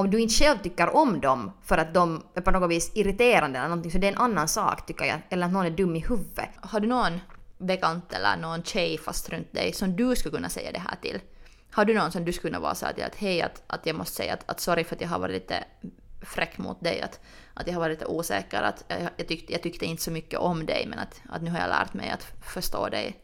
om 0.00 0.10
du 0.10 0.20
inte 0.20 0.34
själv 0.34 0.58
tycker 0.58 0.96
om 0.96 1.20
dem 1.20 1.52
för 1.62 1.78
att 1.78 1.94
de 1.94 2.22
är 2.34 2.40
på 2.40 2.50
något 2.50 2.70
vis 2.70 2.90
irriterande 2.94 3.58
eller 3.58 3.68
någonting, 3.68 3.92
så 3.92 3.98
det 3.98 4.06
är 4.06 4.12
en 4.12 4.18
annan 4.18 4.48
sak 4.48 4.86
tycker 4.86 5.04
jag. 5.04 5.20
Eller 5.30 5.46
att 5.46 5.52
någon 5.52 5.66
är 5.66 5.70
dum 5.70 5.96
i 5.96 6.00
huvudet. 6.00 6.48
Har 6.62 6.80
du 6.80 6.88
någon 6.88 7.20
bekant 7.58 8.12
eller 8.12 8.36
någon 8.36 8.62
tjej 8.62 8.98
fast 8.98 9.28
runt 9.28 9.52
dig 9.52 9.72
som 9.72 9.96
du 9.96 10.16
skulle 10.16 10.36
kunna 10.36 10.48
säga 10.48 10.72
det 10.72 10.78
här 10.78 10.96
till? 11.02 11.20
Har 11.72 11.84
du 11.84 11.94
någon 11.94 12.12
som 12.12 12.24
du 12.24 12.32
skulle 12.32 12.50
kunna 12.50 12.60
vara 12.60 12.74
så 12.74 12.86
här 12.86 12.92
till 12.92 13.04
att 13.04 13.14
hej, 13.14 13.42
att, 13.42 13.62
att 13.66 13.86
jag 13.86 13.96
måste 13.96 14.16
säga 14.16 14.34
att, 14.34 14.50
att 14.50 14.60
sorry 14.60 14.84
för 14.84 14.94
att 14.94 15.00
jag 15.00 15.08
har 15.08 15.18
varit 15.18 15.34
lite 15.34 15.64
fräck 16.22 16.58
mot 16.58 16.80
dig, 16.80 17.00
att, 17.00 17.20
att 17.54 17.66
jag 17.66 17.74
har 17.74 17.80
varit 17.80 17.98
lite 17.98 18.06
osäker, 18.06 18.62
att 18.62 18.84
jag, 18.88 19.10
jag, 19.16 19.28
tyckte, 19.28 19.52
jag 19.52 19.62
tyckte 19.62 19.86
inte 19.86 20.02
så 20.02 20.10
mycket 20.10 20.38
om 20.38 20.66
dig 20.66 20.86
men 20.86 20.98
att, 20.98 21.20
att 21.28 21.42
nu 21.42 21.50
har 21.50 21.58
jag 21.58 21.68
lärt 21.68 21.94
mig 21.94 22.10
att 22.10 22.26
förstå 22.54 22.88
dig. 22.88 23.16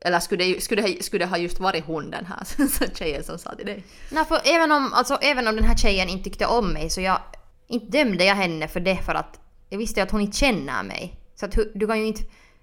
Eller 0.00 0.20
skulle 0.20 0.44
det, 0.44 0.62
skulle 0.62 0.82
det, 0.82 1.02
skulle 1.04 1.24
det 1.24 1.28
ha 1.30 1.38
just 1.38 1.60
varit 1.60 1.84
hon 1.84 2.10
den 2.10 2.26
här 2.26 2.44
så 2.68 2.84
tjejen 2.94 3.24
som 3.24 3.38
sa 3.38 3.54
till 3.54 3.66
dig? 3.66 3.84
Nej, 4.10 4.24
för 4.24 4.40
även 4.44 4.72
om, 4.72 4.92
alltså, 4.94 5.14
även 5.22 5.48
om 5.48 5.56
den 5.56 5.64
här 5.64 5.76
tjejen 5.76 6.08
inte 6.08 6.24
tyckte 6.24 6.46
om 6.46 6.72
mig 6.72 6.90
så 6.90 7.00
jag 7.00 7.18
inte 7.68 7.86
dömde 7.98 8.24
jag 8.24 8.34
henne 8.34 8.68
för 8.68 8.80
det 8.80 8.96
för 8.96 9.14
att 9.14 9.40
jag 9.68 9.78
visste 9.78 10.02
att 10.02 10.10
hon 10.10 10.20
inte 10.20 10.36
känner 10.36 10.82
mig. 10.82 11.16
Så 11.34 11.46
att 11.46 11.58
du 11.74 11.86
kan 11.86 11.98
ju 11.98 12.06
inte... 12.06 12.22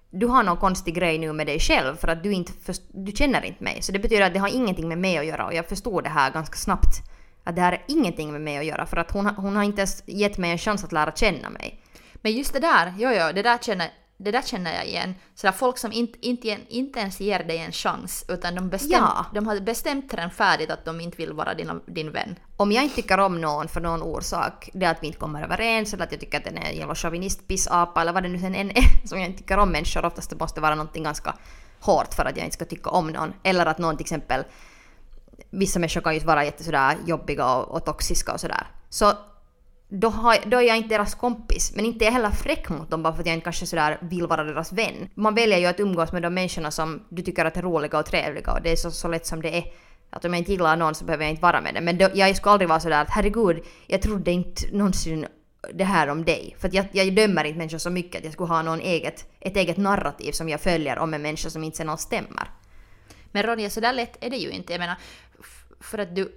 Du 0.09 0.25
har 0.27 0.43
någon 0.43 0.57
konstig 0.57 0.95
grej 0.95 1.17
nu 1.17 1.33
med 1.33 1.47
dig 1.47 1.59
själv 1.59 1.95
för 1.95 2.07
att 2.07 2.23
du 2.23 2.31
inte 2.33 2.51
först, 2.65 2.81
du 2.93 3.11
känner 3.11 3.45
inte 3.45 3.63
mig. 3.63 3.81
Så 3.81 3.91
det 3.91 3.99
betyder 3.99 4.21
att 4.21 4.33
det 4.33 4.39
har 4.39 4.55
ingenting 4.55 4.87
med 4.87 4.97
mig 4.97 5.17
att 5.17 5.25
göra 5.25 5.45
och 5.45 5.53
jag 5.53 5.69
förstod 5.69 6.03
det 6.03 6.09
här 6.09 6.31
ganska 6.31 6.55
snabbt. 6.57 6.95
Att 7.43 7.55
det 7.55 7.61
här 7.61 7.71
är 7.73 7.83
ingenting 7.87 8.31
med 8.31 8.41
mig 8.41 8.57
att 8.57 8.65
göra 8.65 8.85
för 8.85 8.97
att 8.97 9.11
hon, 9.11 9.25
har- 9.25 9.33
hon 9.33 9.55
har 9.55 9.63
inte 9.63 9.79
ens 9.81 10.03
gett 10.05 10.37
mig 10.37 10.51
en 10.51 10.57
chans 10.57 10.83
att 10.83 10.91
lära 10.91 11.11
känna 11.11 11.49
mig. 11.49 11.81
Men 12.15 12.31
just 12.31 12.53
det 12.53 12.59
där, 12.59 12.93
jo, 12.97 13.09
jo, 13.09 13.31
det 13.33 13.41
där 13.41 13.57
känner, 13.57 13.89
det 14.17 14.31
där 14.31 14.41
känner 14.41 14.75
jag 14.75 14.85
igen. 14.87 15.15
Sådär 15.35 15.51
folk 15.51 15.77
som 15.77 15.91
inte, 15.91 16.27
inte, 16.27 16.57
inte 16.67 16.99
ens 16.99 17.19
ger 17.19 17.43
dig 17.43 17.57
en 17.57 17.71
chans 17.71 18.25
utan 18.27 18.55
de, 18.55 18.69
bestäm, 18.69 18.89
Ja. 18.91 19.25
de 19.33 19.47
har 19.47 19.59
bestämt 19.59 20.13
redan 20.13 20.31
färdigt 20.31 20.69
att 20.71 20.85
de 20.85 21.01
inte 21.01 21.17
vill 21.17 21.33
vara 21.33 21.53
din, 21.53 21.81
din 21.85 22.11
vän. 22.11 22.35
Om 22.57 22.71
jag 22.71 22.83
inte 22.83 22.95
tycker 22.95 23.17
om 23.19 23.41
någon 23.41 23.67
för 23.67 23.81
någon 23.81 24.01
orsak, 24.01 24.69
det 24.73 24.85
är 24.85 24.91
att 24.91 25.03
vi 25.03 25.07
inte 25.07 25.19
kommer 25.19 25.43
överens 25.43 25.93
eller 25.93 26.03
att 26.03 26.11
jag 26.11 26.21
tycker 26.21 26.37
att 26.37 26.43
den 26.43 26.57
är 26.57 26.69
en 26.69 26.77
jävla 26.77 26.95
chauvinist, 26.95 27.47
pissapa 27.47 28.01
eller 28.01 28.13
vad 28.13 28.23
det 28.23 28.29
nu 28.29 28.39
sen 28.39 28.55
än 28.55 28.71
är 28.71 29.07
som 29.07 29.19
jag 29.19 29.27
inte 29.27 29.37
tycker 29.39 29.57
om 29.57 29.69
människor. 29.71 30.05
Oftast 30.05 30.29
det 30.29 30.35
måste 30.39 30.61
vara 30.61 30.75
någonting 30.75 31.03
ganska 31.03 31.35
hårt 31.79 32.13
för 32.13 32.25
att 32.25 32.37
jag 32.37 32.45
inte 32.45 32.53
ska 32.55 32.65
tycka 32.65 32.89
om 32.89 33.07
någon. 33.07 33.33
Eller 33.43 33.65
att 33.65 33.77
någon 33.77 33.97
till 33.97 34.03
exempel, 34.03 34.43
vissa 35.49 35.79
människor 35.79 36.01
kan 36.01 36.13
ju 36.13 36.19
vara 36.19 36.45
jätte 36.45 36.63
sådär 36.63 36.97
jobbiga 37.05 37.55
och, 37.55 37.75
och 37.75 37.85
toxiska 37.85 38.33
och 38.33 38.39
sådär. 38.39 38.67
Så 38.89 39.13
då, 39.89 40.09
har, 40.09 40.37
då 40.45 40.57
är 40.57 40.61
jag 40.61 40.77
inte 40.77 40.89
deras 40.89 41.15
kompis, 41.15 41.71
men 41.75 41.85
inte 41.85 42.03
är 42.03 42.07
jag 42.07 42.13
heller 42.13 42.31
fräck 42.31 42.69
mot 42.69 42.89
dem 42.89 43.03
bara 43.03 43.13
för 43.13 43.21
att 43.21 43.27
jag 43.27 43.33
inte 43.33 43.43
kanske 43.43 43.65
sådär 43.65 43.97
vill 44.01 44.27
vara 44.27 44.43
deras 44.43 44.73
vän. 44.73 45.09
Man 45.15 45.35
väljer 45.35 45.57
ju 45.57 45.65
att 45.65 45.79
umgås 45.79 46.11
med 46.11 46.21
de 46.21 46.33
människorna 46.33 46.71
som 46.71 47.03
du 47.09 47.21
tycker 47.21 47.45
att 47.45 47.57
är 47.57 47.61
roliga 47.61 47.99
och 47.99 48.05
trevliga 48.05 48.51
och 48.51 48.61
det 48.61 48.71
är 48.71 48.75
så, 48.75 48.91
så 48.91 49.07
lätt 49.07 49.25
som 49.25 49.41
det 49.41 49.57
är. 49.57 49.63
Att 50.09 50.25
om 50.25 50.33
jag 50.33 50.39
inte 50.39 50.51
gillar 50.51 50.77
någon 50.77 50.95
så 50.95 51.05
behöver 51.05 51.23
jag 51.23 51.31
inte 51.31 51.41
vara 51.41 51.61
med 51.61 51.73
den. 51.73 51.85
Men 51.85 51.97
då, 51.97 52.09
jag 52.13 52.35
skulle 52.35 52.51
aldrig 52.51 52.69
vara 52.69 52.79
sådär 52.79 53.01
att 53.01 53.09
herregud, 53.09 53.63
jag 53.87 54.01
trodde 54.01 54.31
inte 54.31 54.61
någonsin 54.71 55.27
det 55.73 55.83
här 55.83 56.07
om 56.07 56.25
dig. 56.25 56.55
För 56.59 56.67
att 56.67 56.73
jag, 56.73 56.85
jag 56.91 57.15
dömer 57.15 57.43
inte 57.43 57.57
människor 57.57 57.77
så 57.77 57.89
mycket 57.89 58.17
att 58.17 58.23
jag 58.23 58.33
skulle 58.33 58.47
ha 58.47 58.61
någon 58.61 58.81
eget, 58.81 59.25
ett 59.39 59.57
eget 59.57 59.77
narrativ 59.77 60.31
som 60.31 60.49
jag 60.49 60.61
följer 60.61 60.99
om 60.99 61.13
en 61.13 61.21
människa 61.21 61.49
som 61.49 61.63
inte 61.63 61.77
sen 61.77 61.89
alls 61.89 62.01
stämmer. 62.01 62.51
Men 63.31 63.43
Ronja, 63.43 63.69
så 63.69 63.79
där 63.79 63.93
lätt 63.93 64.17
är 64.21 64.29
det 64.29 64.37
ju 64.37 64.49
inte. 64.49 64.73
Jag 64.73 64.79
menar, 64.79 64.95
för 65.79 65.97
att 65.97 66.15
du 66.15 66.33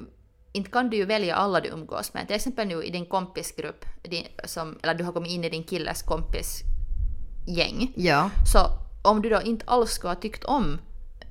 inte 0.53 0.71
kan 0.71 0.91
du 0.91 0.97
ju 0.97 1.05
välja 1.05 1.35
alla 1.35 1.61
du 1.61 1.69
umgås 1.69 2.15
med. 2.15 2.27
Till 2.27 2.37
exempel 2.37 2.69
nu 2.69 2.85
i 2.85 2.91
din 2.91 3.07
kompisgrupp, 3.07 3.85
din, 4.03 4.27
som, 4.45 4.79
eller 4.83 4.95
du 4.95 5.05
har 5.05 5.13
kommit 5.13 5.33
in 5.33 5.45
i 5.45 5.51
din 5.51 5.65
killes 5.65 6.03
kompisgäng. 6.03 7.93
Ja. 7.97 8.31
Så 8.53 8.59
om 9.03 9.23
du 9.23 9.29
då 9.29 9.43
inte 9.43 9.65
alls 9.69 9.91
skulle 9.91 10.11
ha 10.11 10.21
tyckt 10.21 10.45
om 10.45 10.79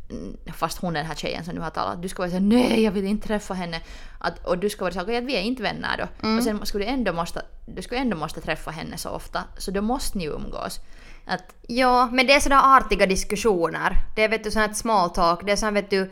mm, 0.09 0.37
fast 0.53 0.77
hon 0.77 0.95
är 0.95 0.99
den 0.99 1.07
här 1.07 1.15
tjejen 1.15 1.45
som 1.45 1.55
du 1.55 1.61
har 1.61 1.69
talat, 1.69 2.01
du 2.01 2.09
ska 2.09 2.21
vara 2.21 2.29
såhär 2.29 2.43
nej 2.43 2.83
jag 2.83 2.91
vill 2.91 3.05
inte 3.05 3.27
träffa 3.27 3.53
henne. 3.53 3.81
Att, 4.19 4.45
och 4.45 4.57
du 4.57 4.69
ska 4.69 4.85
vara 4.85 4.93
såhär 4.93 5.17
att 5.17 5.23
vi 5.23 5.35
är 5.35 5.41
inte 5.41 5.63
vänner 5.63 5.97
då. 5.97 6.27
Mm. 6.27 6.37
Och 6.37 6.43
sen 6.43 6.65
skulle 6.65 6.85
du 6.85 6.91
ändå 6.91 7.13
måste, 7.13 7.41
du 7.65 7.81
skulle 7.81 8.01
ändå 8.01 8.17
måste 8.17 8.41
träffa 8.41 8.71
henne 8.71 8.97
så 8.97 9.09
ofta. 9.09 9.43
Så 9.57 9.71
då 9.71 9.81
måste 9.81 10.17
ni 10.17 10.23
ju 10.23 10.31
umgås. 10.31 10.79
Att, 11.25 11.55
Ja, 11.67 12.09
men 12.11 12.27
det 12.27 12.33
är 12.33 12.39
sådär 12.39 12.77
artiga 12.77 13.05
diskussioner. 13.05 13.97
Det 14.15 14.23
är 14.23 14.29
vet 14.29 14.43
du 14.43 14.51
sånt 14.51 14.77
small 14.77 15.09
talk, 15.09 15.45
det 15.45 15.51
är 15.51 15.55
sånt 15.55 15.75
vet 15.75 15.89
du, 15.89 16.11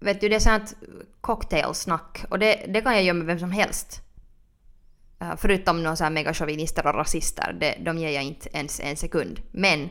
vet 0.00 0.20
du 0.20 0.28
det 0.28 0.36
är 0.36 0.40
sånt 0.40 0.74
cocktailsnack 1.20 2.24
och 2.28 2.38
det, 2.38 2.64
det 2.68 2.80
kan 2.80 2.94
jag 2.94 3.02
göra 3.02 3.14
med 3.14 3.26
vem 3.26 3.38
som 3.38 3.50
helst. 3.50 4.02
Eh, 5.20 5.32
förutom 5.36 5.82
några 5.82 5.96
så 5.96 6.04
här 6.04 6.10
megachauvinister 6.10 6.86
och 6.86 6.94
rasister, 6.94 7.56
det, 7.60 7.74
de 7.84 7.98
ger 7.98 8.10
jag 8.10 8.22
inte 8.22 8.48
ens 8.52 8.80
en 8.80 8.96
sekund. 8.96 9.40
Men, 9.52 9.88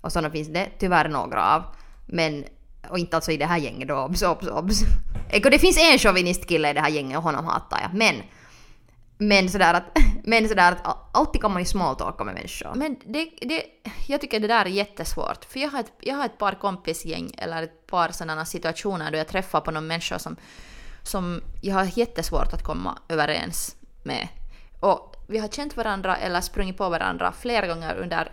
och 0.00 0.12
sådana 0.12 0.30
finns 0.30 0.48
det 0.48 0.68
tyvärr 0.78 1.08
några 1.08 1.54
av. 1.54 1.62
Men, 2.06 2.44
och 2.88 2.98
inte 2.98 3.16
alltså 3.16 3.32
i 3.32 3.36
det 3.36 3.46
här 3.46 3.58
gänget 3.58 3.88
då, 3.88 3.96
obs, 3.96 4.22
obs, 4.22 4.46
obs. 4.46 4.80
Det 5.42 5.58
finns 5.58 5.78
en 5.78 5.98
chauvinistkille 5.98 6.70
i 6.70 6.72
det 6.72 6.80
här 6.80 6.90
gänget 6.90 7.18
och 7.18 7.22
honom 7.22 7.44
hatar 7.44 7.80
jag. 7.82 7.94
Men, 7.94 8.14
men 9.18 9.48
sådär 9.48 9.74
att, 9.74 9.98
men 10.24 10.48
sådär 10.48 10.72
att 10.72 10.96
alltid 11.12 11.40
kan 11.40 11.52
man 11.52 11.62
ju 11.62 11.66
smaltalka 11.66 12.24
med 12.24 12.34
människor. 12.34 12.74
Men 12.74 12.96
det, 13.04 13.30
det, 13.40 13.64
jag 14.06 14.20
tycker 14.20 14.40
det 14.40 14.46
där 14.46 14.64
är 14.64 14.70
jättesvårt. 14.70 15.44
För 15.44 15.60
jag 15.60 15.70
har 15.70 15.80
ett, 15.80 15.92
jag 16.00 16.16
har 16.16 16.24
ett 16.24 16.38
par 16.38 16.52
kompisgäng 16.52 17.30
eller 17.38 17.62
ett 17.62 17.86
par 17.86 18.08
sådana 18.08 18.44
situationer 18.44 19.10
då 19.10 19.18
jag 19.18 19.28
träffar 19.28 19.60
på 19.60 19.70
någon 19.70 19.86
människa 19.86 20.18
som, 20.18 20.36
som 21.02 21.40
jag 21.62 21.74
har 21.74 21.98
jättesvårt 21.98 22.52
att 22.52 22.64
komma 22.64 22.98
överens 23.08 23.76
med. 24.02 24.28
Och 24.80 25.16
vi 25.28 25.38
har 25.38 25.48
känt 25.48 25.76
varandra 25.76 26.16
eller 26.16 26.40
sprungit 26.40 26.76
på 26.76 26.88
varandra 26.88 27.32
flera 27.32 27.66
gånger 27.66 27.94
under 27.96 28.32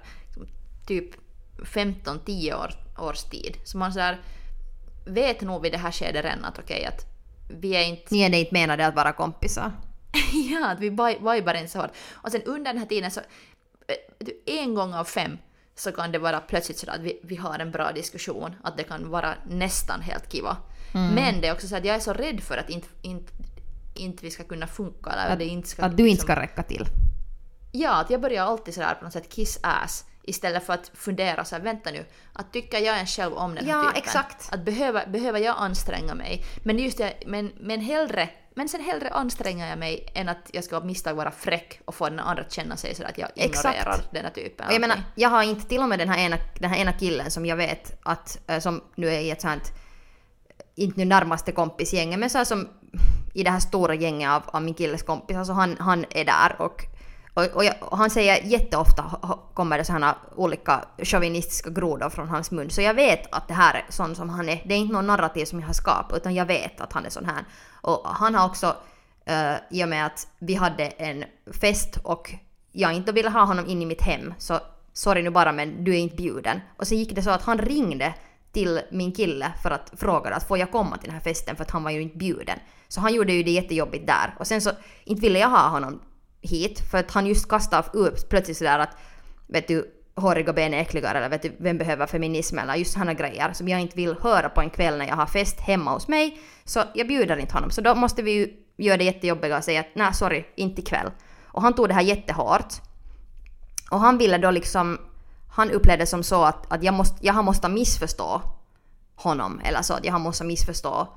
typ 0.87 1.15
15-10 1.57 2.53
år, 2.53 2.71
års 2.97 3.23
tid. 3.23 3.57
Så 3.63 3.77
man 3.77 3.93
sådär 3.93 4.21
vet 5.05 5.41
nog 5.41 5.61
vid 5.61 5.71
det 5.71 5.77
här 5.77 5.91
skedet 5.91 6.25
redan 6.25 6.45
att 6.45 6.59
okej 6.59 6.85
att 6.85 7.05
vi 7.49 7.75
är 7.75 7.83
inte 7.83 8.15
Ni 8.15 8.21
är 8.21 8.33
inte 8.33 8.53
menade 8.53 8.87
att 8.87 8.95
vara 8.95 9.13
kompisar. 9.13 9.71
ja, 10.51 10.67
att 10.71 10.79
vi 10.79 10.89
vi- 10.89 11.19
vibar 11.33 11.53
inte 11.53 11.71
så 11.71 11.79
hårt. 11.81 11.91
Och 12.13 12.31
sen 12.31 12.41
under 12.45 12.71
den 12.73 12.77
här 12.79 12.85
tiden 12.87 13.11
så, 13.11 13.19
eh, 13.87 14.27
en 14.61 14.75
gång 14.75 14.93
av 14.93 15.03
fem 15.05 15.37
så 15.75 15.91
kan 15.91 16.11
det 16.11 16.19
vara 16.19 16.39
plötsligt 16.39 16.77
så 16.79 16.91
att 16.91 17.01
vi, 17.01 17.19
vi 17.23 17.35
har 17.35 17.59
en 17.59 17.71
bra 17.71 17.91
diskussion, 17.91 18.55
att 18.63 18.77
det 18.77 18.83
kan 18.83 19.09
vara 19.09 19.33
nästan 19.49 20.01
helt 20.01 20.31
kiva. 20.31 20.57
Men 20.93 21.41
det 21.41 21.47
är 21.47 21.53
också 21.53 21.67
så 21.67 21.75
att 21.75 21.85
jag 21.85 21.95
är 21.95 21.99
så 21.99 22.13
rädd 22.13 22.41
för 22.43 22.57
att 22.57 22.69
inte, 22.69 22.87
inte, 23.01 23.31
inte 23.95 24.23
vi 24.25 24.31
ska 24.31 24.43
kunna 24.43 24.67
funka. 24.67 25.09
Eller 25.09 25.33
Att, 25.33 25.39
det 25.39 25.45
inte 25.45 25.69
ska, 25.69 25.85
att 25.85 25.97
du 25.97 26.03
inte 26.03 26.11
liksom- 26.11 26.25
ska 26.33 26.41
räcka 26.41 26.63
till. 26.63 26.85
Ja, 27.71 27.91
att 28.01 28.09
jag 28.09 28.21
börjar 28.21 28.43
alltid 28.43 28.73
sådär 28.73 28.93
på 28.99 29.03
något 29.03 29.13
sätt 29.13 29.29
kiss 29.29 29.59
ass 29.63 30.05
istället 30.23 30.65
för 30.65 30.73
att 30.73 30.91
fundera 30.93 31.45
så 31.45 31.55
här, 31.55 31.61
vänta 31.63 31.91
nu, 31.91 32.05
att 32.33 32.53
tycker 32.53 32.79
jag 32.79 32.99
en 32.99 33.05
själv 33.05 33.33
om 33.33 33.55
den 33.55 33.65
här 33.65 33.71
Ja, 33.71 33.83
typen? 33.83 33.97
exakt. 34.03 34.53
Att 34.53 34.65
behöver, 34.65 35.07
behöver 35.07 35.39
jag 35.39 35.55
anstränga 35.57 36.15
mig? 36.15 36.45
Men 36.63 36.79
just 36.79 36.97
det, 36.97 37.13
men, 37.25 37.51
men 37.59 37.81
hellre, 37.81 38.29
men 38.57 38.69
sen 38.69 38.81
hellre 38.81 39.09
anstränger 39.09 39.69
jag 39.69 39.79
mig 39.79 40.05
än 40.13 40.29
att 40.29 40.49
jag 40.53 40.63
ska 40.63 40.77
av 40.77 40.85
misstag 40.85 41.13
vara 41.13 41.31
fräck 41.31 41.81
och 41.85 41.95
få 41.95 42.09
den 42.09 42.19
andra 42.19 42.43
att 42.43 42.51
känna 42.51 42.77
sig 42.77 42.95
sådär 42.95 43.09
att 43.09 43.17
jag 43.17 43.29
Exakt. 43.35 43.75
ignorerar 43.75 44.01
den 44.11 44.23
här 44.23 44.31
typen. 44.31 44.67
Och 44.67 44.73
jag 44.73 44.81
menar, 44.81 44.97
jag 45.15 45.29
har 45.29 45.43
inte 45.43 45.67
till 45.67 45.81
och 45.81 45.89
med 45.89 45.99
den 45.99 46.09
här 46.09 46.25
ena, 46.25 46.37
den 46.59 46.69
här 46.69 46.77
ena 46.77 46.93
killen 46.93 47.31
som 47.31 47.45
jag 47.45 47.55
vet 47.55 47.99
att, 48.03 48.39
eh, 48.47 48.59
som 48.59 48.83
nu 48.95 49.07
är 49.07 49.19
i 49.19 49.31
ett 49.31 49.41
sånt, 49.41 49.73
inte 50.75 50.99
nu 50.99 51.05
närmaste 51.05 51.51
kompisgänget, 51.51 52.19
men 52.19 52.29
så 52.29 52.45
som 52.45 52.67
i 53.33 53.43
det 53.43 53.49
här 53.49 53.59
stora 53.59 53.95
gänget 53.95 54.29
av, 54.29 54.43
av 54.45 54.61
min 54.61 54.73
killes 54.73 55.03
kompisar, 55.03 55.43
så 55.43 55.53
han, 55.53 55.77
han 55.79 56.05
är 56.09 56.25
där 56.25 56.55
och, 56.61 56.81
och, 57.35 57.43
och, 57.43 57.65
jag, 57.65 57.75
och 57.79 57.97
han 57.97 58.09
säger 58.09 58.43
jätteofta 58.43 59.03
kommer 59.53 59.77
det 59.77 59.83
sådana 59.83 60.15
olika 60.35 60.85
chauvinistiska 60.97 61.69
grodor 61.69 62.09
från 62.09 62.29
hans 62.29 62.51
mun, 62.51 62.69
så 62.69 62.81
jag 62.81 62.93
vet 62.93 63.35
att 63.35 63.47
det 63.47 63.53
här 63.53 63.73
är 63.73 63.85
sån 63.89 64.15
som 64.15 64.29
han 64.29 64.49
är. 64.49 64.61
Det 64.65 64.73
är 64.73 64.77
inte 64.77 64.93
någon 64.93 65.07
narrativ 65.07 65.45
som 65.45 65.59
jag 65.59 65.67
har 65.67 65.73
skapat, 65.73 66.17
utan 66.17 66.35
jag 66.35 66.45
vet 66.45 66.81
att 66.81 66.93
han 66.93 67.05
är 67.05 67.09
sån 67.09 67.25
här. 67.25 67.45
Och 67.81 68.01
han 68.05 68.35
har 68.35 68.45
också, 68.45 68.67
uh, 69.29 69.77
i 69.77 69.83
och 69.83 69.89
med 69.89 70.05
att 70.05 70.27
vi 70.39 70.53
hade 70.55 70.83
en 70.83 71.23
fest 71.61 71.97
och 72.03 72.33
jag 72.71 72.93
inte 72.93 73.11
ville 73.11 73.29
ha 73.29 73.43
honom 73.43 73.65
in 73.65 73.81
i 73.81 73.85
mitt 73.85 74.01
hem, 74.01 74.33
så 74.37 74.59
sorry 74.93 75.21
nu 75.21 75.29
bara 75.29 75.51
men 75.51 75.83
du 75.83 75.95
är 75.95 75.99
inte 75.99 76.15
bjuden. 76.15 76.61
Och 76.77 76.87
så 76.87 76.95
gick 76.95 77.15
det 77.15 77.21
så 77.21 77.29
att 77.29 77.43
han 77.43 77.57
ringde 77.57 78.13
till 78.51 78.81
min 78.91 79.11
kille 79.11 79.51
för 79.63 79.71
att 79.71 79.93
fråga 79.97 80.35
att 80.35 80.47
får 80.47 80.57
jag 80.57 80.71
komma 80.71 80.97
till 80.97 81.07
den 81.07 81.15
här 81.15 81.23
festen 81.23 81.55
för 81.55 81.63
att 81.63 81.71
han 81.71 81.83
var 81.83 81.91
ju 81.91 82.01
inte 82.01 82.17
bjuden. 82.17 82.59
Så 82.87 83.01
han 83.01 83.13
gjorde 83.13 83.33
ju 83.33 83.43
det 83.43 83.51
jättejobbigt 83.51 84.07
där. 84.07 84.35
Och 84.39 84.47
sen 84.47 84.61
så 84.61 84.71
inte 85.03 85.21
ville 85.21 85.39
jag 85.39 85.49
ha 85.49 85.67
honom 85.67 86.01
hit 86.45 86.79
för 86.91 86.97
att 86.97 87.11
han 87.11 87.27
just 87.27 87.49
kastade 87.49 87.89
upp 87.93 88.29
plötsligt 88.29 88.57
sådär 88.57 88.79
att 88.79 88.97
vet 89.47 89.67
du 89.67 89.91
håriga 90.15 90.53
ben 90.53 90.73
är 90.73 90.81
äckligare 90.81 91.17
eller 91.17 91.29
vet 91.29 91.41
du 91.41 91.55
vem 91.57 91.77
behöver 91.77 92.07
feminism 92.07 92.59
eller 92.59 92.75
just 92.75 92.93
sådana 92.93 93.13
grejer 93.13 93.53
som 93.53 93.67
jag 93.67 93.81
inte 93.81 93.95
vill 93.95 94.15
höra 94.21 94.49
på 94.49 94.61
en 94.61 94.69
kväll 94.69 94.97
när 94.97 95.07
jag 95.07 95.15
har 95.15 95.25
fest 95.25 95.59
hemma 95.59 95.93
hos 95.93 96.07
mig. 96.07 96.39
Så 96.63 96.83
jag 96.93 97.07
bjuder 97.07 97.37
inte 97.37 97.53
honom. 97.53 97.71
Så 97.71 97.81
då 97.81 97.95
måste 97.95 98.23
vi 98.23 98.31
ju 98.31 98.53
göra 98.77 98.97
det 98.97 99.03
jättejobbiga 99.03 99.57
och 99.57 99.63
säga 99.63 99.79
att 99.79 99.95
nej 99.95 100.13
sorry, 100.13 100.45
inte 100.55 100.81
ikväll. 100.81 101.11
Och 101.45 101.61
han 101.61 101.73
tog 101.73 101.87
det 101.87 101.93
här 101.93 102.01
jättehårt. 102.01 102.73
Och 103.91 103.99
han 103.99 104.17
ville 104.17 104.37
då 104.37 104.51
liksom, 104.51 104.97
han 105.49 105.71
upplevde 105.71 106.05
som 106.05 106.23
så 106.23 106.43
att, 106.43 106.71
att 106.73 106.83
jag, 106.83 106.93
måste, 106.93 107.25
jag 107.25 107.33
har 107.33 107.43
måste 107.43 107.69
missförstå 107.69 108.41
honom. 109.15 109.61
Eller 109.63 109.81
så 109.81 109.93
att 109.93 110.05
jag 110.05 110.11
har 110.11 110.19
måste 110.19 110.43
missförstå 110.43 111.07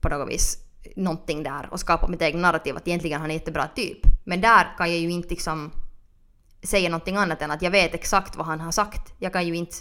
på 0.00 0.08
något 0.08 0.28
vis 0.28 0.58
någonting 0.96 1.42
där 1.42 1.68
och 1.70 1.80
skapa 1.80 2.08
mitt 2.08 2.22
eget 2.22 2.40
narrativ 2.40 2.76
att 2.76 2.88
egentligen 2.88 3.20
han 3.20 3.30
är 3.30 3.34
en 3.34 3.38
jättebra 3.38 3.68
typ. 3.74 4.15
Men 4.26 4.40
där 4.40 4.76
kan 4.76 4.90
jag 4.90 4.98
ju 4.98 5.10
inte 5.10 5.28
liksom 5.28 5.72
säga 6.62 6.88
någonting 6.88 7.16
annat 7.16 7.42
än 7.42 7.50
att 7.50 7.62
jag 7.62 7.70
vet 7.70 7.94
exakt 7.94 8.36
vad 8.36 8.46
han 8.46 8.60
har 8.60 8.72
sagt. 8.72 9.12
Jag 9.18 9.32
kan 9.32 9.46
ju 9.46 9.56
inte 9.56 9.76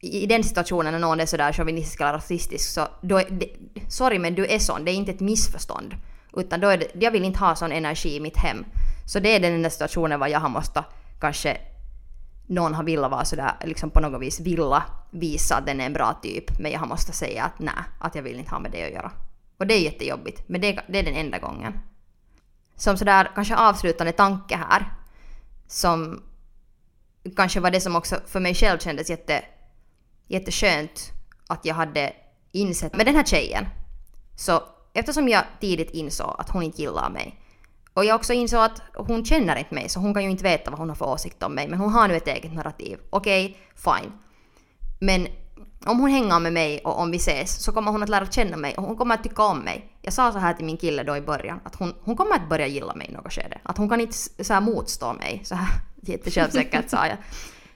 i 0.00 0.26
den 0.26 0.44
situationen 0.44 0.92
när 0.92 0.98
någon 0.98 1.20
är 1.20 1.26
sådär 1.26 1.52
chauvinistisk 1.52 2.00
eller 2.00 2.12
rasistisk 2.12 2.70
så 2.70 2.88
då 3.02 3.18
är 3.18 3.26
det, 3.30 3.50
sorry 3.88 4.18
men 4.18 4.34
du 4.34 4.46
är 4.46 4.58
sån, 4.58 4.84
det 4.84 4.90
är 4.90 4.94
inte 4.94 5.10
ett 5.10 5.20
missförstånd. 5.20 5.94
Utan 6.36 6.60
då 6.60 6.68
är 6.68 6.78
det, 6.78 6.86
jag 6.94 7.10
vill 7.10 7.24
inte 7.24 7.38
ha 7.38 7.54
sån 7.54 7.72
energi 7.72 8.16
i 8.16 8.20
mitt 8.20 8.36
hem. 8.36 8.64
Så 9.06 9.18
det 9.18 9.28
är 9.28 9.40
den 9.40 9.52
enda 9.52 9.70
situationen 9.70 10.20
var 10.20 10.28
jag 10.28 10.40
har 10.40 10.48
måste 10.48 10.84
kanske 11.20 11.58
någon 12.46 12.74
har 12.74 12.84
velat 12.84 13.10
vara 13.10 13.24
sådär 13.24 13.52
liksom 13.64 13.90
på 13.90 14.00
något 14.00 14.22
vis 14.22 14.40
vilja 14.40 14.82
visa 15.10 15.56
att 15.56 15.66
den 15.66 15.80
är 15.80 15.86
en 15.86 15.92
bra 15.92 16.18
typ 16.22 16.58
men 16.58 16.72
jag 16.72 16.80
har 16.80 16.86
måste 16.86 17.12
säga 17.12 17.44
att 17.44 17.58
nej, 17.58 17.74
att 18.00 18.14
jag 18.14 18.22
vill 18.22 18.38
inte 18.38 18.50
ha 18.50 18.58
med 18.58 18.70
det 18.70 18.84
att 18.84 18.92
göra. 18.92 19.12
Och 19.58 19.66
det 19.66 19.74
är 19.74 19.80
jättejobbigt 19.80 20.42
men 20.48 20.60
det, 20.60 20.80
det 20.88 20.98
är 20.98 21.02
den 21.02 21.14
enda 21.14 21.38
gången. 21.38 21.78
Som 22.76 22.96
sådär 22.96 23.30
kanske 23.34 23.56
avslutande 23.56 24.12
tanke 24.12 24.56
här 24.56 24.94
som 25.66 26.22
kanske 27.36 27.60
var 27.60 27.70
det 27.70 27.80
som 27.80 27.96
också 27.96 28.20
för 28.26 28.40
mig 28.40 28.54
själv 28.54 28.78
kändes 28.78 29.10
jätte, 29.10 29.44
jätteskönt 30.26 31.12
att 31.48 31.64
jag 31.64 31.74
hade 31.74 32.12
insett 32.52 32.96
med 32.96 33.06
den 33.06 33.14
här 33.14 33.24
tjejen. 33.24 33.66
Så 34.36 34.62
eftersom 34.94 35.28
jag 35.28 35.44
tidigt 35.60 35.90
insåg 35.90 36.34
att 36.38 36.50
hon 36.50 36.62
inte 36.62 36.82
gillar 36.82 37.10
mig 37.10 37.40
och 37.94 38.04
jag 38.04 38.14
också 38.14 38.32
insåg 38.32 38.60
att 38.60 38.82
hon 38.94 39.24
känner 39.24 39.56
inte 39.56 39.74
mig 39.74 39.88
så 39.88 40.00
hon 40.00 40.14
kan 40.14 40.24
ju 40.24 40.30
inte 40.30 40.44
veta 40.44 40.70
vad 40.70 40.78
hon 40.80 40.88
har 40.88 40.96
för 40.96 41.08
åsikt 41.08 41.42
om 41.42 41.54
mig 41.54 41.68
men 41.68 41.78
hon 41.78 41.92
har 41.92 42.08
nu 42.08 42.16
ett 42.16 42.28
eget 42.28 42.52
narrativ. 42.52 42.98
Okej, 43.10 43.58
fine. 43.74 44.12
Men 45.00 45.28
om 45.86 46.00
hon 46.00 46.10
hänger 46.10 46.40
med 46.40 46.52
mig 46.52 46.80
och 46.84 46.98
om 46.98 47.10
vi 47.10 47.16
ses 47.16 47.62
så 47.62 47.72
kommer 47.72 47.92
hon 47.92 48.02
att 48.02 48.08
lära 48.08 48.26
känna 48.26 48.56
mig 48.56 48.74
och 48.74 48.82
hon 48.82 48.96
kommer 48.96 49.14
att 49.14 49.22
tycka 49.22 49.42
om 49.42 49.58
mig. 49.58 49.92
Jag 50.02 50.12
sa 50.12 50.32
så 50.32 50.38
här 50.38 50.54
till 50.54 50.64
min 50.64 50.76
kille 50.76 51.02
då 51.02 51.16
i 51.16 51.20
början 51.20 51.60
att 51.64 51.74
hon, 51.74 51.94
hon 52.00 52.16
kommer 52.16 52.34
att 52.36 52.48
börja 52.48 52.66
gilla 52.66 52.94
mig 52.94 53.06
i 53.10 53.12
något 53.12 53.32
skede. 53.32 53.58
Att 53.62 53.78
hon 53.78 53.88
kan 53.88 54.00
inte 54.00 54.16
så 54.44 54.54
här 54.54 54.60
motstå 54.60 55.12
mig. 55.12 55.40
Så 55.44 55.54
här 55.54 55.68
jättesjälvsäkert 56.02 56.90
sa 56.90 57.06
jag. 57.06 57.16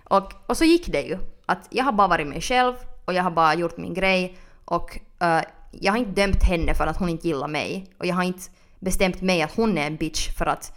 Och, 0.04 0.32
och 0.46 0.56
så 0.56 0.64
gick 0.64 0.92
det 0.92 1.02
ju. 1.02 1.18
Att 1.46 1.68
jag 1.70 1.84
har 1.84 1.92
bara 1.92 2.08
varit 2.08 2.26
mig 2.26 2.40
själv 2.40 2.74
och 3.04 3.14
jag 3.14 3.22
har 3.22 3.30
bara 3.30 3.54
gjort 3.54 3.76
min 3.76 3.94
grej 3.94 4.38
och 4.64 4.98
uh, 5.22 5.40
jag 5.70 5.92
har 5.92 5.98
inte 5.98 6.20
dömt 6.20 6.42
henne 6.42 6.74
för 6.74 6.86
att 6.86 6.96
hon 6.96 7.08
inte 7.08 7.28
gillar 7.28 7.48
mig 7.48 7.86
och 7.98 8.06
jag 8.06 8.14
har 8.14 8.22
inte 8.22 8.42
bestämt 8.78 9.22
mig 9.22 9.42
att 9.42 9.56
hon 9.56 9.78
är 9.78 9.86
en 9.86 9.96
bitch 9.96 10.30
för 10.38 10.46
att, 10.46 10.72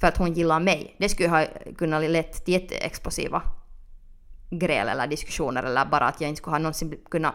för 0.00 0.06
att 0.06 0.16
hon 0.16 0.32
gillar 0.32 0.60
mig. 0.60 0.96
Det 0.98 1.08
skulle 1.08 1.28
ha 1.28 1.44
kunnat 1.78 2.10
lett 2.10 2.44
till 2.44 2.54
jätteexplosiva 2.54 3.42
gräl 4.50 4.88
eller 4.88 5.06
diskussioner 5.06 5.62
eller 5.62 5.84
bara 5.84 6.06
att 6.06 6.20
jag 6.20 6.28
inte 6.28 6.38
skulle 6.38 6.54
ha 6.54 6.58
någonsin 6.58 6.98
kunna 7.10 7.34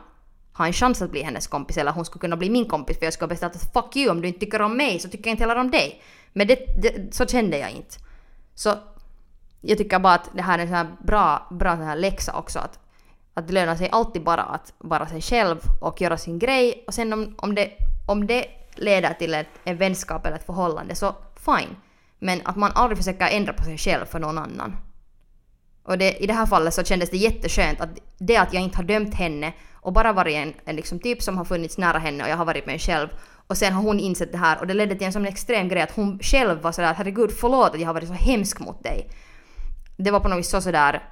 ha 0.54 0.68
en 0.68 0.74
chans 0.74 1.02
att 1.02 1.12
bli 1.12 1.24
hennes 1.24 1.48
kompis 1.48 1.78
eller 1.78 1.92
hon 1.92 2.06
skulle 2.06 2.22
kunna 2.22 2.38
bli 2.38 2.50
min 2.50 2.66
kompis 2.66 2.98
för 2.98 3.06
jag 3.06 3.14
skulle 3.14 3.28
ha 3.28 3.30
bestämt 3.30 3.56
att 3.56 3.74
fuck 3.74 3.96
you 3.96 4.12
om 4.12 4.22
du 4.22 4.28
inte 4.28 4.40
tycker 4.40 4.62
om 4.62 4.78
mig 4.78 5.00
så 5.00 5.10
tycker 5.10 5.30
jag 5.30 5.34
inte 5.34 5.44
heller 5.44 5.56
om 5.56 5.72
dig. 5.72 6.02
Men 6.34 6.48
det, 6.48 6.82
det, 6.82 7.16
så 7.16 7.26
kände 7.26 7.58
jag 7.58 7.72
inte. 7.72 7.96
Så 8.56 8.74
jag 9.62 9.78
tycker 9.78 10.00
bara 10.00 10.14
att 10.14 10.30
det 10.34 10.42
här 10.42 10.60
är 10.60 10.62
en 10.62 10.68
sån 10.68 10.78
här 10.78 10.88
bra, 11.04 11.48
bra 11.52 11.76
sån 11.76 11.86
här 11.86 11.96
läxa 11.96 12.34
också 12.34 12.60
att, 12.60 12.80
att 13.34 13.48
det 13.48 13.54
lönar 13.54 13.76
sig 13.76 13.90
alltid 13.90 14.24
bara 14.24 14.44
att 14.44 14.74
vara 14.78 15.08
sig 15.08 15.22
själv 15.22 15.58
och 15.82 16.02
göra 16.02 16.18
sin 16.18 16.40
grej 16.40 16.84
och 16.88 16.94
sen 16.94 17.14
om, 17.14 17.36
om, 17.38 17.56
det, 17.56 17.72
om 18.08 18.28
det 18.28 18.46
leder 18.76 19.14
till 19.14 19.34
ett, 19.34 19.48
en 19.64 19.78
vänskap 19.78 20.26
eller 20.26 20.38
ett 20.38 20.46
förhållande 20.46 20.96
så 20.96 21.16
fine. 21.36 21.76
Men 22.20 22.42
att 22.46 22.56
man 22.56 22.72
aldrig 22.76 22.98
försöker 22.98 23.28
ändra 23.28 23.54
på 23.54 23.64
sig 23.64 23.78
själv 23.78 24.06
för 24.06 24.20
någon 24.20 24.38
annan. 24.38 24.76
Och 25.84 25.98
det, 25.98 26.24
i 26.24 26.28
det 26.28 26.34
här 26.34 26.46
fallet 26.46 26.74
så 26.74 26.84
kändes 26.84 27.10
det 27.10 27.18
jätteskönt 27.18 27.82
att 27.82 27.90
det 28.18 28.38
att 28.38 28.54
jag 28.54 28.64
inte 28.64 28.78
har 28.78 28.84
dömt 28.84 29.14
henne 29.14 29.54
och 29.74 29.94
bara 29.94 30.14
varit 30.14 30.36
en, 30.36 30.54
en 30.66 30.76
liksom 30.76 31.00
typ 31.00 31.22
som 31.22 31.38
har 31.38 31.46
funnits 31.46 31.78
nära 31.78 31.98
henne 31.98 32.24
och 32.24 32.30
jag 32.30 32.38
har 32.38 32.46
varit 32.46 32.66
mig 32.66 32.80
själv. 32.80 33.08
Och 33.48 33.58
sen 33.58 33.74
har 33.74 33.84
hon 33.84 34.00
insett 34.00 34.32
det 34.32 34.38
här 34.38 34.60
och 34.60 34.68
det 34.68 34.74
ledde 34.74 34.96
till 34.96 35.08
en 35.08 35.14
sån 35.14 35.26
extrem 35.26 35.70
grej 35.70 35.82
att 35.82 35.96
hon 35.96 36.20
själv 36.20 36.62
var 36.62 36.72
sådär 36.72 36.94
herregud 36.94 37.32
förlåt 37.40 37.74
att 37.74 37.80
jag 37.80 37.88
har 37.88 37.94
varit 37.94 38.08
så 38.08 38.14
hemsk 38.14 38.60
mot 38.60 38.84
dig. 38.84 39.10
Det 39.98 40.12
var 40.12 40.20
på 40.20 40.28
något 40.28 40.40
vis 40.40 40.50
så 40.50 40.62
sådär 40.62 41.04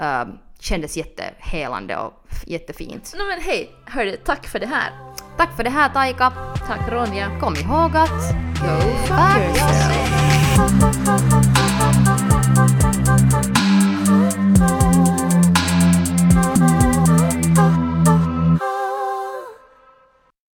uh, 0.00 0.24
kändes 0.60 0.96
jättehelande 0.96 1.96
och 1.96 2.12
jättefint. 2.46 3.14
No, 3.18 3.24
men 3.28 3.40
hej, 3.40 3.70
hörru, 3.84 4.16
tack 4.24 4.46
för 4.46 4.58
det 4.58 4.66
här. 4.66 4.90
Tack 5.36 5.56
för 5.56 5.64
det 5.64 5.70
här 5.70 5.88
Taika. 5.88 6.32
Tack 6.66 6.88
Ronja. 6.88 7.40
Kom 7.40 7.54
ihåg 7.56 7.96
att 7.96 8.10
Go 8.60 8.80
fuck 9.06 9.36
yourself. 9.46 10.24